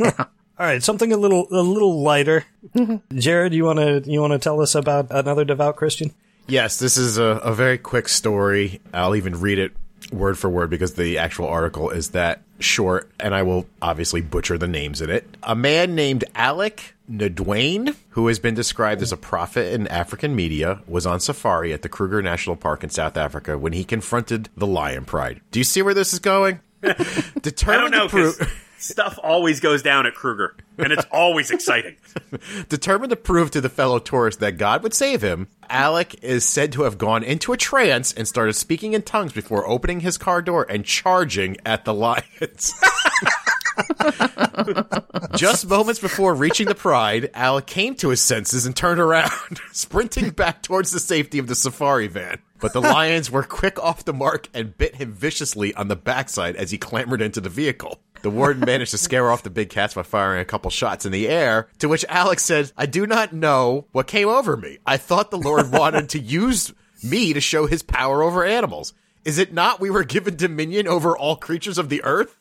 All 0.00 0.66
right, 0.68 0.82
something 0.82 1.12
a 1.12 1.16
little 1.16 1.48
a 1.50 1.60
little 1.62 2.02
lighter. 2.02 2.44
Mm-hmm. 2.76 3.18
Jared, 3.18 3.52
you 3.52 3.64
want 3.64 3.78
to 3.80 4.10
you 4.10 4.20
want 4.20 4.32
to 4.32 4.38
tell 4.38 4.60
us 4.60 4.74
about 4.74 5.08
another 5.10 5.44
devout 5.44 5.76
Christian? 5.76 6.14
Yes, 6.46 6.78
this 6.78 6.96
is 6.96 7.18
a, 7.18 7.24
a 7.24 7.54
very 7.54 7.78
quick 7.78 8.08
story. 8.08 8.80
I'll 8.92 9.16
even 9.16 9.40
read 9.40 9.58
it 9.58 9.72
word 10.10 10.38
for 10.38 10.48
word 10.48 10.70
because 10.70 10.94
the 10.94 11.18
actual 11.18 11.46
article 11.46 11.90
is 11.90 12.10
that 12.10 12.42
short, 12.58 13.10
and 13.20 13.34
I 13.34 13.42
will 13.42 13.66
obviously 13.80 14.20
butcher 14.20 14.58
the 14.58 14.68
names 14.68 15.00
in 15.00 15.10
it. 15.10 15.36
A 15.42 15.54
man 15.54 15.94
named 15.94 16.24
Alec 16.34 16.94
Ndiwane, 17.10 17.94
who 18.10 18.28
has 18.28 18.38
been 18.38 18.54
described 18.54 19.02
as 19.02 19.12
a 19.12 19.16
prophet 19.16 19.72
in 19.72 19.86
African 19.88 20.34
media, 20.34 20.80
was 20.86 21.06
on 21.06 21.20
safari 21.20 21.72
at 21.72 21.82
the 21.82 21.88
Kruger 21.88 22.22
National 22.22 22.56
Park 22.56 22.82
in 22.82 22.90
South 22.90 23.16
Africa 23.16 23.58
when 23.58 23.72
he 23.72 23.84
confronted 23.84 24.48
the 24.56 24.66
lion 24.66 25.04
pride. 25.04 25.40
Do 25.50 25.60
you 25.60 25.64
see 25.64 25.82
where 25.82 25.94
this 25.94 26.12
is 26.12 26.18
going? 26.18 26.60
Determined 27.42 27.92
know 27.92 28.04
to 28.04 28.08
prove. 28.08 28.61
Stuff 28.82 29.18
always 29.22 29.60
goes 29.60 29.82
down 29.82 30.06
at 30.06 30.14
Kruger, 30.14 30.56
and 30.78 30.92
it's 30.92 31.06
always 31.10 31.50
exciting. 31.50 31.96
Determined 32.68 33.10
to 33.10 33.16
prove 33.16 33.50
to 33.52 33.60
the 33.60 33.68
fellow 33.68 33.98
tourist 33.98 34.40
that 34.40 34.58
God 34.58 34.82
would 34.82 34.94
save 34.94 35.22
him, 35.22 35.48
Alec 35.70 36.22
is 36.22 36.44
said 36.44 36.72
to 36.72 36.82
have 36.82 36.98
gone 36.98 37.22
into 37.22 37.52
a 37.52 37.56
trance 37.56 38.12
and 38.12 38.26
started 38.26 38.54
speaking 38.54 38.92
in 38.92 39.02
tongues 39.02 39.32
before 39.32 39.66
opening 39.66 40.00
his 40.00 40.18
car 40.18 40.42
door 40.42 40.66
and 40.68 40.84
charging 40.84 41.56
at 41.64 41.84
the 41.84 41.94
lions. 41.94 42.74
Just 45.36 45.68
moments 45.68 46.00
before 46.00 46.34
reaching 46.34 46.66
the 46.66 46.74
pride, 46.74 47.30
Al 47.34 47.60
came 47.60 47.94
to 47.96 48.10
his 48.10 48.20
senses 48.20 48.66
and 48.66 48.76
turned 48.76 49.00
around, 49.00 49.30
sprinting 49.72 50.30
back 50.30 50.62
towards 50.62 50.90
the 50.90 51.00
safety 51.00 51.38
of 51.38 51.46
the 51.46 51.54
safari 51.54 52.08
van. 52.08 52.38
But 52.60 52.72
the 52.72 52.80
lions 52.80 53.30
were 53.30 53.42
quick 53.42 53.78
off 53.82 54.04
the 54.04 54.12
mark 54.12 54.48
and 54.54 54.76
bit 54.76 54.96
him 54.96 55.12
viciously 55.12 55.74
on 55.74 55.88
the 55.88 55.96
backside 55.96 56.54
as 56.56 56.70
he 56.70 56.78
clambered 56.78 57.20
into 57.20 57.40
the 57.40 57.48
vehicle. 57.48 58.00
The 58.22 58.30
warden 58.30 58.64
managed 58.64 58.92
to 58.92 58.98
scare 58.98 59.32
off 59.32 59.42
the 59.42 59.50
big 59.50 59.68
cats 59.68 59.94
by 59.94 60.02
firing 60.04 60.40
a 60.40 60.44
couple 60.44 60.70
shots 60.70 61.04
in 61.04 61.10
the 61.10 61.28
air, 61.28 61.68
to 61.80 61.88
which 61.88 62.04
Alex 62.08 62.44
said, 62.44 62.70
I 62.76 62.86
do 62.86 63.04
not 63.04 63.32
know 63.32 63.86
what 63.90 64.06
came 64.06 64.28
over 64.28 64.56
me. 64.56 64.78
I 64.86 64.96
thought 64.96 65.32
the 65.32 65.38
Lord 65.38 65.72
wanted 65.72 66.08
to 66.10 66.20
use 66.20 66.72
me 67.02 67.32
to 67.32 67.40
show 67.40 67.66
his 67.66 67.82
power 67.82 68.22
over 68.22 68.44
animals. 68.44 68.94
Is 69.24 69.38
it 69.38 69.52
not 69.52 69.80
we 69.80 69.90
were 69.90 70.04
given 70.04 70.36
dominion 70.36 70.86
over 70.86 71.16
all 71.16 71.34
creatures 71.34 71.78
of 71.78 71.88
the 71.88 72.02
earth? 72.04 72.38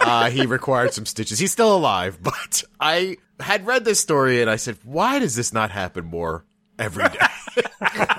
Uh, 0.00 0.30
he 0.30 0.46
required 0.46 0.92
some 0.92 1.06
stitches. 1.06 1.38
He's 1.38 1.52
still 1.52 1.74
alive, 1.74 2.18
but 2.22 2.64
I 2.80 3.16
had 3.40 3.66
read 3.66 3.84
this 3.84 4.00
story 4.00 4.40
and 4.40 4.50
I 4.50 4.56
said, 4.56 4.78
why 4.84 5.18
does 5.18 5.34
this 5.34 5.52
not 5.52 5.70
happen 5.70 6.04
more 6.06 6.44
every 6.78 7.04
day? 7.08 7.18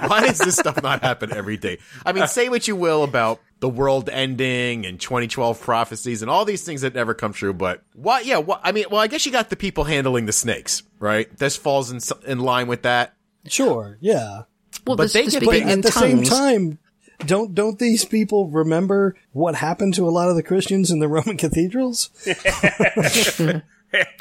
why 0.08 0.22
does 0.22 0.40
this 0.40 0.56
stuff 0.58 0.82
not 0.82 1.02
happen 1.02 1.32
every 1.34 1.58
day? 1.58 1.80
I 2.06 2.14
mean, 2.14 2.28
say 2.28 2.50
what 2.50 2.68
you 2.68 2.76
will 2.76 3.04
about 3.04 3.40
the 3.60 3.70
world 3.70 4.10
ending 4.10 4.86
and 4.86 5.00
2012 5.00 5.60
prophecies 5.62 6.22
and 6.22 6.30
all 6.30 6.46
these 6.46 6.64
things 6.64 6.82
that 6.82 6.94
never 6.94 7.14
come 7.14 7.34
true, 7.34 7.54
but 7.54 7.82
what? 7.94 8.26
Yeah, 8.26 8.38
what? 8.38 8.62
I 8.64 8.72
mean, 8.72 8.86
well, 8.92 9.02
I 9.02 9.08
guess 9.08 9.26
you 9.26 9.32
got 9.32 9.50
the 9.50 9.56
people 9.56 9.84
handling 9.84 10.26
the 10.28 10.32
snakes, 10.32 10.84
right? 11.00 11.36
This 11.38 11.56
falls 11.58 11.92
in 11.92 12.00
in 12.30 12.40
line 12.40 12.68
with 12.68 12.84
that. 12.84 13.16
Sure, 13.48 13.98
yeah. 14.00 14.44
Well, 14.86 14.96
But 14.98 15.04
this, 15.06 15.14
they 15.14 15.26
the 15.26 15.32
get- 15.32 15.46
But 15.46 15.56
in 15.58 15.70
at 15.70 15.82
the 15.84 15.92
same 15.92 16.24
time, 16.24 16.78
don't 17.26 17.56
don't 17.56 17.80
these 17.80 18.06
people 18.06 18.48
remember 18.50 19.16
what 19.34 19.56
happened 19.56 19.94
to 19.96 20.08
a 20.08 20.12
lot 20.12 20.30
of 20.30 20.36
the 20.36 20.44
Christians 20.44 20.92
in 20.92 21.00
the 21.00 21.08
Roman 21.10 21.38
cathedrals? 21.38 22.10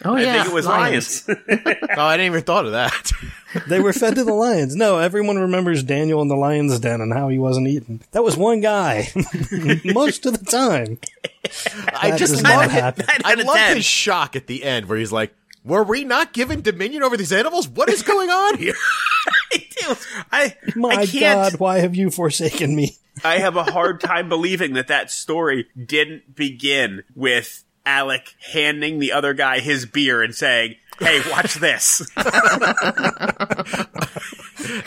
Oh 0.04 0.14
I 0.14 0.22
yeah, 0.22 0.34
think 0.44 0.46
it 0.46 0.54
was 0.54 0.64
lions. 0.66 1.28
Oh, 1.28 2.02
I 2.02 2.16
didn't 2.16 2.26
even 2.32 2.42
thought 2.42 2.66
of 2.66 2.72
that. 2.72 3.10
They 3.66 3.80
were 3.80 3.92
fed 3.92 4.14
to 4.14 4.22
the 4.22 4.32
lions. 4.32 4.76
No, 4.76 4.98
everyone 4.98 5.38
remembers 5.38 5.82
Daniel 5.82 6.22
in 6.22 6.28
the 6.28 6.36
lion's 6.36 6.78
den 6.78 7.00
and 7.00 7.12
how 7.12 7.28
he 7.28 7.38
wasn't 7.38 7.66
eaten. 7.66 8.00
That 8.12 8.22
was 8.22 8.36
one 8.36 8.60
guy 8.60 9.08
most 9.84 10.24
of 10.24 10.38
the 10.38 10.44
time. 10.48 10.98
I 11.94 12.10
That 12.12 12.18
just 12.18 12.34
does 12.34 12.42
love 12.44 12.66
not 12.66 12.70
happen. 12.70 13.06
I 13.24 13.34
love 13.34 13.74
his 13.74 13.84
shock 13.84 14.36
at 14.36 14.46
the 14.46 14.62
end 14.62 14.86
where 14.88 14.98
he's 14.98 15.12
like, 15.12 15.34
"Were 15.64 15.82
we 15.82 16.04
not 16.04 16.32
given 16.32 16.60
dominion 16.62 17.02
over 17.02 17.16
these 17.16 17.32
animals? 17.32 17.66
What 17.66 17.88
is 17.88 18.02
going 18.02 18.30
on 18.30 18.58
here?" 18.58 18.74
I, 20.32 20.56
My 20.74 20.90
I 20.90 21.06
can't. 21.06 21.52
God, 21.52 21.60
why 21.60 21.78
have 21.78 21.94
you 21.94 22.10
forsaken 22.10 22.74
me? 22.74 22.96
I 23.24 23.38
have 23.38 23.56
a 23.56 23.64
hard 23.64 24.00
time 24.00 24.28
believing 24.28 24.74
that 24.74 24.88
that 24.88 25.10
story 25.10 25.66
didn't 25.76 26.34
begin 26.34 27.04
with 27.14 27.64
Alec 27.84 28.34
handing 28.52 28.98
the 28.98 29.12
other 29.12 29.32
guy 29.32 29.60
his 29.60 29.86
beer 29.86 30.22
and 30.22 30.34
saying, 30.34 30.74
"Hey, 30.98 31.22
watch 31.30 31.54
this." 31.54 32.02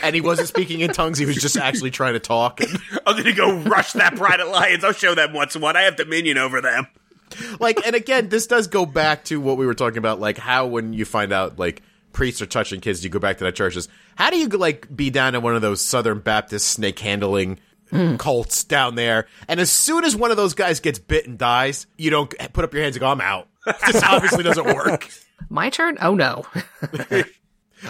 and 0.03 0.13
he 0.13 0.21
wasn't 0.21 0.47
speaking 0.47 0.81
in 0.81 0.91
tongues. 0.91 1.17
He 1.17 1.25
was 1.25 1.37
just 1.37 1.57
actually 1.57 1.91
trying 1.91 2.13
to 2.13 2.19
talk. 2.19 2.59
I'm 3.07 3.17
gonna 3.17 3.33
go 3.33 3.55
rush 3.61 3.93
that 3.93 4.15
pride 4.15 4.41
of 4.41 4.49
Lions. 4.49 4.83
I'll 4.83 4.91
show 4.91 5.15
them 5.15 5.33
what's 5.33 5.55
what. 5.55 5.75
I 5.75 5.83
have 5.83 5.95
dominion 5.95 6.37
over 6.37 6.61
them. 6.61 6.87
like, 7.59 7.85
and 7.85 7.95
again, 7.95 8.29
this 8.29 8.47
does 8.47 8.67
go 8.67 8.85
back 8.85 9.23
to 9.25 9.39
what 9.39 9.57
we 9.57 9.65
were 9.65 9.75
talking 9.75 9.99
about, 9.99 10.19
like 10.19 10.37
how 10.37 10.67
when 10.67 10.93
you 10.93 11.05
find 11.05 11.31
out 11.31 11.57
like 11.57 11.81
priests 12.11 12.41
are 12.41 12.45
touching 12.45 12.81
kids, 12.81 13.03
you 13.03 13.09
go 13.09 13.19
back 13.19 13.37
to 13.37 13.43
that 13.45 13.55
churches. 13.55 13.87
How 14.15 14.29
do 14.29 14.37
you 14.37 14.47
like 14.47 14.93
be 14.95 15.09
down 15.09 15.35
in 15.35 15.41
one 15.41 15.55
of 15.55 15.61
those 15.61 15.81
Southern 15.81 16.19
Baptist 16.19 16.67
snake 16.67 16.99
handling 16.99 17.59
cults 18.17 18.63
down 18.63 18.95
there, 18.95 19.27
and 19.47 19.59
as 19.59 19.71
soon 19.71 20.03
as 20.03 20.15
one 20.15 20.31
of 20.31 20.37
those 20.37 20.53
guys 20.53 20.79
gets 20.79 20.99
bit 20.99 21.27
and 21.27 21.37
dies, 21.37 21.87
you 21.97 22.09
don't 22.09 22.33
put 22.53 22.63
up 22.63 22.73
your 22.73 22.83
hands 22.83 22.95
and 22.95 23.01
go, 23.01 23.07
"I'm 23.07 23.21
out." 23.21 23.47
This 23.85 24.03
obviously 24.07 24.43
doesn't 24.43 24.65
work. 24.65 25.09
My 25.49 25.69
turn? 25.69 25.97
Oh 26.01 26.15
no. 26.15 26.45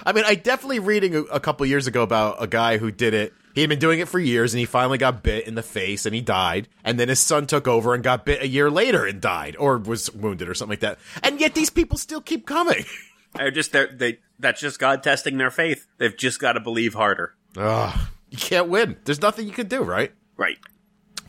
I 0.05 0.13
mean, 0.13 0.23
I 0.25 0.35
definitely 0.35 0.79
reading 0.79 1.15
a, 1.15 1.21
a 1.23 1.39
couple 1.39 1.65
years 1.65 1.87
ago 1.87 2.03
about 2.03 2.41
a 2.41 2.47
guy 2.47 2.77
who 2.77 2.91
did 2.91 3.13
it. 3.13 3.33
He 3.55 3.61
had 3.61 3.69
been 3.69 3.79
doing 3.79 3.99
it 3.99 4.07
for 4.07 4.19
years, 4.19 4.53
and 4.53 4.59
he 4.59 4.65
finally 4.65 4.99
got 4.99 5.23
bit 5.23 5.47
in 5.47 5.55
the 5.55 5.63
face, 5.63 6.05
and 6.05 6.13
he 6.13 6.21
died. 6.21 6.67
And 6.83 6.99
then 6.99 7.09
his 7.09 7.19
son 7.19 7.47
took 7.47 7.67
over 7.67 7.95
and 7.95 8.03
got 8.03 8.23
bit 8.23 8.43
a 8.43 8.47
year 8.47 8.69
later 8.69 9.05
and 9.05 9.19
died, 9.19 9.55
or 9.57 9.79
was 9.79 10.11
wounded, 10.11 10.47
or 10.47 10.53
something 10.53 10.73
like 10.73 10.81
that. 10.81 10.99
And 11.23 11.41
yet 11.41 11.55
these 11.55 11.71
people 11.71 11.97
still 11.97 12.21
keep 12.21 12.45
coming. 12.45 12.85
They're 13.35 13.51
just 13.51 13.71
they're, 13.71 13.87
they. 13.87 14.19
That's 14.39 14.61
just 14.61 14.79
God 14.79 15.03
testing 15.03 15.37
their 15.37 15.51
faith. 15.51 15.85
They've 15.97 16.15
just 16.15 16.39
got 16.39 16.53
to 16.53 16.59
believe 16.59 16.93
harder. 16.93 17.35
Ugh, 17.57 17.99
you 18.29 18.37
can't 18.37 18.69
win. 18.69 18.97
There's 19.03 19.21
nothing 19.21 19.47
you 19.47 19.53
can 19.53 19.67
do, 19.67 19.83
right? 19.83 20.13
Right. 20.37 20.57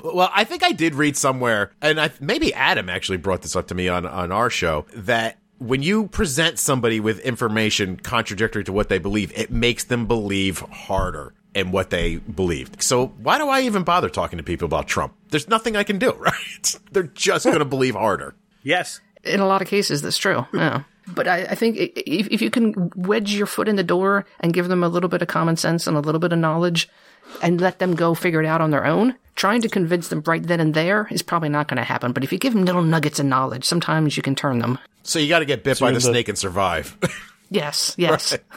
Well, 0.02 0.30
I 0.32 0.44
think 0.44 0.62
I 0.62 0.72
did 0.72 0.94
read 0.94 1.16
somewhere, 1.16 1.72
and 1.82 2.00
I 2.00 2.10
maybe 2.20 2.54
Adam 2.54 2.88
actually 2.88 3.18
brought 3.18 3.42
this 3.42 3.56
up 3.56 3.66
to 3.68 3.74
me 3.74 3.88
on 3.88 4.06
on 4.06 4.32
our 4.32 4.48
show 4.50 4.86
that 4.94 5.38
when 5.58 5.82
you 5.82 6.08
present 6.08 6.58
somebody 6.58 7.00
with 7.00 7.20
information 7.20 7.96
contradictory 7.96 8.64
to 8.64 8.72
what 8.72 8.88
they 8.88 8.98
believe, 8.98 9.30
it 9.36 9.50
makes 9.50 9.84
them 9.84 10.06
believe 10.06 10.60
harder 10.60 11.34
in 11.54 11.70
what 11.70 11.90
they 11.90 12.16
believed. 12.16 12.82
So 12.82 13.08
why 13.08 13.38
do 13.38 13.48
I 13.48 13.60
even 13.62 13.82
bother 13.82 14.08
talking 14.08 14.38
to 14.38 14.42
people 14.42 14.66
about 14.66 14.88
Trump? 14.88 15.14
There's 15.30 15.48
nothing 15.48 15.76
I 15.76 15.84
can 15.84 15.98
do, 15.98 16.12
right? 16.18 16.76
They're 16.92 17.02
just 17.02 17.44
going 17.44 17.58
to 17.58 17.64
believe 17.64 17.94
harder. 17.94 18.34
Yes. 18.62 19.00
In 19.22 19.40
a 19.40 19.46
lot 19.46 19.60
of 19.60 19.68
cases, 19.68 20.00
that's 20.00 20.16
true. 20.16 20.46
Yeah. 20.54 20.84
But 21.06 21.28
I, 21.28 21.42
I 21.42 21.54
think 21.54 21.76
if, 21.78 22.28
if 22.28 22.42
you 22.42 22.50
can 22.50 22.92
wedge 22.96 23.32
your 23.34 23.46
foot 23.46 23.68
in 23.68 23.76
the 23.76 23.82
door 23.82 24.26
and 24.40 24.52
give 24.52 24.68
them 24.68 24.82
a 24.84 24.88
little 24.88 25.08
bit 25.08 25.22
of 25.22 25.28
common 25.28 25.56
sense 25.56 25.86
and 25.86 25.96
a 25.96 26.00
little 26.00 26.18
bit 26.18 26.32
of 26.32 26.38
knowledge 26.38 26.88
and 27.42 27.60
let 27.60 27.78
them 27.78 27.94
go 27.94 28.14
figure 28.14 28.42
it 28.42 28.46
out 28.46 28.60
on 28.60 28.70
their 28.70 28.84
own, 28.84 29.14
trying 29.36 29.62
to 29.62 29.68
convince 29.68 30.08
them 30.08 30.22
right 30.26 30.42
then 30.42 30.60
and 30.60 30.74
there 30.74 31.08
is 31.10 31.22
probably 31.22 31.48
not 31.48 31.68
going 31.68 31.78
to 31.78 31.84
happen. 31.84 32.12
But 32.12 32.24
if 32.24 32.32
you 32.32 32.38
give 32.38 32.54
them 32.54 32.64
little 32.64 32.82
nuggets 32.82 33.18
of 33.18 33.26
knowledge, 33.26 33.64
sometimes 33.64 34.16
you 34.16 34.22
can 34.22 34.34
turn 34.34 34.58
them. 34.58 34.78
So 35.02 35.18
you 35.18 35.28
got 35.28 35.38
to 35.40 35.44
get 35.44 35.64
bit 35.64 35.80
by 35.80 35.90
the 35.90 35.94
the- 35.94 36.00
snake 36.00 36.28
and 36.28 36.38
survive. 36.38 36.96
Yes, 37.52 37.96
yes. 37.98 38.38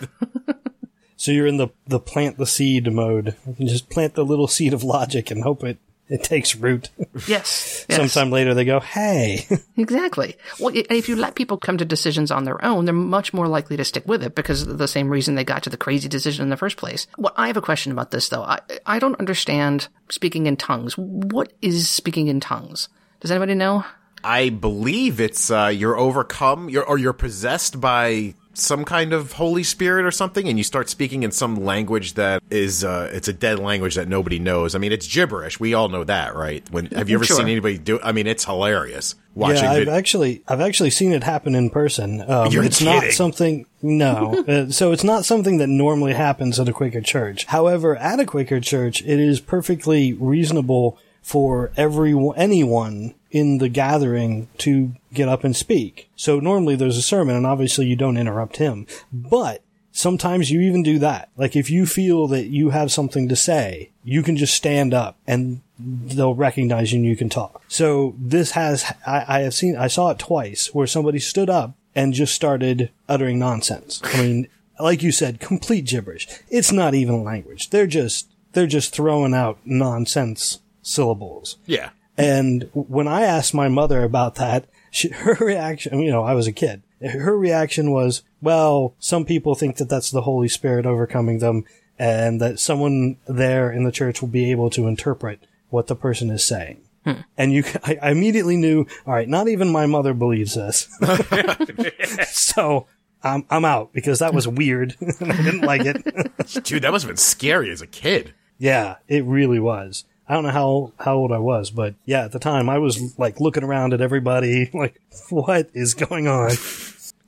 So 1.16 1.32
you're 1.32 1.48
in 1.48 1.56
the 1.56 1.70
the 1.88 2.02
plant 2.02 2.38
the 2.38 2.46
seed 2.46 2.92
mode. 2.92 3.38
You 3.58 3.70
just 3.70 3.90
plant 3.90 4.14
the 4.16 4.26
little 4.26 4.50
seed 4.50 4.74
of 4.74 4.84
logic 4.84 5.32
and 5.32 5.42
hope 5.42 5.64
it 5.64 5.78
it 6.14 6.24
takes 6.24 6.56
root. 6.56 6.92
Yes. 7.28 7.86
yes. 7.90 7.98
Sometime 7.98 8.32
later 8.32 8.54
they 8.54 8.66
go, 8.66 8.80
"Hey, 8.80 9.48
Exactly. 9.78 10.38
Well, 10.60 10.72
if 10.76 11.10
you 11.10 11.16
let 11.16 11.34
people 11.34 11.58
come 11.58 11.80
to 11.80 11.86
decisions 11.86 12.30
on 12.30 12.44
their 12.44 12.64
own, 12.64 12.86
they're 12.86 12.94
much 12.94 13.34
more 13.34 13.48
likely 13.48 13.78
to 13.78 13.84
stick 13.84 14.08
with 14.08 14.24
it 14.24 14.36
because 14.36 14.62
of 14.62 14.78
the 14.78 14.88
same 14.88 15.10
reason 15.10 15.34
they 15.34 15.44
got 15.44 15.64
to 15.64 15.72
the 15.72 15.78
crazy 15.78 16.08
decision 16.08 16.44
in 16.44 16.50
the 16.50 16.58
first 16.58 16.78
place. 16.78 17.08
Well, 17.18 17.34
I 17.36 17.48
have 17.48 17.58
a 17.58 17.62
question 17.62 17.92
about 17.92 18.12
this 18.12 18.30
though. 18.30 18.44
I, 18.44 18.60
I 18.86 19.00
don't 19.00 19.20
understand 19.20 19.88
speaking 20.10 20.46
in 20.46 20.56
tongues. 20.56 20.96
What 20.98 21.52
is 21.64 21.90
speaking 21.90 22.28
in 22.28 22.40
tongues? 22.40 22.90
Does 23.20 23.32
anybody 23.32 23.56
know? 23.56 23.84
I 24.24 24.50
believe 24.50 25.20
it's 25.20 25.50
uh, 25.50 25.72
you're 25.74 25.98
overcome, 25.98 26.70
you're, 26.70 26.86
or 26.86 27.00
you're 27.00 27.12
possessed 27.12 27.82
by 27.82 28.36
some 28.54 28.86
kind 28.86 29.14
of 29.14 29.34
Holy 29.34 29.64
Spirit 29.64 30.06
or 30.06 30.12
something, 30.12 30.48
and 30.48 30.58
you 30.58 30.64
start 30.64 30.88
speaking 30.90 31.24
in 31.24 31.32
some 31.32 31.56
language 31.56 32.14
that 32.14 32.44
is 32.52 32.84
uh, 32.84 33.10
it's 33.14 33.28
a 33.28 33.34
dead 33.34 33.60
language 33.60 33.96
that 33.96 34.08
nobody 34.08 34.40
knows. 34.40 34.76
I 34.76 34.78
mean, 34.80 34.92
it's 34.92 35.08
gibberish. 35.08 35.60
We 35.60 35.74
all 35.74 35.90
know 35.90 36.04
that, 36.04 36.36
right? 36.36 36.64
When 36.72 36.86
have 36.88 37.10
you 37.10 37.16
ever 37.18 37.26
Sure. 37.26 37.38
seen 37.38 37.48
anybody 37.48 37.78
do? 37.78 38.00
I 38.04 38.12
mean, 38.12 38.28
it's 38.28 38.46
hilarious 38.46 39.16
watching. 39.36 39.64
yeah, 39.64 39.72
I've 39.72 39.78
vid- 39.80 39.90
actually 39.90 40.44
I've 40.48 40.62
actually 40.62 40.92
seen 40.92 41.12
it 41.14 41.24
happen 41.24 41.56
in 41.56 41.70
person. 41.72 42.22
Um, 42.30 42.52
You're 42.52 42.64
it's 42.64 42.82
not 42.82 43.06
something 43.12 43.66
no, 43.82 44.44
uh, 44.48 44.70
so 44.70 44.92
it's 44.92 45.04
not 45.04 45.26
something 45.26 45.58
that 45.58 45.68
normally 45.68 46.14
happens 46.14 46.60
at 46.60 46.70
a 46.70 46.74
Quaker 46.74 47.02
church. 47.02 47.46
However, 47.46 47.96
at 47.98 48.20
a 48.20 48.26
Quaker 48.26 48.60
church, 48.60 49.02
it 49.02 49.20
is 49.20 49.40
perfectly 49.40 50.14
reasonable 50.14 50.98
for 51.22 51.72
every 51.78 52.14
anyone 52.38 53.16
in 53.34 53.58
the 53.58 53.68
gathering 53.68 54.48
to 54.60 54.94
get 55.12 55.28
up 55.28 55.44
and 55.44 55.56
speak. 55.56 56.10
So 56.16 56.40
normally 56.40 56.78
there's 56.78 56.98
a 56.98 57.02
sermon, 57.02 57.36
and 57.36 57.46
obviously 57.46 57.88
you 57.88 57.98
don't 57.98 58.16
interrupt 58.16 58.58
him, 58.58 58.88
but 59.12 59.62
Sometimes 59.96 60.50
you 60.50 60.60
even 60.62 60.82
do 60.82 60.98
that. 61.00 61.30
Like 61.38 61.56
if 61.56 61.70
you 61.70 61.86
feel 61.86 62.28
that 62.30 62.48
you 62.48 62.72
have 62.72 62.92
something 62.92 63.30
to 63.30 63.36
say, 63.36 63.92
you 64.04 64.24
can 64.24 64.36
just 64.36 64.56
stand 64.56 64.92
up 64.92 65.18
and 65.28 65.62
they'll 65.78 66.34
recognize 66.34 66.92
you 66.92 66.98
and 66.98 67.06
you 67.06 67.16
can 67.16 67.30
talk. 67.30 67.62
So 67.68 68.16
this 68.18 68.52
has, 68.52 68.92
I, 69.06 69.24
I 69.28 69.40
have 69.42 69.54
seen, 69.54 69.78
I 69.78 69.86
saw 69.86 70.10
it 70.10 70.18
twice 70.18 70.74
where 70.74 70.88
somebody 70.88 71.20
stood 71.20 71.48
up 71.48 71.76
and 71.94 72.12
just 72.12 72.34
started 72.34 72.90
uttering 73.08 73.38
nonsense. 73.38 74.02
I 74.04 74.20
mean, 74.20 74.48
like 74.80 75.04
you 75.04 75.12
said, 75.12 75.40
complete 75.40 75.86
gibberish. 75.86 76.28
It's 76.50 76.72
not 76.72 76.96
even 76.96 77.24
language. 77.24 77.70
They're 77.70 77.86
just, 77.86 78.32
they're 78.54 78.66
just 78.66 78.96
throwing 78.96 79.36
out 79.36 79.60
nonsense 79.64 80.60
syllables. 80.82 81.58
yeah, 81.68 81.92
And 82.18 82.70
when 82.74 83.08
I 83.08 83.24
asked 83.24 83.54
my 83.54 83.68
mother 83.68 84.04
about 84.04 84.36
that, 84.36 84.66
she, 84.92 85.10
her 85.14 85.38
reaction, 85.40 86.00
you 86.00 86.12
know, 86.12 86.24
I 86.24 86.34
was 86.34 86.48
a 86.48 86.52
kid. 86.52 86.84
Her 87.02 87.38
reaction 87.38 87.92
was, 87.92 88.24
well, 88.42 88.96
some 89.00 89.26
people 89.26 89.56
think 89.56 89.78
that 89.78 89.90
that's 89.90 90.12
the 90.12 90.22
Holy 90.22 90.48
Spirit 90.48 90.86
overcoming 90.86 91.40
them 91.40 91.66
and 92.00 92.40
that 92.42 92.60
someone 92.60 93.18
there 93.28 93.72
in 93.72 93.84
the 93.84 93.92
church 93.92 94.22
will 94.22 94.30
be 94.30 94.52
able 94.52 94.70
to 94.72 94.88
interpret 94.88 95.46
what 95.70 95.88
the 95.88 95.96
person 95.96 96.30
is 96.30 96.44
saying. 96.44 96.82
Hmm. 97.04 97.22
And 97.38 97.52
you, 97.52 97.64
I, 97.84 97.98
I 98.02 98.12
immediately 98.12 98.56
knew, 98.56 98.86
all 99.06 99.14
right, 99.14 99.28
not 99.28 99.48
even 99.50 99.72
my 99.72 99.86
mother 99.86 100.14
believes 100.14 100.56
this. 100.56 100.88
so 102.30 102.88
I'm, 103.22 103.46
I'm 103.50 103.66
out 103.66 103.92
because 103.92 104.20
that 104.20 104.34
was 104.34 104.48
weird. 104.48 104.96
and 105.02 105.32
I 105.32 105.42
didn't 105.42 105.62
like 105.62 105.82
it. 105.86 106.64
dude, 106.64 106.84
that 106.84 106.92
must 106.92 107.04
have 107.04 107.10
been 107.10 107.18
scary 107.18 107.70
as 107.70 107.82
a 107.82 107.88
kid. 107.88 108.34
Yeah, 108.58 108.98
it 109.08 109.26
really 109.26 109.60
was. 109.60 110.06
I 110.34 110.38
don't 110.38 110.46
know 110.46 110.50
how, 110.50 110.92
how 110.98 111.16
old 111.18 111.32
I 111.32 111.38
was, 111.38 111.70
but 111.70 111.94
yeah, 112.06 112.24
at 112.26 112.32
the 112.32 112.40
time 112.40 112.68
I 112.68 112.80
was 112.80 113.20
like 113.20 113.40
looking 113.40 113.64
around 113.64 113.94
at 113.94 114.02
everybody, 114.02 114.68
like, 114.74 115.00
what 115.30 115.70
is 115.76 115.94
going 115.94 116.28
on? 116.28 116.50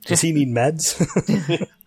Does 0.06 0.20
he 0.20 0.32
need 0.32 0.48
meds? 0.48 0.98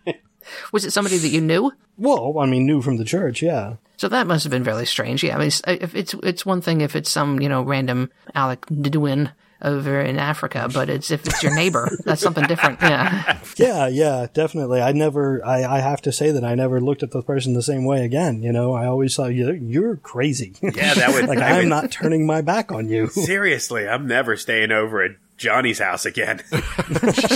Was 0.72 0.86
it 0.86 0.92
somebody 0.92 1.18
that 1.18 1.28
you 1.28 1.42
knew? 1.42 1.74
well, 1.98 2.40
I 2.40 2.46
mean, 2.46 2.66
new 2.66 2.82
from 2.82 2.96
the 2.96 3.04
church, 3.04 3.42
yeah. 3.42 3.76
So 3.98 4.08
that 4.08 4.28
must 4.28 4.46
have 4.46 4.52
been 4.52 4.64
very 4.64 4.86
strange. 4.86 5.22
Yeah, 5.26 5.36
I 5.36 5.40
mean, 5.40 5.48
it's- 5.48 5.62
if 5.68 5.94
it's 5.94 6.14
it's 6.24 6.46
one 6.46 6.62
thing 6.62 6.80
if 6.80 6.96
it's 6.96 7.10
some 7.12 7.42
you 7.42 7.50
know 7.50 7.64
random 7.64 8.10
Alec 8.34 8.66
Ndiwane 8.68 9.32
over 9.62 10.00
in 10.00 10.18
Africa, 10.18 10.70
but 10.74 10.90
it's 10.90 11.12
if 11.12 11.26
it's 11.26 11.44
your 11.44 11.54
neighbor, 11.54 11.90
that's 12.06 12.22
something 12.22 12.46
different. 12.46 12.82
Yeah. 12.82 13.38
Yeah, 13.56 13.88
yeah, 13.88 14.28
definitely. 14.34 14.82
I 14.82 14.94
never, 14.94 15.46
I, 15.46 15.66
I 15.66 15.80
have 15.82 16.02
to 16.04 16.14
say 16.14 16.32
that 16.32 16.46
I 16.46 16.56
never 16.56 16.80
looked 16.80 17.04
at 17.04 17.12
the 17.12 17.22
person 17.22 17.54
the 17.54 17.62
same 17.62 17.84
way 17.84 18.06
again. 18.06 18.42
You 18.42 18.54
know, 18.54 18.74
I 18.74 18.86
always 18.86 19.14
thought, 19.16 19.34
you're, 19.34 19.56
you're 19.56 19.98
crazy. 19.98 20.54
Yeah, 20.62 20.94
that 20.94 21.14
would. 21.14 21.26
like, 21.28 21.40
I 21.40 21.60
I'm 21.60 21.68
not 21.68 21.92
turning 21.92 22.26
my 22.26 22.40
back 22.40 22.72
on 22.72 22.88
you. 22.88 23.08
Seriously, 23.08 23.86
I'm 23.88 24.08
never 24.08 24.38
staying 24.38 24.72
over 24.72 25.04
at 25.04 25.12
Johnny's 25.40 25.80
house 25.80 26.06
again. 26.06 26.42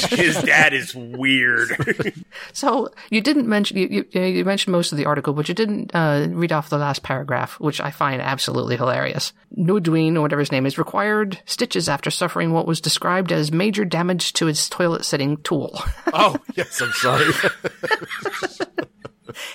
His 0.10 0.40
dad 0.44 0.74
is 0.74 0.94
weird. 0.94 1.70
So 2.52 2.90
you 3.10 3.22
didn't 3.22 3.48
mention 3.48 3.78
you, 3.78 4.06
you 4.12 4.22
you 4.22 4.46
mentioned 4.46 4.72
most 4.72 4.92
of 4.92 4.98
the 4.98 5.06
article, 5.06 5.34
but 5.34 5.48
you 5.48 5.56
didn't 5.56 5.92
uh, 5.94 6.28
read 6.30 6.52
off 6.52 6.70
the 6.70 6.78
last 6.78 7.04
paragraph, 7.04 7.60
which 7.60 7.80
I 7.80 7.90
find 7.92 8.22
absolutely 8.22 8.76
hilarious. 8.78 9.34
Nudween, 9.58 10.16
or 10.16 10.22
whatever 10.22 10.40
his 10.40 10.52
name 10.52 10.66
is, 10.66 10.78
required 10.78 11.40
stitches 11.46 11.88
after 11.90 12.12
suffering 12.12 12.52
what 12.52 12.68
was 12.68 12.82
described 12.82 13.32
as 13.32 13.52
major 13.52 13.86
damage 13.86 14.34
to 14.34 14.46
his 14.48 14.68
toilet 14.70 15.06
sitting 15.06 15.38
tool. 15.38 15.80
Oh, 16.16 16.38
yes, 16.56 16.80
I'm 16.80 16.92
sorry. 16.92 17.26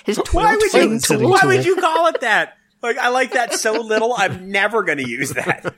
His 0.05 0.17
why 0.17 0.23
toilet 0.25 0.57
would 0.57 0.71
sitting 0.71 0.91
you? 0.91 0.99
sitting 0.99 1.21
tool. 1.23 1.31
Why 1.31 1.41
would 1.45 1.65
you 1.65 1.75
call 1.77 2.07
it 2.07 2.21
that? 2.21 2.57
Like 2.81 2.97
I 2.97 3.09
like 3.09 3.31
that 3.33 3.53
so 3.53 3.73
little. 3.81 4.13
I'm 4.17 4.51
never 4.51 4.83
going 4.83 4.97
to 4.97 5.07
use 5.09 5.31
that. 5.31 5.73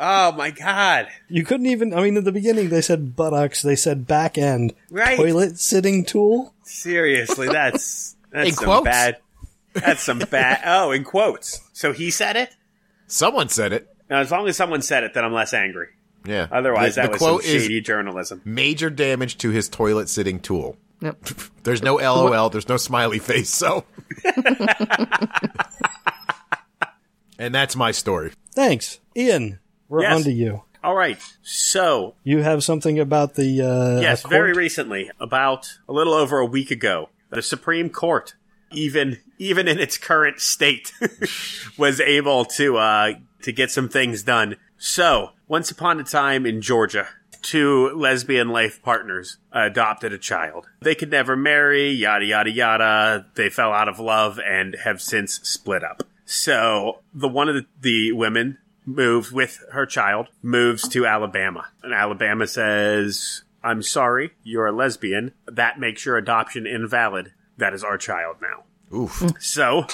Oh 0.00 0.32
my 0.32 0.50
god! 0.50 1.06
You 1.28 1.44
couldn't 1.44 1.66
even, 1.66 1.94
I 1.94 2.02
mean, 2.02 2.16
in 2.16 2.24
the 2.24 2.32
beginning 2.32 2.70
they 2.70 2.80
said 2.80 3.14
buttocks, 3.14 3.62
they 3.62 3.76
said 3.76 4.06
back 4.06 4.36
end. 4.38 4.74
Right. 4.90 5.16
Toilet 5.16 5.58
sitting 5.60 6.04
tool? 6.04 6.54
Seriously, 6.64 7.46
that's 7.48 8.16
that's 8.32 8.48
In 8.48 8.54
some 8.54 8.64
quotes? 8.64 8.84
bad. 8.84 9.16
That's 9.74 10.02
some 10.02 10.18
bad. 10.18 10.62
Oh, 10.66 10.90
in 10.90 11.04
quotes. 11.04 11.60
So 11.72 11.92
he 11.92 12.10
said 12.10 12.34
it. 12.36 12.56
Someone 13.06 13.48
said 13.48 13.72
it. 13.72 13.88
Now, 14.08 14.18
as 14.20 14.30
long 14.32 14.48
as 14.48 14.56
someone 14.56 14.82
said 14.82 15.04
it, 15.04 15.14
then 15.14 15.24
I'm 15.24 15.32
less 15.32 15.54
angry. 15.54 15.88
Yeah. 16.26 16.48
Otherwise, 16.50 16.96
the, 16.96 17.02
that 17.02 17.06
the 17.06 17.12
was 17.12 17.18
quote 17.18 17.42
some 17.44 17.54
is 17.56 17.62
shady 17.62 17.80
journalism. 17.80 18.40
major 18.44 18.90
damage 18.90 19.38
to 19.38 19.50
his 19.50 19.68
toilet 19.68 20.08
sitting 20.08 20.40
tool. 20.40 20.76
Yep. 21.00 21.24
There's 21.62 21.82
no 21.82 21.94
LOL. 21.96 22.50
There's 22.50 22.68
no 22.68 22.76
smiley 22.76 23.18
face. 23.20 23.48
So, 23.50 23.84
and 27.38 27.54
that's 27.54 27.76
my 27.76 27.90
story. 27.92 28.32
Thanks. 28.54 29.00
Ian, 29.16 29.60
we're 29.90 30.02
Yes. 30.02 30.16
on 30.16 30.22
to 30.22 30.32
you. 30.32 30.62
All 30.82 30.94
right. 30.94 31.18
So 31.42 32.14
You 32.24 32.38
have 32.38 32.64
something 32.64 32.98
about 32.98 33.34
the, 33.34 33.60
uh, 33.60 34.00
Yes, 34.00 34.22
very 34.26 34.54
recently, 34.54 35.10
about 35.20 35.78
a 35.86 35.92
little 35.92 36.14
over 36.14 36.38
a 36.38 36.46
week 36.46 36.70
ago, 36.70 37.10
the 37.28 37.42
Supreme 37.42 37.90
Court 37.90 38.34
even 38.72 39.18
even 39.38 39.66
in 39.66 39.78
its 39.78 39.98
current 39.98 40.38
state, 40.40 40.92
was 41.76 42.00
able 42.00 42.44
to 42.44 42.76
uh, 42.78 43.12
to 43.42 43.52
get 43.52 43.70
some 43.70 43.88
things 43.88 44.22
done. 44.22 44.56
So, 44.78 45.30
once 45.48 45.70
upon 45.70 45.98
a 46.00 46.04
time 46.04 46.46
in 46.46 46.60
Georgia, 46.62 47.08
two 47.42 47.90
lesbian 47.96 48.50
life 48.50 48.80
partners 48.82 49.38
adopted 49.52 50.12
a 50.12 50.18
child. 50.18 50.66
They 50.82 50.94
could 50.94 51.10
never 51.10 51.36
marry, 51.36 51.90
yada 51.90 52.24
yada 52.24 52.50
yada. 52.50 53.26
They 53.34 53.50
fell 53.50 53.72
out 53.72 53.88
of 53.88 53.98
love 53.98 54.38
and 54.38 54.76
have 54.84 55.02
since 55.02 55.40
split 55.42 55.82
up. 55.82 56.04
So, 56.24 57.00
the 57.12 57.28
one 57.28 57.48
of 57.48 57.56
the, 57.56 57.66
the 57.80 58.12
women 58.12 58.58
moved 58.94 59.32
with 59.32 59.62
her 59.72 59.86
child, 59.86 60.28
moves 60.42 60.88
to 60.88 61.06
Alabama. 61.06 61.68
And 61.82 61.94
Alabama 61.94 62.46
says, 62.46 63.42
I'm 63.62 63.82
sorry, 63.82 64.32
you're 64.42 64.66
a 64.66 64.72
lesbian. 64.72 65.32
That 65.46 65.78
makes 65.78 66.04
your 66.04 66.16
adoption 66.16 66.66
invalid. 66.66 67.32
That 67.58 67.74
is 67.74 67.84
our 67.84 67.98
child 67.98 68.36
now. 68.40 68.64
Oof. 68.96 69.22
So, 69.40 69.86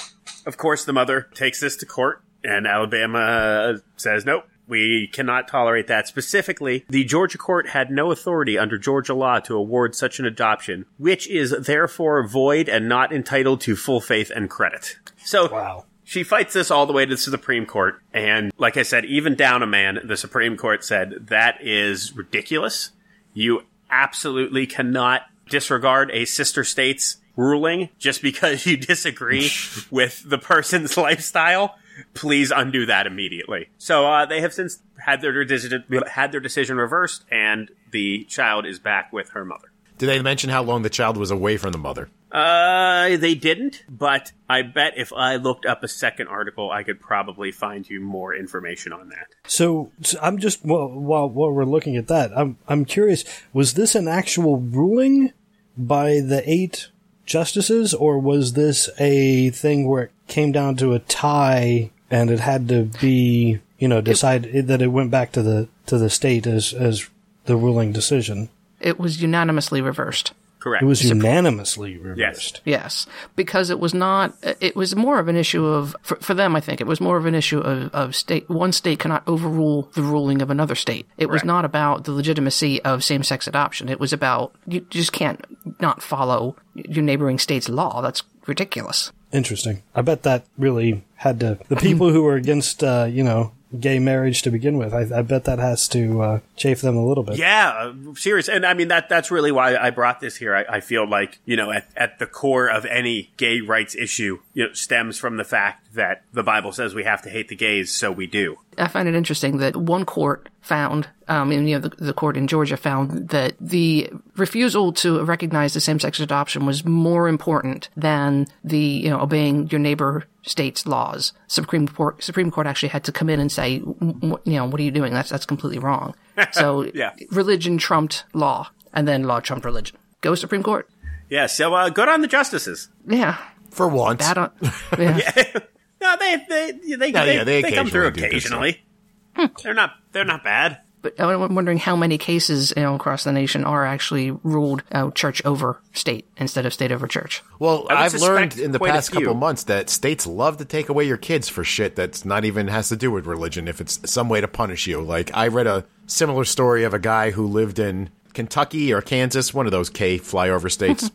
of 0.45 0.57
course, 0.57 0.85
the 0.85 0.93
mother 0.93 1.27
takes 1.33 1.59
this 1.59 1.75
to 1.77 1.85
court, 1.85 2.23
and 2.43 2.65
Alabama 2.65 3.79
says, 3.97 4.25
nope, 4.25 4.45
we 4.67 5.07
cannot 5.13 5.47
tolerate 5.47 5.87
that. 5.87 6.07
Specifically, 6.07 6.85
the 6.89 7.03
Georgia 7.03 7.37
court 7.37 7.69
had 7.69 7.91
no 7.91 8.11
authority 8.11 8.57
under 8.57 8.77
Georgia 8.77 9.13
law 9.13 9.39
to 9.41 9.55
award 9.55 9.95
such 9.95 10.19
an 10.19 10.25
adoption, 10.25 10.85
which 10.97 11.27
is 11.29 11.51
therefore 11.51 12.25
void 12.27 12.67
and 12.67 12.89
not 12.89 13.13
entitled 13.13 13.61
to 13.61 13.75
full 13.75 14.01
faith 14.01 14.31
and 14.35 14.49
credit. 14.49 14.97
So, 15.23 15.49
Wow. 15.51 15.85
She 16.07 16.23
fights 16.23 16.53
this 16.53 16.71
all 16.71 16.85
the 16.85 16.93
way 16.93 17.05
to 17.05 17.13
the 17.13 17.17
Supreme 17.17 17.65
Court. 17.65 18.01
And 18.13 18.53
like 18.57 18.77
I 18.77 18.83
said, 18.83 19.03
even 19.03 19.35
down 19.35 19.61
a 19.61 19.67
man, 19.67 19.99
the 20.05 20.15
Supreme 20.15 20.55
Court 20.55 20.85
said 20.85 21.27
that 21.27 21.57
is 21.61 22.15
ridiculous. 22.15 22.91
You 23.33 23.63
absolutely 23.91 24.67
cannot 24.67 25.23
disregard 25.49 26.09
a 26.13 26.23
sister 26.23 26.63
state's 26.63 27.17
ruling 27.35 27.89
just 27.99 28.21
because 28.21 28.65
you 28.65 28.77
disagree 28.77 29.49
with 29.91 30.23
the 30.25 30.37
person's 30.37 30.95
lifestyle. 30.95 31.75
Please 32.13 32.51
undo 32.51 32.85
that 32.85 33.05
immediately. 33.05 33.67
So 33.77 34.07
uh, 34.07 34.25
they 34.25 34.39
have 34.39 34.53
since 34.53 34.79
had 34.97 35.19
their 35.19 35.43
decision 35.43 35.83
had 36.07 36.31
their 36.31 36.39
decision 36.39 36.77
reversed, 36.77 37.25
and 37.29 37.69
the 37.91 38.23
child 38.25 38.65
is 38.65 38.79
back 38.79 39.11
with 39.11 39.31
her 39.31 39.43
mother. 39.43 39.71
Did 39.97 40.07
they 40.07 40.21
mention 40.21 40.51
how 40.51 40.63
long 40.63 40.83
the 40.83 40.89
child 40.89 41.17
was 41.17 41.31
away 41.31 41.57
from 41.57 41.73
the 41.73 41.77
mother? 41.77 42.07
Uh, 42.31 43.15
they 43.17 43.35
didn't, 43.35 43.83
but 43.89 44.33
I 44.49 44.61
bet 44.61 44.93
if 44.97 45.13
I 45.13 45.37
looked 45.37 45.65
up 45.65 45.83
a 45.83 45.87
second 45.87 46.27
article, 46.27 46.71
I 46.71 46.83
could 46.83 46.99
probably 46.99 47.51
find 47.51 47.89
you 47.89 48.01
more 48.01 48.35
information 48.35 48.91
on 48.91 49.09
that. 49.09 49.27
So, 49.47 49.91
so 50.01 50.19
I'm 50.21 50.37
just 50.37 50.63
well, 50.65 50.89
while 50.89 51.29
while 51.29 51.51
we're 51.51 51.63
looking 51.63 51.95
at 51.95 52.07
that, 52.07 52.31
I'm 52.37 52.57
I'm 52.67 52.83
curious. 52.83 53.23
Was 53.53 53.75
this 53.75 53.95
an 53.95 54.07
actual 54.07 54.57
ruling 54.57 55.31
by 55.77 56.19
the 56.19 56.43
eight 56.45 56.89
justices, 57.25 57.93
or 57.93 58.19
was 58.19 58.53
this 58.53 58.89
a 58.99 59.49
thing 59.51 59.87
where 59.87 60.03
it 60.03 60.11
came 60.27 60.51
down 60.51 60.75
to 60.77 60.93
a 60.93 60.99
tie 60.99 61.91
and 62.09 62.29
it 62.29 62.39
had 62.39 62.67
to 62.69 62.83
be 62.99 63.59
you 63.79 63.87
know 63.87 64.01
decided 64.01 64.67
that 64.67 64.81
it 64.81 64.87
went 64.87 65.11
back 65.11 65.31
to 65.31 65.41
the 65.41 65.69
to 65.85 65.97
the 65.97 66.09
state 66.09 66.45
as 66.45 66.73
as 66.73 67.07
the 67.45 67.55
ruling 67.55 67.93
decision? 67.93 68.49
It 68.81 68.99
was 68.99 69.21
unanimously 69.21 69.81
reversed. 69.81 70.33
Correct. 70.67 70.83
It 70.83 70.85
was 70.85 71.01
unanimously 71.01 71.97
reversed. 71.97 72.59
Yes, 72.65 73.07
because 73.37 73.69
it 73.69 73.79
was 73.79 73.93
not. 73.93 74.33
It 74.59 74.75
was 74.75 74.97
more 74.97 75.17
of 75.17 75.29
an 75.29 75.37
issue 75.37 75.65
of 75.65 75.95
for, 76.01 76.17
for 76.17 76.33
them. 76.33 76.57
I 76.57 76.59
think 76.59 76.81
it 76.81 76.87
was 76.87 76.99
more 76.99 77.15
of 77.15 77.25
an 77.25 77.35
issue 77.35 77.59
of, 77.59 77.95
of 77.95 78.15
state. 78.17 78.49
One 78.49 78.73
state 78.73 78.99
cannot 78.99 79.23
overrule 79.27 79.83
the 79.93 80.01
ruling 80.01 80.41
of 80.41 80.49
another 80.49 80.75
state. 80.75 81.07
It 81.17 81.29
was 81.29 81.45
not 81.45 81.63
about 81.63 82.03
the 82.03 82.11
legitimacy 82.11 82.83
of 82.83 83.01
same-sex 83.01 83.47
adoption. 83.47 83.87
It 83.87 83.97
was 83.97 84.11
about 84.11 84.53
you 84.67 84.81
just 84.81 85.13
can't 85.13 85.39
not 85.79 86.03
follow 86.03 86.57
your 86.73 87.03
neighboring 87.03 87.39
state's 87.39 87.69
law. 87.69 88.01
That's 88.01 88.23
ridiculous. 88.45 89.13
Interesting. 89.31 89.83
I 89.95 90.01
bet 90.01 90.23
that 90.23 90.43
really 90.57 91.05
had 91.15 91.39
to 91.39 91.59
the 91.69 91.77
people 91.77 92.11
who 92.11 92.23
were 92.23 92.35
against 92.35 92.83
uh, 92.83 93.07
you 93.09 93.23
know 93.23 93.53
gay 93.79 93.99
marriage 93.99 94.41
to 94.41 94.51
begin 94.51 94.77
with. 94.77 94.93
I, 94.93 95.19
I 95.19 95.21
bet 95.21 95.45
that 95.45 95.59
has 95.59 95.87
to 95.89 96.21
uh, 96.21 96.39
chafe 96.57 96.81
them 96.81 96.97
a 96.97 97.05
little 97.05 97.23
bit. 97.23 97.37
Yeah, 97.37 97.69
uh, 97.69 98.15
serious. 98.15 98.49
And 98.49 98.65
I 98.65 98.73
mean, 98.73 98.89
that 98.89 99.07
that's 99.07 99.31
really 99.31 99.51
why 99.51 99.77
I 99.77 99.91
brought 99.91 100.19
this 100.19 100.35
here. 100.35 100.55
I, 100.55 100.77
I 100.77 100.79
feel 100.81 101.07
like, 101.07 101.39
you 101.45 101.55
know, 101.55 101.71
at, 101.71 101.87
at 101.95 102.19
the 102.19 102.25
core 102.25 102.69
of 102.69 102.85
any 102.85 103.31
gay 103.37 103.61
rights 103.61 103.95
issue, 103.95 104.39
you 104.53 104.65
know, 104.65 104.73
stems 104.73 105.17
from 105.17 105.37
the 105.37 105.43
fact 105.43 105.93
that 105.93 106.23
the 106.33 106.43
Bible 106.43 106.71
says 106.71 106.93
we 106.93 107.03
have 107.03 107.21
to 107.21 107.29
hate 107.29 107.47
the 107.47 107.55
gays, 107.55 107.91
so 107.91 108.11
we 108.11 108.27
do. 108.27 108.57
I 108.77 108.87
find 108.87 109.07
it 109.07 109.15
interesting 109.15 109.57
that 109.57 109.75
one 109.75 110.05
court 110.05 110.49
found, 110.61 111.07
um, 111.27 111.51
and 111.51 111.67
you 111.67 111.79
know, 111.79 111.87
the, 111.87 111.95
the 112.03 112.13
court 112.13 112.37
in 112.37 112.47
Georgia 112.47 112.77
found 112.77 113.29
that 113.29 113.53
the 113.59 114.11
refusal 114.35 114.93
to 114.93 115.23
recognize 115.23 115.73
the 115.73 115.81
same-sex 115.81 116.19
adoption 116.19 116.65
was 116.65 116.85
more 116.85 117.27
important 117.27 117.89
than 117.95 118.47
the, 118.63 118.77
you 118.77 119.09
know, 119.09 119.19
obeying 119.21 119.67
your 119.69 119.79
neighbor 119.79 120.25
state's 120.43 120.85
laws. 120.85 121.33
Supreme 121.47 121.87
Court, 121.87 122.21
Supreme 122.21 122.51
Court 122.51 122.67
actually 122.67 122.89
had 122.89 123.03
to 123.05 123.11
come 123.11 123.29
in 123.29 123.39
and 123.39 123.51
say, 123.51 123.79
"W- 123.79 124.39
you 124.43 124.53
know, 124.53 124.65
what 124.65 124.79
are 124.79 124.83
you 124.83 124.91
doing? 124.91 125.13
That's 125.13 125.29
that's 125.29 125.45
completely 125.45 125.79
wrong. 125.79 126.13
So 126.51 126.83
Yeah. 126.93 127.13
religion 127.31 127.77
trumped 127.77 128.25
law, 128.33 128.69
and 128.93 129.07
then 129.07 129.23
law 129.23 129.39
trumped 129.39 129.65
religion. 129.65 129.97
Go 130.21 130.35
Supreme 130.35 130.63
Court. 130.63 130.89
Yeah, 131.29 131.47
so 131.47 131.73
uh, 131.73 131.89
good 131.89 132.07
on 132.09 132.21
the 132.21 132.27
justices. 132.27 132.89
Yeah, 133.05 133.37
For 133.71 133.87
once. 133.87 134.19
bad 134.19 134.37
on. 134.37 134.51
Yeah. 134.97 135.31
No, 135.99 136.15
they 136.19 136.35
they 136.47 136.71
they, 136.73 137.07
Yeah, 137.09 137.25
they, 137.25 137.35
yeah, 137.37 137.43
they 137.43 137.61
they 137.63 137.71
come 137.71 137.87
through 137.89 138.05
occasionally 138.05 138.11
do 138.11 138.21
good 138.21 138.41
stuff. 138.43 139.41
occasionally. 139.41 139.53
They're 139.63 139.73
not 139.73 139.91
they're 140.11 140.25
not 140.25 140.43
bad. 140.43 140.81
But 141.15 141.23
I'm 141.23 141.55
wondering 141.55 141.77
how 141.77 141.95
many 141.95 142.17
cases 142.17 142.73
you 142.75 142.83
know 142.83 142.95
across 142.95 143.23
the 143.23 143.31
nation 143.31 143.63
are 143.63 143.85
actually 143.85 144.31
ruled 144.31 144.83
uh, 144.91 145.11
church 145.11 145.41
over 145.45 145.79
state 145.93 146.27
instead 146.35 146.65
of 146.65 146.73
state 146.73 146.91
over 146.91 147.07
church. 147.07 147.43
Well, 147.59 147.87
I 147.89 147.93
would 147.93 148.15
I've 148.15 148.21
learned 148.21 148.57
in 148.57 148.71
the 148.71 148.79
past 148.79 149.11
couple 149.11 149.33
months 149.33 149.63
that 149.63 149.89
states 149.89 150.27
love 150.27 150.57
to 150.57 150.65
take 150.65 150.89
away 150.89 151.05
your 151.05 151.17
kids 151.17 151.47
for 151.47 151.63
shit 151.63 151.95
that's 151.95 152.25
not 152.25 152.43
even 152.43 152.67
has 152.67 152.89
to 152.89 152.97
do 152.97 153.09
with 153.09 153.25
religion 153.25 153.69
if 153.69 153.79
it's 153.79 153.99
some 154.09 154.27
way 154.27 154.41
to 154.41 154.49
punish 154.49 154.85
you. 154.85 155.01
Like 155.01 155.31
I 155.33 155.47
read 155.47 155.67
a 155.67 155.85
similar 156.07 156.43
story 156.43 156.83
of 156.83 156.93
a 156.93 156.99
guy 156.99 157.31
who 157.31 157.47
lived 157.47 157.79
in 157.79 158.09
Kentucky 158.33 158.93
or 158.93 159.01
Kansas, 159.01 159.53
one 159.53 159.65
of 159.65 159.71
those 159.71 159.89
K 159.89 160.19
flyover 160.19 160.69
states. 160.69 161.09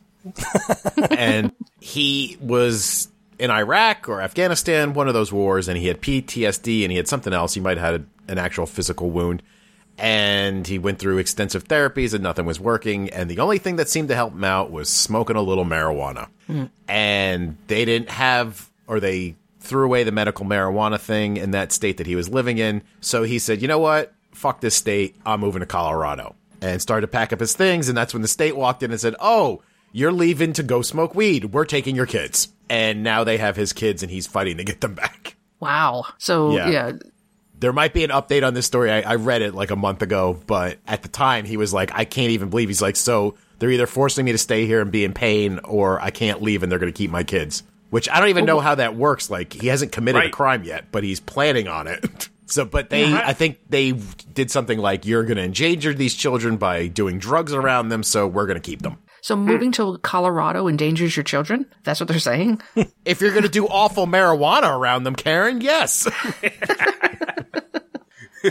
and 1.10 1.52
he 1.80 2.38
was 2.40 3.08
in 3.38 3.50
Iraq 3.50 4.08
or 4.08 4.22
Afghanistan, 4.22 4.94
one 4.94 5.08
of 5.08 5.14
those 5.14 5.32
wars, 5.32 5.68
and 5.68 5.76
he 5.76 5.88
had 5.88 6.00
PTSD 6.00 6.82
and 6.82 6.90
he 6.90 6.96
had 6.96 7.08
something 7.08 7.34
else. 7.34 7.52
He 7.52 7.60
might 7.60 7.76
have 7.76 7.92
had 7.92 8.06
an 8.28 8.38
actual 8.38 8.64
physical 8.64 9.10
wound. 9.10 9.42
And 9.98 10.66
he 10.66 10.78
went 10.78 10.98
through 10.98 11.18
extensive 11.18 11.64
therapies 11.64 12.14
and 12.14 12.22
nothing 12.22 12.46
was 12.46 12.58
working. 12.58 13.10
And 13.10 13.30
the 13.30 13.38
only 13.40 13.58
thing 13.58 13.76
that 13.76 13.88
seemed 13.88 14.08
to 14.08 14.14
help 14.14 14.32
him 14.32 14.44
out 14.44 14.70
was 14.70 14.88
smoking 14.88 15.36
a 15.36 15.42
little 15.42 15.64
marijuana. 15.64 16.28
Hmm. 16.46 16.64
And 16.88 17.56
they 17.68 17.84
didn't 17.84 18.10
have, 18.10 18.70
or 18.86 19.00
they 19.00 19.36
threw 19.60 19.84
away 19.84 20.02
the 20.02 20.10
medical 20.12 20.44
marijuana 20.44 20.98
thing 20.98 21.36
in 21.36 21.52
that 21.52 21.70
state 21.72 21.98
that 21.98 22.06
he 22.06 22.16
was 22.16 22.28
living 22.28 22.58
in. 22.58 22.82
So 23.00 23.22
he 23.22 23.38
said, 23.38 23.62
you 23.62 23.68
know 23.68 23.78
what? 23.78 24.12
Fuck 24.32 24.60
this 24.60 24.74
state. 24.74 25.14
I'm 25.24 25.40
moving 25.40 25.60
to 25.60 25.66
Colorado. 25.66 26.34
And 26.60 26.80
started 26.80 27.02
to 27.02 27.08
pack 27.08 27.32
up 27.32 27.40
his 27.40 27.54
things. 27.54 27.88
And 27.88 27.96
that's 27.96 28.12
when 28.12 28.22
the 28.22 28.28
state 28.28 28.56
walked 28.56 28.82
in 28.82 28.90
and 28.90 29.00
said, 29.00 29.14
oh, 29.20 29.62
you're 29.92 30.12
leaving 30.12 30.52
to 30.54 30.62
go 30.62 30.80
smoke 30.82 31.14
weed. 31.14 31.46
We're 31.46 31.64
taking 31.64 31.94
your 31.94 32.06
kids. 32.06 32.48
And 32.68 33.02
now 33.02 33.24
they 33.24 33.36
have 33.36 33.56
his 33.56 33.72
kids 33.72 34.02
and 34.02 34.10
he's 34.10 34.26
fighting 34.26 34.56
to 34.56 34.64
get 34.64 34.80
them 34.80 34.94
back. 34.94 35.36
Wow. 35.60 36.06
So 36.18 36.56
Yeah. 36.56 36.68
yeah, 36.70 36.92
There 37.62 37.72
might 37.72 37.94
be 37.94 38.02
an 38.02 38.10
update 38.10 38.44
on 38.44 38.54
this 38.54 38.66
story. 38.66 38.90
I, 38.90 39.12
I 39.12 39.14
read 39.14 39.40
it 39.40 39.54
like 39.54 39.70
a 39.70 39.76
month 39.76 40.02
ago, 40.02 40.36
but 40.48 40.78
at 40.84 41.02
the 41.02 41.08
time 41.08 41.44
he 41.44 41.56
was 41.56 41.72
like, 41.72 41.92
I 41.94 42.04
can't 42.04 42.32
even 42.32 42.50
believe. 42.50 42.68
He's 42.68 42.82
like, 42.82 42.96
so 42.96 43.36
they're 43.60 43.70
either 43.70 43.86
forcing 43.86 44.24
me 44.24 44.32
to 44.32 44.38
stay 44.38 44.66
here 44.66 44.80
and 44.80 44.90
be 44.90 45.04
in 45.04 45.14
pain 45.14 45.60
or 45.62 46.00
I 46.00 46.10
can't 46.10 46.42
leave 46.42 46.64
and 46.64 46.72
they're 46.72 46.80
going 46.80 46.92
to 46.92 46.96
keep 46.96 47.12
my 47.12 47.22
kids. 47.22 47.62
Which 47.90 48.08
I 48.08 48.18
don't 48.18 48.30
even 48.30 48.46
know 48.46 48.58
how 48.58 48.74
that 48.74 48.96
works. 48.96 49.30
Like 49.30 49.52
he 49.52 49.68
hasn't 49.68 49.92
committed 49.92 50.24
a 50.24 50.30
crime 50.30 50.64
yet, 50.64 50.86
but 50.90 51.04
he's 51.04 51.20
planning 51.20 51.68
on 51.68 51.86
it. 51.86 52.28
so, 52.46 52.64
but 52.64 52.90
they, 52.90 53.14
I 53.14 53.32
think 53.32 53.58
they 53.68 53.92
did 53.92 54.50
something 54.50 54.80
like, 54.80 55.06
you're 55.06 55.22
going 55.22 55.36
to 55.36 55.44
endanger 55.44 55.94
these 55.94 56.16
children 56.16 56.56
by 56.56 56.88
doing 56.88 57.20
drugs 57.20 57.52
around 57.52 57.90
them. 57.90 58.02
So 58.02 58.26
we're 58.26 58.46
going 58.46 58.60
to 58.60 58.60
keep 58.60 58.82
them. 58.82 58.98
So 59.22 59.36
hmm. 59.36 59.44
moving 59.44 59.72
to 59.72 59.96
Colorado 59.98 60.68
endangers 60.68 61.16
your 61.16 61.22
children? 61.22 61.64
That's 61.84 62.00
what 62.00 62.08
they're 62.08 62.18
saying? 62.18 62.60
If 63.04 63.20
you're 63.20 63.30
going 63.30 63.42
to 63.42 63.48
do 63.48 63.66
awful 63.66 64.06
marijuana 64.06 64.78
around 64.78 65.02
them, 65.02 65.16
Karen, 65.16 65.60
yes. 65.60 66.08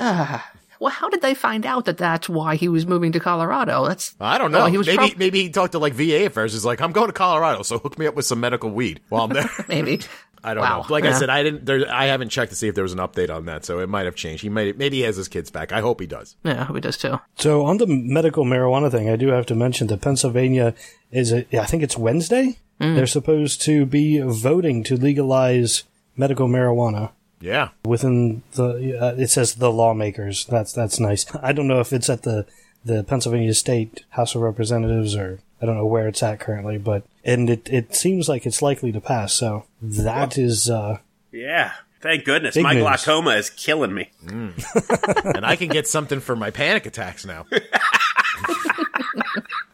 well, 0.79 0.91
how 0.91 1.07
did 1.09 1.21
they 1.21 1.33
find 1.33 1.65
out 1.65 1.85
that 1.85 1.97
that's 1.97 2.27
why 2.27 2.57
he 2.57 2.67
was 2.67 2.85
moving 2.85 3.13
to 3.13 3.19
Colorado? 3.21 3.87
That's 3.87 4.13
I 4.19 4.37
don't 4.37 4.51
know. 4.51 4.63
Oh, 4.63 4.65
he 4.65 4.77
was 4.77 4.87
maybe 4.87 4.97
prob- 4.97 5.17
maybe 5.17 5.43
he 5.43 5.49
talked 5.49 5.71
to 5.71 5.79
like 5.79 5.93
VA 5.93 6.25
affairs. 6.25 6.51
He's 6.51 6.65
like, 6.65 6.81
I'm 6.81 6.91
going 6.91 7.07
to 7.07 7.13
Colorado, 7.13 7.63
so 7.63 7.79
hook 7.79 7.97
me 7.97 8.07
up 8.07 8.15
with 8.15 8.25
some 8.25 8.41
medical 8.41 8.69
weed 8.69 8.99
while 9.07 9.23
I'm 9.23 9.31
there. 9.31 9.49
maybe. 9.69 10.01
I 10.43 10.53
don't 10.53 10.63
Wow. 10.63 10.81
know. 10.81 10.85
Like 10.89 11.03
I 11.05 11.11
said, 11.13 11.29
I 11.29 11.43
didn't. 11.43 11.65
There, 11.65 11.85
I 11.91 12.05
haven't 12.07 12.29
checked 12.29 12.51
to 12.51 12.55
see 12.55 12.67
if 12.67 12.75
there 12.75 12.83
was 12.83 12.93
an 12.93 12.99
update 12.99 13.29
on 13.29 13.45
that, 13.45 13.63
so 13.65 13.79
it 13.79 13.87
might 13.89 14.05
have 14.05 14.15
changed. 14.15 14.41
He 14.43 14.49
might 14.49 14.77
maybe 14.77 14.97
he 14.97 15.03
has 15.03 15.15
his 15.15 15.27
kids 15.27 15.51
back. 15.51 15.71
I 15.71 15.81
hope 15.81 15.99
he 15.99 16.07
does. 16.07 16.35
Yeah, 16.43 16.61
I 16.61 16.63
hope 16.65 16.75
he 16.75 16.81
does 16.81 16.97
too. 16.97 17.19
So 17.37 17.63
on 17.65 17.77
the 17.77 17.85
medical 17.87 18.43
marijuana 18.45 18.89
thing, 18.89 19.09
I 19.09 19.15
do 19.15 19.27
have 19.29 19.45
to 19.47 19.55
mention 19.55 19.87
that 19.87 20.01
Pennsylvania 20.01 20.73
is 21.11 21.31
a, 21.31 21.45
I 21.59 21.65
think 21.65 21.83
it's 21.83 21.97
Wednesday. 21.97 22.57
They're 22.79 23.05
supposed 23.05 23.61
to 23.63 23.85
be 23.85 24.19
voting 24.21 24.83
to 24.85 24.95
legalize 24.97 25.83
medical 26.17 26.47
marijuana 26.47 27.11
Yeah, 27.39 27.69
within 27.85 28.41
the. 28.53 28.97
Uh, 28.99 29.15
it 29.21 29.29
says 29.29 29.55
the 29.55 29.71
lawmakers. 29.71 30.45
That's 30.47 30.73
that's 30.73 30.99
nice. 30.99 31.25
I 31.43 31.51
don't 31.53 31.67
know 31.67 31.79
if 31.79 31.93
it's 31.93 32.09
at 32.09 32.23
the 32.23 32.47
the 32.83 33.03
Pennsylvania 33.03 33.53
State 33.53 34.05
House 34.09 34.33
of 34.33 34.41
Representatives 34.41 35.15
or 35.15 35.39
I 35.61 35.65
don't 35.65 35.75
know 35.77 35.85
where 35.85 36.07
it's 36.07 36.23
at 36.23 36.39
currently, 36.39 36.77
but 36.77 37.03
and 37.23 37.49
it 37.49 37.69
it 37.71 37.93
seems 37.95 38.27
like 38.27 38.45
it's 38.45 38.61
likely 38.61 38.91
to 38.91 38.99
pass. 39.01 39.33
So 39.33 39.65
that 39.81 40.37
is 40.37 40.69
uh, 40.69 40.97
Yeah. 41.31 41.71
Thank 42.01 42.25
goodness. 42.25 42.55
My 42.57 42.73
news. 42.73 42.81
glaucoma 42.81 43.31
is 43.35 43.51
killing 43.51 43.93
me. 43.93 44.09
and 44.27 45.45
I 45.45 45.55
can 45.55 45.67
get 45.67 45.87
something 45.87 46.19
for 46.19 46.35
my 46.35 46.49
panic 46.49 46.87
attacks 46.87 47.25
now. 47.27 47.45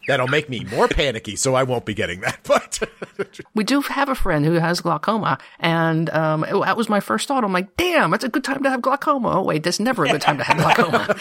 That'll 0.10 0.28
make 0.28 0.48
me 0.50 0.64
more 0.66 0.88
panicky, 0.88 1.36
so 1.36 1.54
I 1.56 1.64
won't 1.64 1.84
be 1.86 1.94
getting 1.94 2.22
that. 2.22 2.40
But 2.44 2.80
We 3.54 3.64
do 3.66 3.82
have 3.82 4.08
a 4.10 4.16
friend 4.16 4.46
who 4.46 4.54
has 4.54 4.80
glaucoma, 4.82 5.38
and 5.60 6.10
um, 6.12 6.44
it- 6.46 6.52
that 6.66 6.78
was 6.78 6.88
my 6.90 7.00
first 7.02 7.28
thought. 7.28 7.44
I'm 7.44 7.52
like, 7.52 7.76
damn, 7.78 8.14
it's 8.14 8.24
a 8.24 8.30
good 8.30 8.44
time 8.44 8.64
to 8.64 8.70
have 8.70 8.82
glaucoma. 8.82 9.30
Oh, 9.40 9.44
wait, 9.44 9.64
that's 9.64 9.80
never 9.82 10.06
a 10.06 10.10
good 10.10 10.22
time 10.22 10.38
to 10.38 10.44
have 10.46 10.58
glaucoma. 10.58 11.16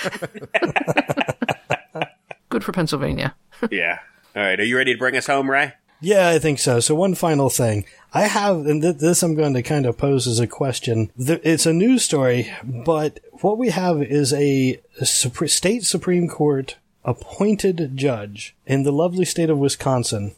good 2.48 2.62
for 2.64 2.72
Pennsylvania. 2.72 3.34
yeah. 3.70 3.98
All 4.36 4.42
right. 4.42 4.60
Are 4.60 4.64
you 4.64 4.76
ready 4.76 4.92
to 4.92 4.98
bring 4.98 5.16
us 5.16 5.26
home, 5.26 5.50
Ray? 5.50 5.72
Yeah, 6.02 6.28
I 6.28 6.38
think 6.38 6.58
so. 6.58 6.78
So 6.80 6.94
one 6.94 7.14
final 7.14 7.48
thing. 7.48 7.86
I 8.12 8.22
have, 8.26 8.66
and 8.66 8.82
th- 8.82 8.98
this 8.98 9.22
I'm 9.22 9.34
going 9.34 9.54
to 9.54 9.62
kind 9.62 9.86
of 9.86 9.96
pose 9.96 10.26
as 10.26 10.38
a 10.38 10.46
question. 10.46 11.10
Th- 11.18 11.40
it's 11.42 11.64
a 11.64 11.72
news 11.72 12.02
story, 12.04 12.52
but 12.62 13.18
what 13.40 13.56
we 13.56 13.70
have 13.70 14.02
is 14.02 14.32
a, 14.34 14.78
Supre- 15.00 15.48
state 15.48 15.84
Supreme 15.84 16.28
Court 16.28 16.76
appointed 17.02 17.96
judge 17.96 18.54
in 18.66 18.82
the 18.82 18.92
lovely 18.92 19.24
state 19.24 19.48
of 19.48 19.56
Wisconsin. 19.58 20.34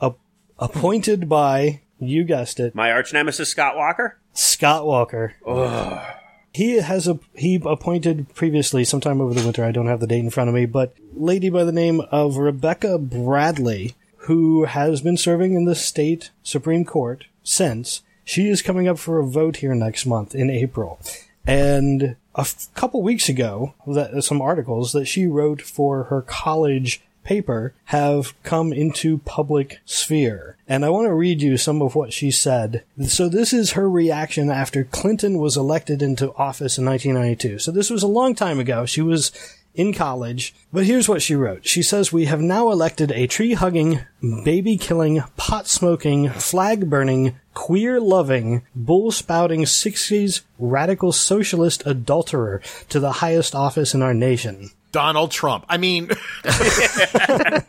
A- 0.00 0.14
appointed 0.58 1.28
by, 1.28 1.82
you 2.00 2.24
guessed 2.24 2.58
it, 2.58 2.74
My 2.74 2.90
arch 2.90 3.12
nemesis, 3.12 3.48
Scott 3.48 3.76
Walker? 3.76 4.18
Scott 4.32 4.86
Walker. 4.86 5.34
He 6.56 6.76
has 6.76 7.06
a 7.06 7.18
he 7.34 7.60
appointed 7.66 8.34
previously 8.34 8.82
sometime 8.82 9.20
over 9.20 9.34
the 9.34 9.44
winter. 9.44 9.62
I 9.62 9.72
don't 9.72 9.88
have 9.88 10.00
the 10.00 10.06
date 10.06 10.20
in 10.20 10.30
front 10.30 10.48
of 10.48 10.54
me, 10.54 10.64
but 10.64 10.96
lady 11.12 11.50
by 11.50 11.64
the 11.64 11.70
name 11.70 12.00
of 12.10 12.38
Rebecca 12.38 12.96
Bradley, 12.96 13.94
who 14.20 14.64
has 14.64 15.02
been 15.02 15.18
serving 15.18 15.52
in 15.52 15.66
the 15.66 15.74
state 15.74 16.30
supreme 16.42 16.86
court 16.86 17.26
since 17.42 18.02
she 18.24 18.48
is 18.48 18.62
coming 18.62 18.88
up 18.88 18.98
for 18.98 19.18
a 19.18 19.26
vote 19.26 19.56
here 19.56 19.74
next 19.74 20.06
month 20.06 20.34
in 20.34 20.48
April, 20.48 20.98
and 21.46 22.16
a 22.34 22.40
f- 22.40 22.68
couple 22.74 23.02
weeks 23.02 23.28
ago, 23.28 23.74
that 23.86 24.24
some 24.24 24.40
articles 24.40 24.92
that 24.92 25.04
she 25.04 25.26
wrote 25.26 25.60
for 25.60 26.04
her 26.04 26.22
college 26.22 27.02
paper 27.26 27.74
have 27.86 28.40
come 28.44 28.72
into 28.72 29.18
public 29.18 29.80
sphere. 29.84 30.56
And 30.68 30.84
I 30.84 30.90
want 30.90 31.06
to 31.06 31.14
read 31.14 31.42
you 31.42 31.56
some 31.56 31.82
of 31.82 31.94
what 31.94 32.12
she 32.12 32.30
said. 32.30 32.84
So 33.06 33.28
this 33.28 33.52
is 33.52 33.72
her 33.72 33.90
reaction 33.90 34.48
after 34.48 34.84
Clinton 34.84 35.38
was 35.38 35.56
elected 35.56 36.02
into 36.02 36.32
office 36.34 36.78
in 36.78 36.86
1992. 36.86 37.58
So 37.58 37.72
this 37.72 37.90
was 37.90 38.04
a 38.04 38.08
long 38.08 38.34
time 38.34 38.60
ago. 38.60 38.86
She 38.86 39.02
was 39.02 39.32
in 39.76 39.92
college. 39.92 40.54
But 40.72 40.86
here's 40.86 41.08
what 41.08 41.22
she 41.22 41.34
wrote. 41.34 41.66
She 41.66 41.82
says, 41.82 42.12
We 42.12 42.24
have 42.24 42.40
now 42.40 42.70
elected 42.70 43.12
a 43.12 43.26
tree 43.26 43.52
hugging, 43.52 44.00
baby 44.44 44.76
killing, 44.76 45.22
pot 45.36 45.68
smoking, 45.68 46.30
flag 46.30 46.88
burning, 46.88 47.36
queer 47.54 48.00
loving, 48.00 48.62
bull 48.74 49.10
spouting 49.10 49.62
60s 49.62 50.42
radical 50.58 51.12
socialist 51.12 51.82
adulterer 51.86 52.60
to 52.88 52.98
the 52.98 53.12
highest 53.12 53.54
office 53.54 53.94
in 53.94 54.02
our 54.02 54.14
nation. 54.14 54.70
Donald 54.96 55.30
Trump. 55.30 55.66
I 55.68 55.76
mean, 55.76 56.08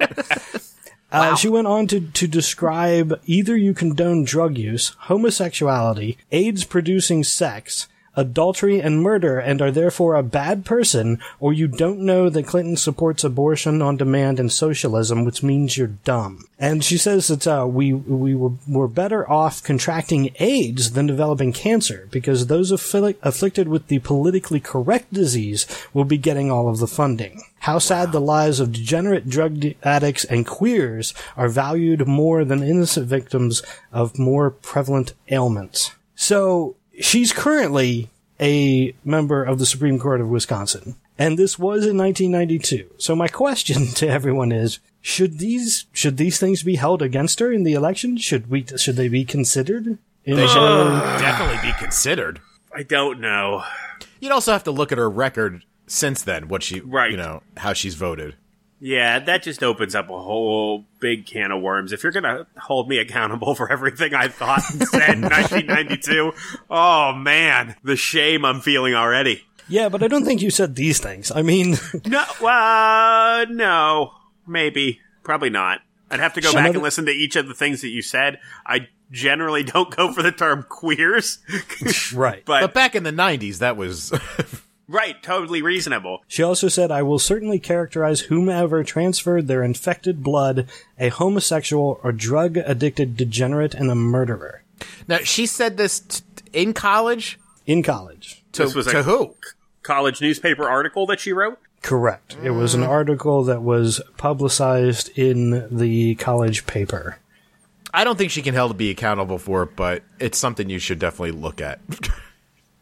Uh, 1.09 1.35
she 1.37 1.47
went 1.47 1.67
on 1.67 1.87
to, 1.87 2.01
to 2.01 2.27
describe 2.27 3.17
either 3.25 3.55
you 3.55 3.73
condone 3.73 4.25
drug 4.25 4.57
use, 4.57 4.89
homosexuality, 5.07 6.17
AIDS 6.33 6.65
producing 6.65 7.23
sex, 7.23 7.87
adultery, 8.17 8.81
and 8.81 9.01
murder, 9.01 9.39
and 9.39 9.61
are 9.61 9.71
therefore 9.71 10.15
a 10.15 10.23
bad 10.23 10.65
person, 10.65 11.19
or 11.39 11.53
you 11.53 11.67
don't 11.67 11.99
know 11.99 12.29
that 12.29 12.47
Clinton 12.47 12.75
supports 12.75 13.23
abortion 13.23 13.81
on 13.81 13.95
demand 13.95 14.39
and 14.39 14.51
socialism, 14.51 15.23
which 15.23 15.43
means 15.43 15.77
you're 15.77 15.87
dumb. 15.87 16.45
And 16.59 16.83
she 16.83 16.97
says 16.97 17.27
that 17.27 17.47
uh, 17.47 17.67
we 17.69 17.93
we 17.93 18.33
were, 18.33 18.53
were 18.67 18.87
better 18.87 19.29
off 19.29 19.63
contracting 19.63 20.31
AIDS 20.39 20.91
than 20.91 21.05
developing 21.05 21.53
cancer 21.53 22.07
because 22.11 22.47
those 22.47 22.71
affli- 22.71 23.15
afflicted 23.21 23.67
with 23.67 23.87
the 23.87 23.99
politically 23.99 24.59
correct 24.59 25.13
disease 25.13 25.67
will 25.93 26.05
be 26.05 26.17
getting 26.17 26.51
all 26.51 26.67
of 26.67 26.79
the 26.79 26.87
funding. 26.87 27.43
How 27.59 27.77
sad 27.79 28.11
the 28.11 28.21
lives 28.21 28.59
of 28.59 28.71
degenerate 28.71 29.29
drug 29.29 29.63
addicts 29.83 30.23
and 30.25 30.47
queers 30.47 31.13
are 31.35 31.49
valued 31.49 32.07
more 32.07 32.43
than 32.43 32.63
innocent 32.63 33.07
victims 33.07 33.61
of 33.91 34.17
more 34.17 34.49
prevalent 34.49 35.13
ailments. 35.29 35.91
So 36.15 36.76
she's 36.99 37.31
currently 37.33 38.09
a 38.39 38.93
member 39.03 39.43
of 39.43 39.59
the 39.59 39.65
Supreme 39.65 39.99
Court 39.99 40.21
of 40.21 40.29
Wisconsin. 40.29 40.95
And 41.17 41.37
this 41.39 41.57
was 41.57 41.85
in 41.85 41.97
1992. 41.97 42.91
So 42.97 43.15
my 43.15 43.27
question 43.27 43.87
to 43.95 44.07
everyone 44.07 44.51
is, 44.51 44.79
should 45.01 45.39
these, 45.39 45.85
should 45.91 46.17
these 46.17 46.39
things 46.39 46.61
be 46.63 46.75
held 46.75 47.01
against 47.01 47.39
her 47.39 47.51
in 47.51 47.63
the 47.63 47.73
election? 47.73 48.17
Should 48.17 48.49
we, 48.49 48.65
should 48.77 48.95
they 48.95 49.07
be 49.07 49.25
considered? 49.25 49.97
In 50.25 50.35
they 50.35 50.45
should 50.47 50.57
our- 50.57 51.17
definitely 51.19 51.71
be 51.71 51.75
considered. 51.79 52.39
I 52.73 52.83
don't 52.83 53.19
know. 53.19 53.63
You'd 54.19 54.31
also 54.31 54.51
have 54.51 54.63
to 54.65 54.71
look 54.71 54.91
at 54.91 54.97
her 54.99 55.09
record 55.09 55.63
since 55.87 56.21
then, 56.21 56.47
what 56.49 56.61
she, 56.61 56.81
Right. 56.81 57.09
you 57.09 57.17
know, 57.17 57.41
how 57.57 57.73
she's 57.73 57.95
voted. 57.95 58.35
Yeah, 58.79 59.17
that 59.19 59.41
just 59.41 59.63
opens 59.63 59.95
up 59.95 60.09
a 60.09 60.19
whole 60.21 60.85
big 60.99 61.25
can 61.25 61.51
of 61.51 61.61
worms. 61.61 61.91
If 61.93 62.03
you're 62.03 62.11
going 62.11 62.23
to 62.23 62.45
hold 62.59 62.87
me 62.87 62.99
accountable 62.99 63.55
for 63.55 63.71
everything 63.71 64.13
I 64.13 64.27
thought 64.27 64.61
and 64.71 64.87
said 64.87 65.15
in 65.15 65.21
1992, 65.21 66.31
oh 66.69 67.13
man, 67.13 67.75
the 67.83 67.95
shame 67.95 68.45
I'm 68.45 68.61
feeling 68.61 68.93
already. 68.93 69.43
yeah, 69.67 69.89
but 69.89 70.03
I 70.03 70.07
don't 70.07 70.25
think 70.25 70.41
you 70.41 70.49
said 70.51 70.75
these 70.75 70.99
things. 70.99 71.31
I 71.31 71.41
mean, 71.41 71.75
No, 72.05 72.23
uh, 72.47 73.45
no, 73.49 74.11
maybe, 74.45 74.99
probably 75.23 75.49
not. 75.49 75.81
I'd 76.11 76.19
have 76.19 76.35
to 76.35 76.41
go 76.41 76.51
Some 76.51 76.57
back 76.61 76.69
of 76.69 76.75
and 76.75 76.83
listen 76.83 77.05
to 77.07 77.11
each 77.11 77.35
of 77.35 77.47
the 77.47 77.53
things 77.53 77.81
that 77.81 77.89
you 77.89 78.01
said. 78.01 78.39
I 78.65 78.87
generally 79.11 79.63
don't 79.63 79.93
go 79.93 80.13
for 80.13 80.21
the 80.21 80.31
term 80.31 80.63
queers, 80.69 81.39
right. 82.13 82.43
but, 82.45 82.61
But 82.61 82.73
back 82.73 82.95
in 82.95 83.03
the 83.03 83.11
90s, 83.11 83.57
that 83.57 83.75
was. 83.75 84.13
Right, 84.87 85.21
totally 85.23 85.61
reasonable. 85.61 86.23
She 86.27 86.43
also 86.43 86.67
said, 86.67 86.91
I 86.91 87.01
will 87.03 87.19
certainly 87.19 87.59
characterize 87.59 88.21
whomever 88.21 88.83
transferred 88.83 89.47
their 89.47 89.63
infected 89.63 90.23
blood 90.23 90.67
a 90.99 91.09
homosexual 91.09 91.99
or 92.03 92.11
drug 92.11 92.57
addicted 92.57 93.15
degenerate 93.17 93.73
and 93.73 93.89
a 93.91 93.95
murderer 93.95 94.63
now, 95.07 95.17
she 95.23 95.45
said 95.47 95.77
this 95.77 95.99
t- 96.01 96.23
in 96.53 96.73
college? 96.73 97.39
in 97.65 97.81
college. 97.83 98.43
To, 98.53 98.63
This 98.63 98.75
was 98.75 98.85
to 98.87 98.99
a- 98.99 99.03
who? 99.03 99.35
College 99.83 100.21
newspaper 100.21 100.69
article 100.69 101.05
that 101.07 101.19
she 101.19 101.33
wrote. 101.33 101.57
Correct. 101.81 102.37
It 102.43 102.51
was 102.51 102.73
an 102.75 102.83
article 102.83 103.43
that 103.45 103.61
was 103.61 104.01
publicized 104.17 105.09
in 105.17 105.67
the 105.75 106.15
college 106.15 106.65
paper. 106.67 107.17
I 107.93 108.03
don't 108.03 108.17
think 108.17 108.31
she 108.31 108.41
can 108.41 108.53
held 108.53 108.71
to 108.71 108.77
be 108.77 108.89
accountable 108.91 109.37
for 109.37 109.63
it, 109.63 109.75
but 109.75 110.03
it's 110.19 110.37
something 110.37 110.69
you 110.69 110.79
should 110.79 110.99
definitely 110.99 111.31
look 111.31 111.59
at. 111.61 111.79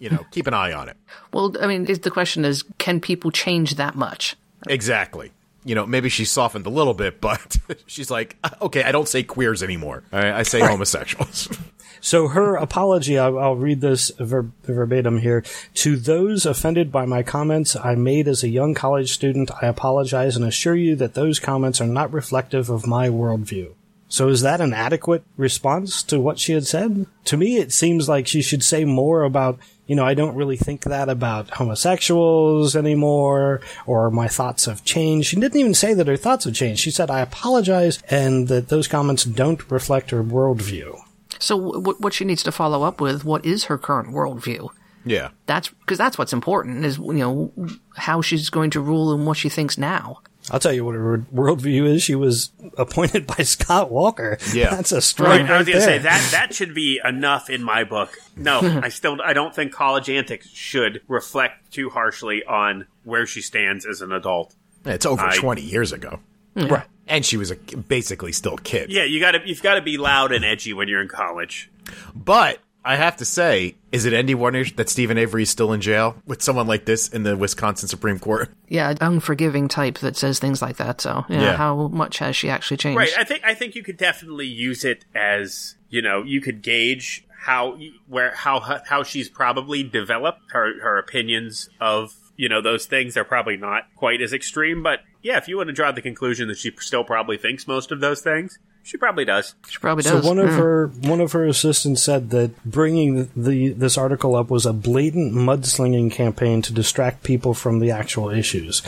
you 0.05 0.11
know, 0.11 0.23
keep 0.29 0.45
an 0.45 0.53
eye 0.53 0.71
on 0.71 0.87
it. 0.87 0.97
Well, 1.33 1.55
I 1.59 1.65
mean, 1.65 1.85
the 1.85 2.11
question 2.11 2.45
is, 2.45 2.63
can 2.77 3.01
people 3.01 3.31
change 3.31 3.75
that 3.75 3.95
much? 3.95 4.35
Exactly. 4.67 5.31
You 5.63 5.73
know, 5.73 5.87
maybe 5.87 6.09
she 6.09 6.25
softened 6.25 6.67
a 6.67 6.69
little 6.69 6.93
bit, 6.93 7.19
but 7.19 7.57
she's 7.87 8.11
like, 8.11 8.37
okay, 8.61 8.83
I 8.83 8.91
don't 8.91 9.07
say 9.07 9.23
queers 9.23 9.63
anymore. 9.63 10.03
I, 10.11 10.31
I 10.31 10.43
say 10.43 10.61
homosexuals. 10.61 11.49
So 12.01 12.27
her 12.27 12.55
apology, 12.55 13.17
I'll, 13.17 13.39
I'll 13.39 13.55
read 13.55 13.81
this 13.81 14.11
ver- 14.19 14.51
verbatim 14.61 15.17
here. 15.17 15.43
To 15.75 15.95
those 15.95 16.45
offended 16.45 16.91
by 16.91 17.07
my 17.07 17.23
comments 17.23 17.75
I 17.75 17.95
made 17.95 18.27
as 18.27 18.43
a 18.43 18.49
young 18.49 18.75
college 18.75 19.11
student, 19.11 19.49
I 19.59 19.65
apologize 19.65 20.35
and 20.35 20.45
assure 20.45 20.75
you 20.75 20.95
that 20.97 21.15
those 21.15 21.39
comments 21.39 21.81
are 21.81 21.87
not 21.87 22.13
reflective 22.13 22.69
of 22.69 22.85
my 22.85 23.09
worldview. 23.09 23.73
So 24.07 24.29
is 24.29 24.41
that 24.41 24.61
an 24.61 24.73
adequate 24.73 25.23
response 25.35 26.03
to 26.03 26.19
what 26.19 26.39
she 26.39 26.53
had 26.53 26.67
said? 26.67 27.07
To 27.25 27.37
me, 27.37 27.57
it 27.57 27.71
seems 27.71 28.07
like 28.07 28.27
she 28.27 28.41
should 28.41 28.63
say 28.63 28.85
more 28.85 29.23
about, 29.23 29.57
you 29.87 29.95
know, 29.95 30.05
I 30.05 30.13
don't 30.13 30.35
really 30.35 30.57
think 30.57 30.83
that 30.83 31.09
about 31.09 31.49
homosexuals 31.51 32.75
anymore, 32.75 33.61
or 33.85 34.11
my 34.11 34.27
thoughts 34.27 34.65
have 34.65 34.83
changed. 34.85 35.29
She 35.29 35.39
didn't 35.39 35.59
even 35.59 35.73
say 35.73 35.93
that 35.93 36.07
her 36.07 36.17
thoughts 36.17 36.45
have 36.45 36.53
changed. 36.53 36.81
She 36.81 36.91
said, 36.91 37.09
I 37.09 37.21
apologize, 37.21 38.01
and 38.09 38.47
that 38.47 38.69
those 38.69 38.87
comments 38.87 39.23
don't 39.23 39.69
reflect 39.71 40.11
her 40.11 40.23
worldview. 40.23 40.99
So, 41.39 41.57
what 41.57 41.99
what 41.99 42.13
she 42.13 42.25
needs 42.25 42.43
to 42.43 42.51
follow 42.51 42.83
up 42.83 43.01
with? 43.01 43.25
What 43.25 43.45
is 43.45 43.65
her 43.65 43.77
current 43.77 44.13
worldview? 44.13 44.69
yeah. 45.05 45.29
That's 45.45 45.69
because 45.69 45.97
that's 45.97 46.17
what's 46.17 46.33
important. 46.33 46.83
Is 46.83 46.97
you 46.97 47.13
know 47.13 47.51
how 47.95 48.21
she's 48.21 48.49
going 48.49 48.71
to 48.71 48.81
rule 48.81 49.13
and 49.13 49.25
what 49.25 49.37
she 49.37 49.49
thinks 49.49 49.77
now. 49.77 50.21
I'll 50.51 50.59
tell 50.59 50.73
you 50.73 50.85
what 50.85 50.95
her 50.95 51.19
worldview 51.33 51.85
is. 51.87 52.03
She 52.03 52.15
was 52.15 52.51
appointed 52.77 53.25
by 53.27 53.43
Scott 53.43 53.91
Walker. 53.91 54.37
Yeah. 54.53 54.69
That's 54.75 54.91
a 54.91 55.01
strike 55.01 55.29
Right, 55.29 55.41
right, 55.41 55.51
I 55.51 55.57
was 55.57 55.67
going 55.67 55.79
to 55.79 55.85
say 55.85 55.97
that 55.99 56.31
that 56.31 56.53
should 56.53 56.73
be 56.73 56.99
enough 57.03 57.49
in 57.49 57.63
my 57.63 57.83
book. 57.83 58.17
No, 58.35 58.59
I 58.83 58.89
still 58.89 59.17
I 59.23 59.33
don't 59.33 59.53
think 59.55 59.71
college 59.71 60.09
antics 60.09 60.49
should 60.49 61.01
reflect 61.07 61.71
too 61.71 61.89
harshly 61.89 62.43
on 62.43 62.85
where 63.03 63.25
she 63.25 63.41
stands 63.41 63.85
as 63.85 64.01
an 64.01 64.11
adult. 64.11 64.55
It's 64.85 65.05
over 65.05 65.23
I- 65.23 65.35
20 65.37 65.61
years 65.61 65.91
ago. 65.91 66.19
Hmm. 66.55 66.67
Right. 66.67 66.85
And 67.07 67.23
she 67.25 67.37
was 67.37 67.51
a, 67.51 67.55
basically 67.55 68.31
still 68.31 68.55
a 68.55 68.61
kid. 68.61 68.89
Yeah, 68.91 69.03
you 69.03 69.19
got 69.19 69.31
to 69.31 69.41
you've 69.45 69.61
got 69.61 69.75
to 69.75 69.81
be 69.81 69.97
loud 69.97 70.31
and 70.31 70.43
edgy 70.43 70.73
when 70.73 70.87
you're 70.87 71.01
in 71.01 71.07
college. 71.07 71.69
But 72.15 72.59
I 72.85 72.95
have 72.97 73.17
to 73.17 73.25
say, 73.25 73.75
is 73.91 74.05
it 74.05 74.13
any 74.13 74.35
wonder 74.35 74.63
that 74.75 74.89
Steven 74.89 75.17
Avery 75.17 75.41
is 75.43 75.49
still 75.49 75.73
in 75.73 75.81
jail 75.81 76.15
with 76.27 76.43
someone 76.43 76.67
like 76.67 76.85
this 76.85 77.09
in 77.09 77.23
the 77.23 77.35
Wisconsin 77.35 77.89
Supreme 77.89 78.19
Court? 78.19 78.49
Yeah, 78.67 78.93
unforgiving 79.01 79.67
type 79.67 79.97
that 79.99 80.15
says 80.15 80.37
things 80.37 80.61
like 80.61 80.77
that. 80.77 81.01
So, 81.01 81.25
yeah, 81.27 81.41
Yeah. 81.41 81.55
how 81.57 81.87
much 81.87 82.19
has 82.19 82.35
she 82.35 82.49
actually 82.49 82.77
changed? 82.77 82.97
Right. 82.97 83.11
I 83.17 83.23
think 83.23 83.41
I 83.43 83.55
think 83.55 83.73
you 83.75 83.83
could 83.83 83.97
definitely 83.97 84.45
use 84.47 84.85
it 84.85 85.03
as 85.15 85.75
you 85.89 86.01
know 86.01 86.21
you 86.23 86.41
could 86.41 86.61
gauge 86.61 87.25
how 87.39 87.77
where 88.07 88.35
how 88.35 88.59
how 88.85 89.01
she's 89.03 89.29
probably 89.29 89.81
developed 89.83 90.41
her 90.51 90.79
her 90.81 90.97
opinions 90.99 91.69
of 91.81 92.13
you 92.37 92.47
know 92.49 92.61
those 92.61 92.85
things. 92.85 93.13
They're 93.15 93.23
probably 93.23 93.57
not 93.57 93.83
quite 93.95 94.21
as 94.21 94.31
extreme, 94.33 94.83
but 94.83 94.99
yeah, 95.23 95.37
if 95.37 95.47
you 95.47 95.57
want 95.57 95.67
to 95.67 95.73
draw 95.73 95.91
the 95.91 96.01
conclusion 96.03 96.47
that 96.49 96.57
she 96.59 96.71
still 96.79 97.03
probably 97.03 97.37
thinks 97.37 97.67
most 97.67 97.91
of 97.91 97.99
those 97.99 98.21
things, 98.21 98.59
she 98.85 98.97
probably 98.97 99.25
does. 99.25 99.55
she 99.67 99.79
probably 99.79 100.03
does. 100.03 100.21
So 100.23 100.27
one 100.29 100.39
of 100.39 100.49
Mm. 100.51 100.57
her 100.57 100.87
one 101.01 101.19
of 101.19 101.31
her 101.33 101.45
assistants 101.45 102.01
said 102.03 102.29
that 102.29 102.63
bringing 102.63 103.29
the 103.35 103.69
this 103.73 103.97
article 103.97 104.35
up 104.35 104.49
was 104.49 104.65
a 104.65 104.71
blatant 104.73 105.33
mudslinging 105.33 106.11
campaign 106.11 106.61
to 106.61 106.71
distract 106.71 107.23
people 107.23 107.53
from 107.53 107.79
the 107.79 107.91
actual 107.91 108.29
issues. 108.29 108.81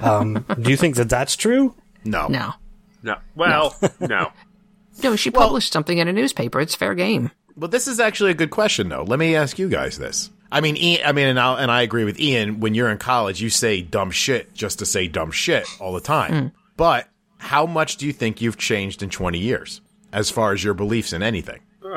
Um, 0.00 0.44
do 0.60 0.70
you 0.70 0.76
think 0.76 0.96
that 0.96 1.08
that's 1.10 1.36
true? 1.36 1.74
No. 2.04 2.28
No. 2.28 2.52
No. 3.02 3.16
Well, 3.34 3.76
no. 4.00 4.32
No, 5.02 5.16
she 5.16 5.30
published 5.30 5.72
something 5.72 5.96
in 5.96 6.06
a 6.06 6.12
newspaper. 6.12 6.60
It's 6.60 6.74
fair 6.74 6.94
game. 6.94 7.30
Well, 7.56 7.68
this 7.68 7.88
is 7.88 7.98
actually 7.98 8.30
a 8.32 8.34
good 8.34 8.50
question, 8.50 8.90
though. 8.90 9.04
Let 9.04 9.18
me 9.18 9.34
ask 9.34 9.58
you 9.58 9.70
guys 9.70 9.96
this. 9.98 10.28
I 10.52 10.60
mean, 10.60 10.76
Ian, 10.76 11.00
I 11.06 11.12
mean, 11.12 11.28
and, 11.28 11.40
I'll, 11.40 11.56
and 11.56 11.70
I 11.70 11.80
agree 11.80 12.04
with 12.04 12.20
Ian. 12.20 12.60
When 12.60 12.74
you're 12.74 12.90
in 12.90 12.98
college, 12.98 13.40
you 13.40 13.48
say 13.48 13.80
dumb 13.80 14.10
shit 14.10 14.52
just 14.52 14.80
to 14.80 14.86
say 14.86 15.08
dumb 15.08 15.30
shit 15.30 15.66
all 15.80 15.94
the 15.94 16.00
time. 16.02 16.52
But 16.76 17.08
how 17.42 17.66
much 17.66 17.96
do 17.96 18.06
you 18.06 18.12
think 18.12 18.40
you've 18.40 18.56
changed 18.56 19.02
in 19.02 19.10
20 19.10 19.38
years, 19.38 19.80
as 20.12 20.30
far 20.30 20.52
as 20.52 20.62
your 20.62 20.74
beliefs 20.74 21.12
in 21.12 21.22
anything? 21.22 21.60
Uh, 21.84 21.88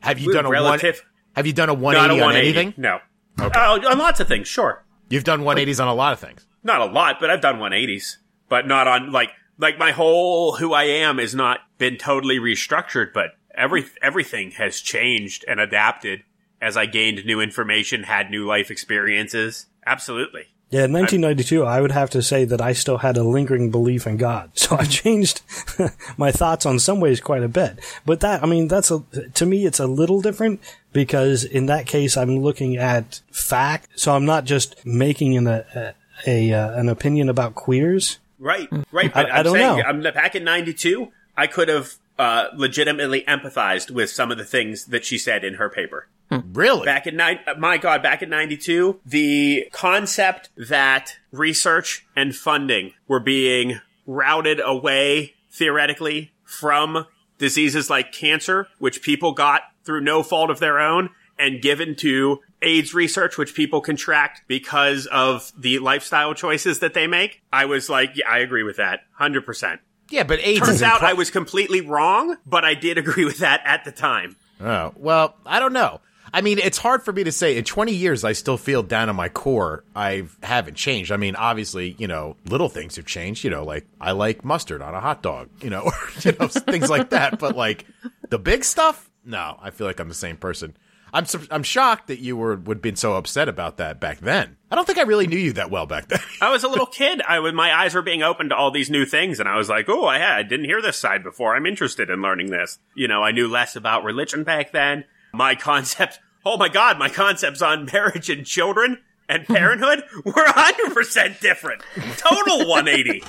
Have 0.00 0.18
you 0.18 0.32
done 0.32 0.44
a 0.44 0.50
relative. 0.50 0.96
one? 0.96 1.04
Have 1.36 1.46
you 1.46 1.52
done 1.52 1.68
a 1.68 1.74
180 1.74 2.20
a 2.20 2.24
on 2.24 2.34
anything? 2.36 2.74
No. 2.76 2.98
Oh, 3.38 3.88
on 3.90 3.98
lots 3.98 4.20
of 4.20 4.28
things, 4.28 4.48
sure. 4.48 4.84
You've 5.08 5.24
done 5.24 5.42
180s 5.42 5.80
on 5.80 5.88
a 5.88 5.94
lot 5.94 6.12
of 6.12 6.20
things. 6.20 6.46
Not 6.62 6.80
a 6.80 6.86
lot, 6.86 7.16
but 7.20 7.30
I've 7.30 7.40
done 7.40 7.56
180s. 7.58 8.16
But 8.48 8.66
not 8.66 8.86
on 8.88 9.10
like 9.12 9.30
like 9.58 9.78
my 9.78 9.92
whole 9.92 10.56
who 10.56 10.72
I 10.72 10.84
am 10.84 11.18
has 11.18 11.34
not 11.34 11.60
been 11.78 11.96
totally 11.96 12.38
restructured, 12.38 13.12
but 13.12 13.30
every 13.54 13.84
everything 14.02 14.52
has 14.52 14.80
changed 14.80 15.44
and 15.48 15.60
adapted 15.60 16.22
as 16.60 16.76
I 16.76 16.86
gained 16.86 17.24
new 17.24 17.40
information, 17.40 18.04
had 18.04 18.30
new 18.30 18.46
life 18.46 18.70
experiences. 18.70 19.66
Absolutely. 19.86 20.46
Yeah, 20.74 20.86
in 20.86 20.92
1992, 20.92 21.64
I 21.64 21.80
would 21.80 21.92
have 21.92 22.10
to 22.10 22.20
say 22.20 22.44
that 22.46 22.60
I 22.60 22.72
still 22.72 22.98
had 22.98 23.16
a 23.16 23.22
lingering 23.22 23.70
belief 23.70 24.08
in 24.08 24.16
God. 24.16 24.50
So 24.64 24.76
I 24.76 24.86
changed 24.86 25.42
my 26.16 26.32
thoughts 26.32 26.66
on 26.66 26.78
some 26.78 26.98
ways 26.98 27.20
quite 27.20 27.44
a 27.44 27.48
bit. 27.48 27.78
But 28.04 28.20
that, 28.20 28.42
I 28.42 28.46
mean, 28.46 28.66
that's 28.66 28.90
a, 28.90 29.04
to 29.34 29.46
me, 29.46 29.66
it's 29.66 29.78
a 29.78 29.86
little 29.86 30.20
different 30.20 30.60
because 30.92 31.44
in 31.44 31.66
that 31.66 31.86
case, 31.86 32.16
I'm 32.16 32.38
looking 32.38 32.76
at 32.76 33.20
fact. 33.30 33.90
So 33.94 34.16
I'm 34.16 34.24
not 34.24 34.46
just 34.46 34.84
making 34.84 35.36
an, 35.36 35.46
a, 35.46 35.94
a, 36.26 36.52
uh, 36.52 36.80
an 36.80 36.88
opinion 36.88 37.28
about 37.28 37.54
queers. 37.54 38.18
Right, 38.38 38.68
right. 38.90 39.12
But 39.12 39.30
I 39.30 39.38
am 39.38 39.44
don't 39.44 39.52
saying, 39.52 39.78
know. 39.78 39.84
I'm 39.84 40.02
back 40.02 40.34
in 40.34 40.42
'92. 40.42 41.12
I 41.36 41.46
could 41.46 41.68
have 41.68 41.94
uh, 42.18 42.46
legitimately 42.54 43.22
empathized 43.28 43.90
with 43.90 44.10
some 44.10 44.32
of 44.32 44.38
the 44.38 44.44
things 44.44 44.86
that 44.86 45.04
she 45.04 45.18
said 45.18 45.44
in 45.44 45.54
her 45.54 45.68
paper. 45.68 46.08
Really? 46.30 46.84
Back 46.84 47.06
in 47.06 47.16
nine, 47.16 47.38
my 47.58 47.76
God, 47.78 48.02
back 48.02 48.22
in 48.22 48.28
'92, 48.30 49.00
the 49.06 49.68
concept 49.72 50.50
that 50.56 51.16
research 51.30 52.06
and 52.16 52.34
funding 52.34 52.92
were 53.06 53.20
being 53.20 53.80
routed 54.06 54.60
away 54.64 55.34
theoretically 55.50 56.32
from 56.44 57.06
diseases 57.38 57.88
like 57.88 58.12
cancer, 58.12 58.66
which 58.78 59.02
people 59.02 59.32
got 59.32 59.62
through 59.84 60.00
no 60.00 60.22
fault 60.22 60.50
of 60.50 60.58
their 60.60 60.80
own, 60.80 61.10
and 61.38 61.62
given 61.62 61.94
to 61.96 62.40
AIDS 62.62 62.94
research, 62.94 63.36
which 63.38 63.54
people 63.54 63.80
contract 63.80 64.42
because 64.48 65.06
of 65.06 65.52
the 65.56 65.78
lifestyle 65.78 66.34
choices 66.34 66.80
that 66.80 66.94
they 66.94 67.06
make. 67.06 67.42
I 67.52 67.66
was 67.66 67.88
like, 67.88 68.12
yeah, 68.16 68.28
I 68.28 68.38
agree 68.38 68.62
with 68.62 68.76
that, 68.78 69.00
hundred 69.12 69.44
percent. 69.46 69.80
yeah, 70.10 70.22
but 70.24 70.40
AIDS 70.40 70.60
Turns 70.60 70.76
is 70.76 70.82
out 70.82 71.00
incre- 71.00 71.08
I 71.10 71.12
was 71.12 71.30
completely 71.30 71.80
wrong, 71.80 72.38
but 72.46 72.64
I 72.64 72.74
did 72.74 72.98
agree 72.98 73.24
with 73.24 73.38
that 73.38 73.60
at 73.64 73.84
the 73.84 73.92
time. 73.92 74.36
Oh, 74.60 74.92
well, 74.96 75.36
I 75.44 75.58
don't 75.60 75.72
know. 75.72 76.00
I 76.34 76.40
mean, 76.40 76.58
it's 76.58 76.78
hard 76.78 77.04
for 77.04 77.12
me 77.12 77.22
to 77.24 77.32
say. 77.32 77.56
In 77.56 77.62
20 77.62 77.94
years, 77.94 78.24
I 78.24 78.32
still 78.32 78.56
feel 78.56 78.82
down 78.82 79.08
in 79.08 79.14
my 79.14 79.28
core 79.28 79.84
I 79.94 80.24
haven't 80.42 80.74
changed. 80.74 81.12
I 81.12 81.16
mean, 81.16 81.36
obviously, 81.36 81.94
you 81.98 82.08
know, 82.08 82.36
little 82.46 82.68
things 82.68 82.96
have 82.96 83.06
changed. 83.06 83.44
You 83.44 83.50
know, 83.50 83.64
like 83.64 83.86
I 84.00 84.10
like 84.12 84.44
mustard 84.44 84.82
on 84.82 84.94
a 84.94 85.00
hot 85.00 85.22
dog. 85.22 85.48
You 85.62 85.70
know, 85.70 85.92
you 86.22 86.32
know 86.38 86.48
things 86.48 86.90
like 86.90 87.10
that. 87.10 87.38
But 87.38 87.56
like 87.56 87.86
the 88.30 88.38
big 88.40 88.64
stuff, 88.64 89.08
no. 89.24 89.56
I 89.62 89.70
feel 89.70 89.86
like 89.86 90.00
I'm 90.00 90.08
the 90.08 90.14
same 90.14 90.36
person. 90.36 90.76
I'm 91.12 91.26
sur- 91.26 91.46
I'm 91.52 91.62
shocked 91.62 92.08
that 92.08 92.18
you 92.18 92.36
were 92.36 92.56
would 92.56 92.82
been 92.82 92.96
so 92.96 93.14
upset 93.14 93.48
about 93.48 93.76
that 93.76 94.00
back 94.00 94.18
then. 94.18 94.56
I 94.72 94.74
don't 94.74 94.84
think 94.84 94.98
I 94.98 95.02
really 95.02 95.28
knew 95.28 95.38
you 95.38 95.52
that 95.52 95.70
well 95.70 95.86
back 95.86 96.08
then. 96.08 96.18
I 96.40 96.50
was 96.50 96.64
a 96.64 96.68
little 96.68 96.86
kid. 96.86 97.22
I 97.22 97.38
was, 97.38 97.54
my 97.54 97.72
eyes 97.72 97.94
were 97.94 98.02
being 98.02 98.24
opened 98.24 98.50
to 98.50 98.56
all 98.56 98.72
these 98.72 98.90
new 98.90 99.06
things, 99.06 99.38
and 99.38 99.48
I 99.48 99.56
was 99.56 99.68
like, 99.68 99.88
"Oh, 99.88 100.04
I, 100.06 100.18
had, 100.18 100.32
I 100.32 100.42
didn't 100.42 100.64
hear 100.64 100.82
this 100.82 100.96
side 100.98 101.22
before. 101.22 101.54
I'm 101.54 101.66
interested 101.66 102.10
in 102.10 102.20
learning 102.20 102.50
this." 102.50 102.80
You 102.96 103.06
know, 103.06 103.22
I 103.22 103.30
knew 103.30 103.46
less 103.46 103.76
about 103.76 104.02
religion 104.02 104.42
back 104.42 104.72
then. 104.72 105.04
My 105.32 105.54
concept, 105.70 106.18
oh 106.44 106.56
my 106.56 106.68
god, 106.68 106.98
my 106.98 107.08
concepts 107.08 107.62
on 107.62 107.88
marriage 107.92 108.30
and 108.30 108.44
children 108.46 108.98
and 109.28 109.46
parenthood 109.46 110.04
were 110.24 110.32
100% 110.32 111.40
different. 111.40 111.82
Total 112.16 112.68
180. 112.68 113.22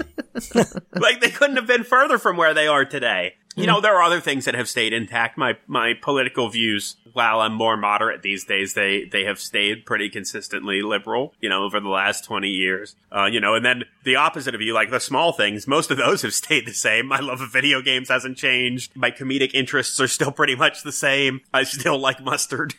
like 0.99 1.21
they 1.21 1.29
couldn't 1.29 1.55
have 1.55 1.67
been 1.67 1.83
further 1.83 2.17
from 2.17 2.37
where 2.37 2.53
they 2.53 2.67
are 2.67 2.85
today. 2.85 3.35
You 3.57 3.67
know, 3.67 3.79
there 3.79 3.95
are 3.95 4.03
other 4.03 4.19
things 4.19 4.43
that 4.45 4.55
have 4.55 4.67
stayed 4.67 4.91
intact. 4.91 5.37
My 5.37 5.57
my 5.65 5.93
political 6.01 6.49
views, 6.49 6.97
while 7.13 7.39
I'm 7.39 7.53
more 7.53 7.77
moderate 7.77 8.21
these 8.21 8.43
days, 8.43 8.73
they 8.73 9.05
they 9.05 9.23
have 9.23 9.39
stayed 9.39 9.85
pretty 9.85 10.09
consistently 10.09 10.81
liberal. 10.81 11.33
You 11.39 11.47
know, 11.47 11.63
over 11.63 11.79
the 11.79 11.87
last 11.87 12.25
twenty 12.25 12.49
years. 12.49 12.97
Uh, 13.15 13.27
you 13.31 13.39
know, 13.39 13.55
and 13.55 13.65
then 13.65 13.85
the 14.03 14.17
opposite 14.17 14.55
of 14.55 14.61
you, 14.61 14.73
like 14.73 14.91
the 14.91 14.99
small 14.99 15.31
things, 15.31 15.67
most 15.67 15.89
of 15.89 15.95
those 15.95 16.21
have 16.23 16.33
stayed 16.43 16.67
the 16.67 16.73
same. 16.73 17.07
My 17.07 17.19
love 17.21 17.39
of 17.39 17.49
video 17.49 17.81
games 17.81 18.09
hasn't 18.09 18.37
changed. 18.37 18.93
My 18.93 19.09
comedic 19.09 19.51
interests 19.53 20.01
are 20.01 20.07
still 20.09 20.33
pretty 20.33 20.55
much 20.55 20.83
the 20.83 20.91
same. 20.91 21.39
I 21.53 21.63
still 21.63 21.97
like 21.97 22.21
mustard. 22.21 22.75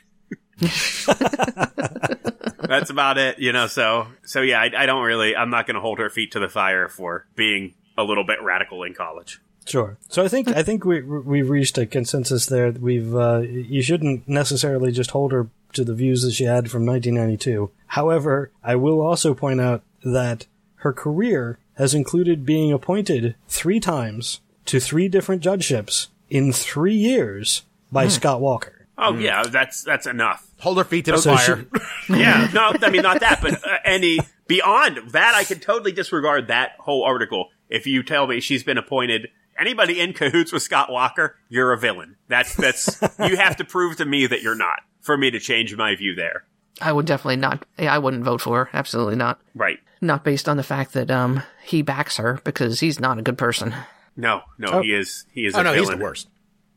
That's 2.66 2.90
about 2.90 3.18
it, 3.18 3.38
you 3.38 3.52
know. 3.52 3.66
So, 3.66 4.08
so 4.24 4.40
yeah, 4.40 4.60
I, 4.60 4.70
I 4.76 4.86
don't 4.86 5.04
really. 5.04 5.36
I'm 5.36 5.50
not 5.50 5.66
going 5.66 5.74
to 5.74 5.80
hold 5.80 5.98
her 5.98 6.10
feet 6.10 6.32
to 6.32 6.40
the 6.40 6.48
fire 6.48 6.88
for 6.88 7.26
being 7.36 7.74
a 7.98 8.04
little 8.04 8.24
bit 8.24 8.42
radical 8.42 8.82
in 8.82 8.94
college. 8.94 9.40
Sure. 9.66 9.98
So 10.08 10.24
I 10.24 10.28
think 10.28 10.48
I 10.48 10.62
think 10.62 10.84
we 10.84 11.02
we've 11.02 11.50
reached 11.50 11.76
a 11.76 11.86
consensus 11.86 12.46
there. 12.46 12.70
We've 12.70 13.14
uh, 13.14 13.40
you 13.40 13.82
shouldn't 13.82 14.28
necessarily 14.28 14.92
just 14.92 15.10
hold 15.10 15.32
her 15.32 15.48
to 15.72 15.84
the 15.84 15.94
views 15.94 16.22
that 16.22 16.32
she 16.32 16.44
had 16.44 16.70
from 16.70 16.86
1992. 16.86 17.70
However, 17.88 18.52
I 18.62 18.76
will 18.76 19.00
also 19.00 19.34
point 19.34 19.60
out 19.60 19.82
that 20.04 20.46
her 20.76 20.92
career 20.92 21.58
has 21.74 21.94
included 21.94 22.46
being 22.46 22.72
appointed 22.72 23.34
three 23.48 23.80
times 23.80 24.40
to 24.66 24.80
three 24.80 25.08
different 25.08 25.42
judgeships 25.42 26.08
in 26.30 26.52
three 26.52 26.94
years 26.94 27.62
by 27.90 28.08
Scott 28.08 28.40
Walker. 28.40 28.75
Oh 28.98 29.16
yeah, 29.16 29.44
that's 29.44 29.82
that's 29.82 30.06
enough. 30.06 30.46
Hold 30.60 30.78
her 30.78 30.84
feet 30.84 31.04
to 31.06 31.12
the 31.12 31.18
So 31.18 31.36
fire. 31.36 31.66
Yeah, 32.08 32.48
no, 32.54 32.72
I 32.80 32.90
mean 32.90 33.02
not 33.02 33.20
that, 33.20 33.40
but 33.42 33.54
uh, 33.66 33.78
any 33.84 34.18
beyond 34.46 35.10
that, 35.10 35.34
I 35.34 35.44
could 35.44 35.60
totally 35.60 35.92
disregard 35.92 36.48
that 36.48 36.72
whole 36.78 37.04
article. 37.04 37.48
If 37.68 37.86
you 37.86 38.02
tell 38.02 38.26
me 38.26 38.40
she's 38.40 38.62
been 38.62 38.78
appointed, 38.78 39.28
anybody 39.58 40.00
in 40.00 40.12
cahoots 40.12 40.52
with 40.52 40.62
Scott 40.62 40.90
Walker, 40.90 41.36
you're 41.48 41.72
a 41.72 41.78
villain. 41.78 42.16
That's 42.28 42.54
that's 42.54 43.00
you 43.18 43.36
have 43.36 43.56
to 43.56 43.64
prove 43.64 43.96
to 43.96 44.04
me 44.04 44.26
that 44.26 44.42
you're 44.42 44.54
not 44.56 44.80
for 45.00 45.16
me 45.16 45.30
to 45.30 45.40
change 45.40 45.74
my 45.76 45.94
view 45.96 46.14
there. 46.14 46.44
I 46.80 46.92
would 46.92 47.06
definitely 47.06 47.36
not. 47.36 47.66
I 47.78 47.98
wouldn't 47.98 48.24
vote 48.24 48.40
for 48.40 48.64
her. 48.64 48.70
Absolutely 48.72 49.16
not. 49.16 49.40
Right? 49.54 49.78
Not 50.00 50.24
based 50.24 50.48
on 50.48 50.56
the 50.56 50.62
fact 50.62 50.92
that 50.92 51.10
um 51.10 51.42
he 51.64 51.82
backs 51.82 52.16
her 52.18 52.40
because 52.44 52.80
he's 52.80 53.00
not 53.00 53.18
a 53.18 53.22
good 53.22 53.38
person. 53.38 53.74
No, 54.16 54.42
no, 54.58 54.80
he 54.80 54.94
is 54.94 55.26
he 55.32 55.44
is. 55.46 55.54
oh 55.54 55.60
a 55.60 55.64
no, 55.64 55.72
villain. 55.72 55.88
He's 55.88 55.98
the 55.98 56.02
worst. 56.02 56.28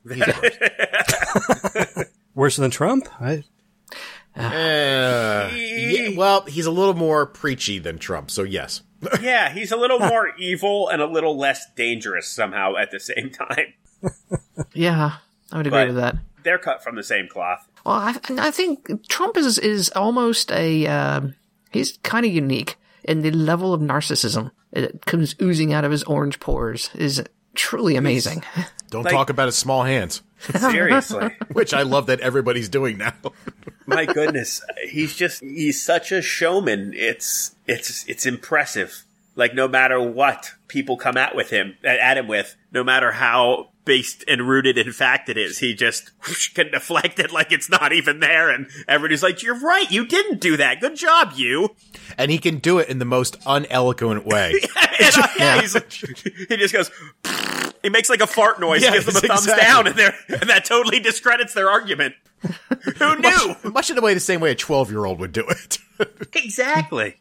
Worse 2.35 2.55
than 2.57 2.71
Trump? 2.71 3.07
I, 3.19 3.43
Uh, 4.35 5.49
yeah, 5.53 6.09
well, 6.15 6.45
he's 6.45 6.65
a 6.65 6.71
little 6.71 6.93
more 6.93 7.25
preachy 7.25 7.79
than 7.79 7.97
Trump, 7.97 8.31
so 8.31 8.43
yes. 8.43 8.81
Yeah, 9.21 9.49
he's 9.49 9.71
a 9.71 9.77
little 9.77 9.99
more 9.99 10.29
evil 10.37 10.89
and 10.89 11.01
a 11.01 11.05
little 11.07 11.37
less 11.37 11.65
dangerous 11.75 12.27
somehow 12.27 12.75
at 12.77 12.91
the 12.91 12.99
same 12.99 13.31
time. 13.31 13.73
Yeah, 14.73 15.17
I 15.51 15.57
would 15.57 15.67
agree 15.67 15.79
But- 15.79 15.87
with 15.87 15.95
that. 15.97 16.15
They're 16.43 16.57
cut 16.57 16.81
from 16.83 16.95
the 16.95 17.03
same 17.03 17.27
cloth. 17.27 17.67
Well, 17.85 17.95
I, 17.95 18.15
I 18.37 18.51
think 18.51 19.07
Trump 19.09 19.35
is 19.35 19.57
is 19.57 19.89
almost 19.89 20.51
a 20.53 20.87
um 20.87 21.35
he's 21.71 21.97
kind 22.03 22.25
of 22.25 22.31
unique 22.31 22.77
in 23.03 23.23
the 23.23 23.31
level 23.31 23.73
of 23.73 23.81
narcissism 23.81 24.51
that 24.71 25.05
comes 25.05 25.35
oozing 25.41 25.73
out 25.73 25.83
of 25.83 25.91
his 25.91 26.03
orange 26.03 26.39
pores 26.39 26.91
is 26.95 27.21
truly 27.55 27.95
amazing. 27.95 28.43
Don't 28.89 29.03
Like- 29.03 29.13
talk 29.13 29.29
about 29.29 29.47
his 29.47 29.55
small 29.55 29.83
hands, 29.83 30.23
Seriously. 30.39 31.35
which 31.51 31.73
I 31.73 31.83
love 31.83 32.07
that 32.07 32.19
everybody's 32.21 32.69
doing 32.69 32.97
now. 32.97 33.13
My 33.85 34.05
goodness, 34.05 34.63
he's 34.89 35.15
just 35.15 35.41
he's 35.41 35.83
such 35.83 36.11
a 36.11 36.21
showman. 36.21 36.93
It's 36.95 37.55
it's 37.67 38.07
it's 38.07 38.25
impressive. 38.25 39.03
Like 39.35 39.53
no 39.53 39.67
matter 39.67 40.01
what 40.01 40.51
people 40.67 40.97
come 40.97 41.17
at 41.17 41.35
with 41.35 41.49
him 41.51 41.75
at 41.83 42.17
him 42.17 42.27
with, 42.27 42.55
no 42.71 42.83
matter 42.83 43.11
how 43.11 43.69
based 43.89 44.23
and 44.27 44.47
rooted 44.47 44.77
in 44.77 44.91
fact 44.91 45.29
it 45.29 45.37
is. 45.37 45.57
He 45.57 45.73
just 45.73 46.11
whoosh, 46.27 46.49
can 46.53 46.69
deflect 46.69 47.17
it 47.17 47.31
like 47.31 47.51
it's 47.51 47.71
not 47.71 47.91
even 47.91 48.19
there, 48.19 48.47
and 48.51 48.67
everybody's 48.87 49.23
like, 49.23 49.41
"You're 49.41 49.59
right, 49.59 49.89
you 49.89 50.05
didn't 50.05 50.39
do 50.39 50.57
that. 50.57 50.79
Good 50.79 50.95
job, 50.95 51.31
you." 51.35 51.75
And 52.15 52.29
he 52.29 52.37
can 52.37 52.59
do 52.59 52.77
it 52.77 52.87
in 52.87 52.99
the 52.99 53.05
most 53.05 53.35
uneloquent 53.47 54.25
way. 54.25 54.53
And, 55.01 55.15
uh, 55.15 55.27
yeah, 55.39 55.61
he's, 55.61 55.73
he 56.49 56.57
just 56.57 56.73
goes. 56.73 56.91
He 57.81 57.87
makes 57.89 58.09
like 58.09 58.19
a 58.19 58.27
fart 58.27 58.59
noise, 58.59 58.83
Yeah, 58.83 58.91
gives 58.91 59.05
them 59.05 59.15
a 59.15 59.21
thumbs 59.21 59.47
exactly. 59.47 59.63
down, 59.63 59.87
and, 59.87 60.41
and 60.41 60.49
that 60.49 60.65
totally 60.65 60.99
discredits 60.99 61.53
their 61.53 61.69
argument. 61.69 62.15
Who 62.97 63.15
knew? 63.15 63.55
Much 63.63 63.89
in 63.89 63.95
the 63.95 64.01
way 64.01 64.13
the 64.13 64.19
same 64.19 64.41
way 64.41 64.51
a 64.51 64.55
12 64.55 64.91
year 64.91 65.05
old 65.05 65.19
would 65.21 65.31
do 65.31 65.45
it. 65.47 65.77
exactly. 66.35 67.15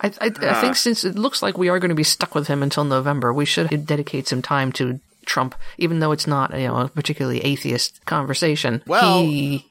I, 0.00 0.12
I, 0.20 0.26
I 0.40 0.60
think 0.60 0.76
since 0.76 1.04
it 1.04 1.16
looks 1.16 1.42
like 1.42 1.58
we 1.58 1.68
are 1.68 1.80
going 1.80 1.88
to 1.88 1.96
be 1.96 2.04
stuck 2.04 2.36
with 2.36 2.46
him 2.46 2.62
until 2.62 2.84
November, 2.84 3.32
we 3.32 3.44
should 3.44 3.86
dedicate 3.86 4.28
some 4.28 4.40
time 4.42 4.70
to 4.72 5.00
Trump, 5.26 5.54
even 5.78 5.98
though 6.00 6.12
it's 6.12 6.26
not 6.26 6.52
you 6.58 6.66
know 6.68 6.76
a 6.78 6.88
particularly 6.88 7.40
atheist 7.44 8.04
conversation. 8.06 8.82
Well- 8.86 9.22
he, 9.22 9.64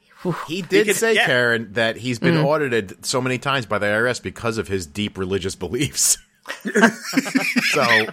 He 0.48 0.62
did 0.62 0.86
could- 0.88 0.96
say, 0.96 1.14
yeah. 1.14 1.26
Karen, 1.26 1.72
that 1.74 1.96
he's 1.96 2.18
been 2.18 2.36
audited 2.38 3.04
so 3.04 3.20
many 3.20 3.38
times 3.38 3.64
by 3.66 3.78
the 3.78 3.86
IRS 3.86 4.20
because 4.22 4.58
of 4.58 4.66
his 4.68 4.84
deep 4.86 5.16
religious 5.18 5.54
beliefs. 5.54 6.18
so, 6.64 7.82
I, 7.82 8.06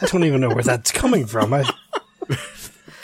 I 0.00 0.06
don't 0.06 0.24
even 0.24 0.40
know 0.40 0.48
where 0.48 0.64
that's 0.64 0.90
coming 0.92 1.26
from. 1.26 1.52
I, 1.54 1.64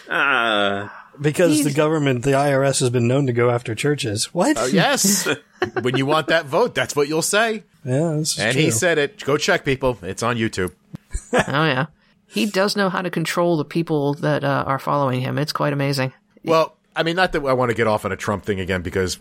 Uh, 0.08 0.88
because 1.20 1.64
the 1.64 1.72
government, 1.72 2.22
the 2.22 2.32
IRS, 2.32 2.80
has 2.80 2.90
been 2.90 3.08
known 3.08 3.26
to 3.26 3.32
go 3.32 3.50
after 3.50 3.74
churches. 3.74 4.32
What? 4.34 4.56
uh, 4.56 4.64
yes, 4.66 5.26
when 5.82 5.96
you 5.96 6.06
want 6.06 6.28
that 6.28 6.46
vote, 6.46 6.74
that's 6.74 6.94
what 6.94 7.08
you'll 7.08 7.22
say. 7.22 7.64
Yeah, 7.84 8.10
And 8.12 8.26
true. 8.26 8.52
he 8.52 8.70
said 8.70 8.98
it. 8.98 9.24
Go 9.24 9.36
check, 9.36 9.64
people. 9.64 9.98
It's 10.02 10.22
on 10.22 10.36
YouTube. 10.36 10.72
oh 11.32 11.38
yeah, 11.46 11.86
he 12.36 12.46
does 12.46 12.76
know 12.76 12.88
how 12.90 13.02
to 13.02 13.10
control 13.10 13.56
the 13.56 13.64
people 13.64 14.14
that 14.14 14.44
uh, 14.44 14.64
are 14.66 14.78
following 14.78 15.20
him. 15.20 15.38
It's 15.38 15.52
quite 15.52 15.72
amazing. 15.72 16.12
Well, 16.44 16.76
I 16.94 17.02
mean, 17.02 17.16
not 17.16 17.32
that 17.32 17.44
I 17.44 17.52
want 17.54 17.70
to 17.70 17.74
get 17.74 17.86
off 17.86 18.04
on 18.04 18.12
a 18.12 18.16
Trump 18.16 18.44
thing 18.44 18.60
again 18.60 18.82
because 18.82 19.18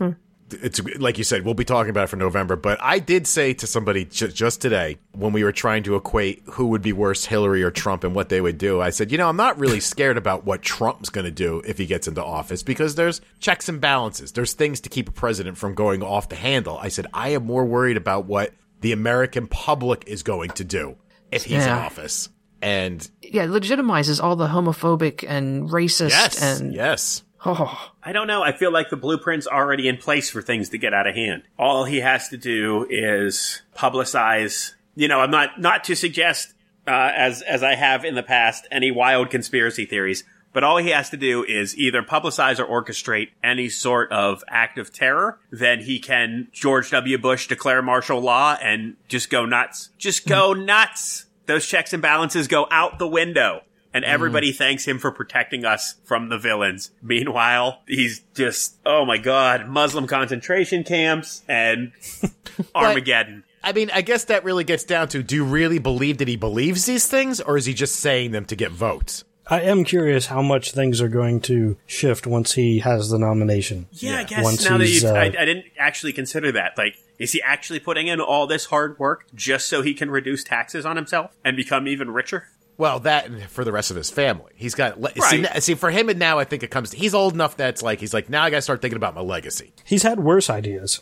it's 0.50 0.80
like 0.98 1.18
you 1.18 1.24
said, 1.24 1.44
we'll 1.44 1.54
be 1.54 1.64
talking 1.64 1.90
about 1.90 2.04
it 2.04 2.06
for 2.08 2.16
November. 2.16 2.56
But 2.56 2.78
I 2.82 2.98
did 2.98 3.26
say 3.26 3.54
to 3.54 3.66
somebody 3.66 4.04
j- 4.04 4.28
just 4.28 4.60
today 4.60 4.98
when 5.12 5.32
we 5.32 5.44
were 5.44 5.52
trying 5.52 5.82
to 5.84 5.96
equate 5.96 6.42
who 6.52 6.68
would 6.68 6.82
be 6.82 6.92
worse, 6.92 7.24
Hillary 7.24 7.62
or 7.62 7.70
Trump, 7.70 8.04
and 8.04 8.14
what 8.14 8.28
they 8.28 8.40
would 8.40 8.58
do. 8.58 8.80
I 8.80 8.90
said, 8.90 9.10
you 9.10 9.18
know, 9.18 9.28
I'm 9.28 9.36
not 9.36 9.58
really 9.58 9.80
scared 9.80 10.16
about 10.16 10.44
what 10.44 10.62
Trump's 10.62 11.08
going 11.08 11.24
to 11.24 11.30
do 11.30 11.62
if 11.66 11.78
he 11.78 11.86
gets 11.86 12.06
into 12.06 12.24
office 12.24 12.62
because 12.62 12.94
there's 12.94 13.20
checks 13.40 13.68
and 13.68 13.80
balances. 13.80 14.32
There's 14.32 14.52
things 14.52 14.80
to 14.82 14.88
keep 14.88 15.08
a 15.08 15.12
president 15.12 15.58
from 15.58 15.74
going 15.74 16.02
off 16.02 16.28
the 16.28 16.36
handle. 16.36 16.78
I 16.78 16.88
said, 16.88 17.06
I 17.12 17.30
am 17.30 17.44
more 17.44 17.64
worried 17.64 17.96
about 17.96 18.26
what 18.26 18.52
the 18.80 18.92
American 18.92 19.48
public 19.48 20.04
is 20.06 20.22
going 20.22 20.50
to 20.50 20.64
do 20.64 20.96
if 21.32 21.44
he's 21.44 21.64
in 21.64 21.72
office. 21.72 22.28
And 22.66 23.08
Yeah, 23.22 23.44
it 23.44 23.50
legitimizes 23.50 24.20
all 24.20 24.34
the 24.34 24.48
homophobic 24.48 25.24
and 25.28 25.70
racist 25.70 26.10
yes, 26.10 26.42
and 26.42 26.74
yes. 26.74 27.22
oh, 27.44 27.92
I 28.02 28.10
don't 28.12 28.26
know. 28.26 28.42
I 28.42 28.50
feel 28.50 28.72
like 28.72 28.90
the 28.90 28.96
blueprint's 28.96 29.46
already 29.46 29.86
in 29.86 29.98
place 29.98 30.30
for 30.30 30.42
things 30.42 30.70
to 30.70 30.78
get 30.78 30.92
out 30.92 31.06
of 31.06 31.14
hand. 31.14 31.44
All 31.60 31.84
he 31.84 32.00
has 32.00 32.28
to 32.30 32.36
do 32.36 32.84
is 32.90 33.62
publicize. 33.76 34.74
You 34.96 35.06
know, 35.06 35.20
I'm 35.20 35.30
not 35.30 35.60
not 35.60 35.84
to 35.84 35.94
suggest, 35.94 36.54
uh, 36.88 37.12
as 37.14 37.40
as 37.42 37.62
I 37.62 37.76
have 37.76 38.04
in 38.04 38.16
the 38.16 38.24
past, 38.24 38.66
any 38.72 38.90
wild 38.90 39.30
conspiracy 39.30 39.86
theories. 39.86 40.24
But 40.52 40.64
all 40.64 40.78
he 40.78 40.88
has 40.88 41.10
to 41.10 41.16
do 41.16 41.44
is 41.44 41.76
either 41.76 42.02
publicize 42.02 42.58
or 42.58 42.66
orchestrate 42.66 43.28
any 43.44 43.68
sort 43.68 44.10
of 44.10 44.42
act 44.48 44.78
of 44.78 44.92
terror. 44.92 45.38
Then 45.52 45.80
he 45.80 46.00
can 46.00 46.48
George 46.50 46.90
W. 46.90 47.18
Bush 47.18 47.46
declare 47.46 47.80
martial 47.82 48.20
law 48.20 48.56
and 48.60 48.96
just 49.06 49.30
go 49.30 49.44
nuts. 49.44 49.90
Just 49.98 50.26
go 50.26 50.52
nuts. 50.54 51.25
Those 51.46 51.66
checks 51.66 51.92
and 51.92 52.02
balances 52.02 52.48
go 52.48 52.66
out 52.70 52.98
the 52.98 53.08
window 53.08 53.62
and 53.96 54.04
everybody 54.04 54.52
thanks 54.52 54.86
him 54.86 54.98
for 54.98 55.10
protecting 55.10 55.64
us 55.64 55.94
from 56.04 56.28
the 56.28 56.36
villains. 56.36 56.90
Meanwhile, 57.00 57.80
he's 57.88 58.20
just, 58.34 58.76
oh 58.84 59.06
my 59.06 59.16
god, 59.16 59.68
Muslim 59.68 60.06
concentration 60.06 60.84
camps 60.84 61.42
and 61.48 61.92
Armageddon. 62.74 63.44
I 63.64 63.72
mean, 63.72 63.90
I 63.94 64.02
guess 64.02 64.24
that 64.24 64.44
really 64.44 64.64
gets 64.64 64.84
down 64.84 65.08
to 65.08 65.22
do 65.22 65.36
you 65.36 65.44
really 65.46 65.78
believe 65.78 66.18
that 66.18 66.28
he 66.28 66.36
believes 66.36 66.84
these 66.84 67.08
things, 67.08 67.40
or 67.40 67.56
is 67.56 67.64
he 67.64 67.72
just 67.72 67.96
saying 67.96 68.32
them 68.32 68.44
to 68.44 68.54
get 68.54 68.70
votes? 68.70 69.24
I 69.48 69.62
am 69.62 69.82
curious 69.82 70.26
how 70.26 70.42
much 70.42 70.72
things 70.72 71.00
are 71.00 71.08
going 71.08 71.40
to 71.42 71.78
shift 71.86 72.26
once 72.26 72.52
he 72.52 72.80
has 72.80 73.08
the 73.08 73.18
nomination. 73.18 73.86
Yeah, 73.92 74.18
I 74.18 74.24
guess 74.24 74.44
Once 74.44 74.68
now 74.68 74.76
that 74.76 74.86
he's, 74.86 75.02
you, 75.04 75.08
uh, 75.08 75.14
I, 75.14 75.24
I 75.24 75.44
didn't 75.46 75.66
actually 75.78 76.12
consider 76.12 76.52
that. 76.52 76.76
Like, 76.76 76.96
is 77.18 77.32
he 77.32 77.42
actually 77.42 77.80
putting 77.80 78.06
in 78.06 78.20
all 78.20 78.46
this 78.46 78.66
hard 78.66 78.98
work 78.98 79.26
just 79.34 79.66
so 79.66 79.82
he 79.82 79.94
can 79.94 80.10
reduce 80.10 80.44
taxes 80.44 80.84
on 80.86 80.96
himself 80.96 81.36
and 81.44 81.56
become 81.56 81.86
even 81.88 82.10
richer? 82.10 82.48
Well, 82.78 83.00
that 83.00 83.26
and 83.26 83.42
for 83.44 83.64
the 83.64 83.72
rest 83.72 83.90
of 83.90 83.96
his 83.96 84.10
family. 84.10 84.52
He's 84.54 84.74
got 84.74 85.00
le- 85.00 85.12
see, 85.14 85.42
Right. 85.42 85.62
see 85.62 85.74
for 85.74 85.90
him 85.90 86.08
and 86.10 86.18
now 86.18 86.38
I 86.38 86.44
think 86.44 86.62
it 86.62 86.70
comes 86.70 86.92
he's 86.92 87.14
old 87.14 87.32
enough 87.32 87.56
that's 87.56 87.82
like 87.82 88.00
he's 88.00 88.12
like 88.12 88.28
now 88.28 88.42
I 88.44 88.50
got 88.50 88.56
to 88.58 88.62
start 88.62 88.82
thinking 88.82 88.98
about 88.98 89.14
my 89.14 89.22
legacy. 89.22 89.72
He's 89.84 90.02
had 90.02 90.20
worse 90.20 90.50
ideas. 90.50 91.00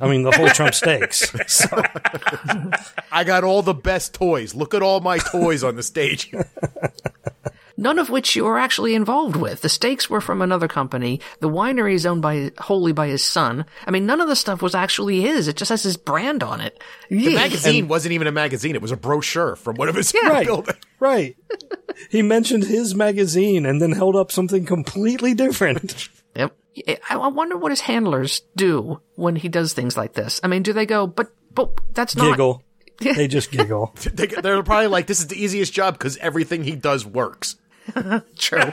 I 0.00 0.08
mean, 0.08 0.22
the 0.22 0.30
whole 0.32 0.48
Trump 0.48 0.74
stakes. 0.74 1.30
So, 1.46 1.66
I 3.12 3.22
got 3.24 3.44
all 3.44 3.60
the 3.62 3.74
best 3.74 4.14
toys. 4.14 4.54
Look 4.54 4.72
at 4.74 4.82
all 4.82 5.00
my 5.00 5.18
toys 5.18 5.62
on 5.62 5.76
the 5.76 5.82
stage. 5.82 6.32
none 7.80 7.98
of 7.98 8.10
which 8.10 8.36
you 8.36 8.44
were 8.44 8.58
actually 8.58 8.94
involved 8.94 9.34
with. 9.34 9.62
The 9.62 9.68
stakes 9.68 10.08
were 10.08 10.20
from 10.20 10.42
another 10.42 10.68
company. 10.68 11.20
The 11.40 11.48
winery 11.48 11.94
is 11.94 12.06
owned 12.06 12.22
by 12.22 12.52
wholly 12.58 12.92
by 12.92 13.08
his 13.08 13.24
son. 13.24 13.64
I 13.86 13.90
mean, 13.90 14.06
none 14.06 14.20
of 14.20 14.28
the 14.28 14.36
stuff 14.36 14.62
was 14.62 14.74
actually 14.74 15.22
his. 15.22 15.48
It 15.48 15.56
just 15.56 15.70
has 15.70 15.82
his 15.82 15.96
brand 15.96 16.42
on 16.42 16.60
it. 16.60 16.80
The 17.08 17.34
magazine 17.34 17.88
wasn't 17.88 18.12
even 18.12 18.26
a 18.26 18.32
magazine; 18.32 18.74
it 18.74 18.82
was 18.82 18.92
a 18.92 18.96
brochure 18.96 19.56
from 19.56 19.76
one 19.76 19.88
of 19.88 19.94
his 19.96 20.14
right, 20.22 20.46
buildings. 20.46 20.78
right. 21.00 21.36
He 22.10 22.22
mentioned 22.22 22.64
his 22.64 22.94
magazine 22.94 23.66
and 23.66 23.80
then 23.80 23.92
held 23.92 24.14
up 24.14 24.30
something 24.30 24.64
completely 24.64 25.34
different. 25.34 26.08
Yep. 26.36 26.56
I 26.86 26.98
I 27.10 27.28
wonder 27.28 27.56
what 27.56 27.72
his 27.72 27.80
handlers 27.80 28.42
do 28.56 29.00
when 29.16 29.36
he 29.36 29.48
does 29.48 29.72
things 29.72 29.96
like 29.96 30.12
this. 30.12 30.40
I 30.44 30.46
mean, 30.46 30.62
do 30.62 30.72
they 30.72 30.86
go, 30.86 31.06
but, 31.06 31.32
but 31.54 31.72
that's 31.94 32.14
not. 32.14 32.30
Giggle. 32.30 32.62
They 33.00 33.28
just 33.28 33.50
giggle. 33.50 33.94
They, 34.12 34.26
they're 34.26 34.62
probably 34.62 34.88
like, 34.88 35.06
"This 35.06 35.20
is 35.20 35.28
the 35.28 35.42
easiest 35.42 35.72
job 35.72 35.94
because 35.94 36.18
everything 36.18 36.64
he 36.64 36.76
does 36.76 37.06
works." 37.06 37.56
True. 38.38 38.72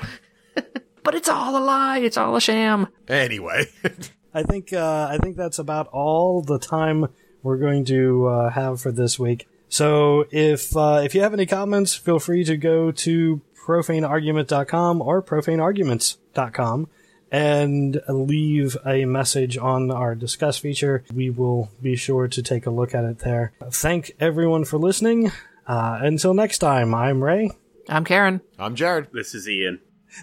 but 1.03 1.15
it's 1.15 1.29
all 1.29 1.57
a 1.57 1.63
lie. 1.63 1.99
It's 1.99 2.17
all 2.17 2.35
a 2.35 2.41
sham. 2.41 2.87
Anyway, 3.07 3.65
I 4.33 4.43
think 4.43 4.73
uh, 4.73 5.07
I 5.09 5.17
think 5.17 5.37
that's 5.37 5.59
about 5.59 5.87
all 5.87 6.41
the 6.41 6.59
time 6.59 7.07
we're 7.43 7.57
going 7.57 7.85
to 7.85 8.27
uh, 8.27 8.49
have 8.49 8.81
for 8.81 8.91
this 8.91 9.17
week. 9.17 9.47
So 9.69 10.25
if 10.31 10.75
uh, 10.75 11.01
if 11.03 11.15
you 11.15 11.21
have 11.21 11.33
any 11.33 11.45
comments, 11.45 11.95
feel 11.95 12.19
free 12.19 12.43
to 12.45 12.57
go 12.57 12.91
to 12.91 13.41
profaneargument.com 13.65 15.01
or 15.01 15.21
profanearguments.com 15.21 16.89
and 17.31 18.01
leave 18.07 18.77
a 18.85 19.05
message 19.05 19.57
on 19.57 19.91
our 19.91 20.15
Disqus 20.15 20.59
feature. 20.59 21.03
We 21.13 21.29
will 21.29 21.69
be 21.81 21.95
sure 21.95 22.27
to 22.29 22.41
take 22.41 22.65
a 22.65 22.69
look 22.69 22.95
at 22.95 23.03
it 23.03 23.19
there. 23.19 23.51
Thank 23.71 24.11
everyone 24.19 24.65
for 24.65 24.77
listening. 24.77 25.31
Uh, 25.65 25.99
until 26.01 26.33
next 26.33 26.59
time, 26.59 26.95
I'm 26.95 27.21
Ray. 27.21 27.51
I'm 27.89 28.03
Karen. 28.03 28.41
I'm 28.59 28.75
Jared. 28.75 29.07
This 29.13 29.33
is 29.33 29.47
Ian. 29.47 29.79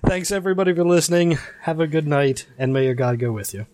Thanks 0.07 0.31
everybody 0.31 0.75
for 0.75 0.85
listening. 0.85 1.39
Have 1.63 1.81
a 1.81 1.87
good 1.87 2.07
night, 2.07 2.47
and 2.59 2.73
may 2.73 2.85
your 2.85 2.95
God 2.95 3.19
go 3.19 3.33
with 3.33 3.55
you. 3.55 3.67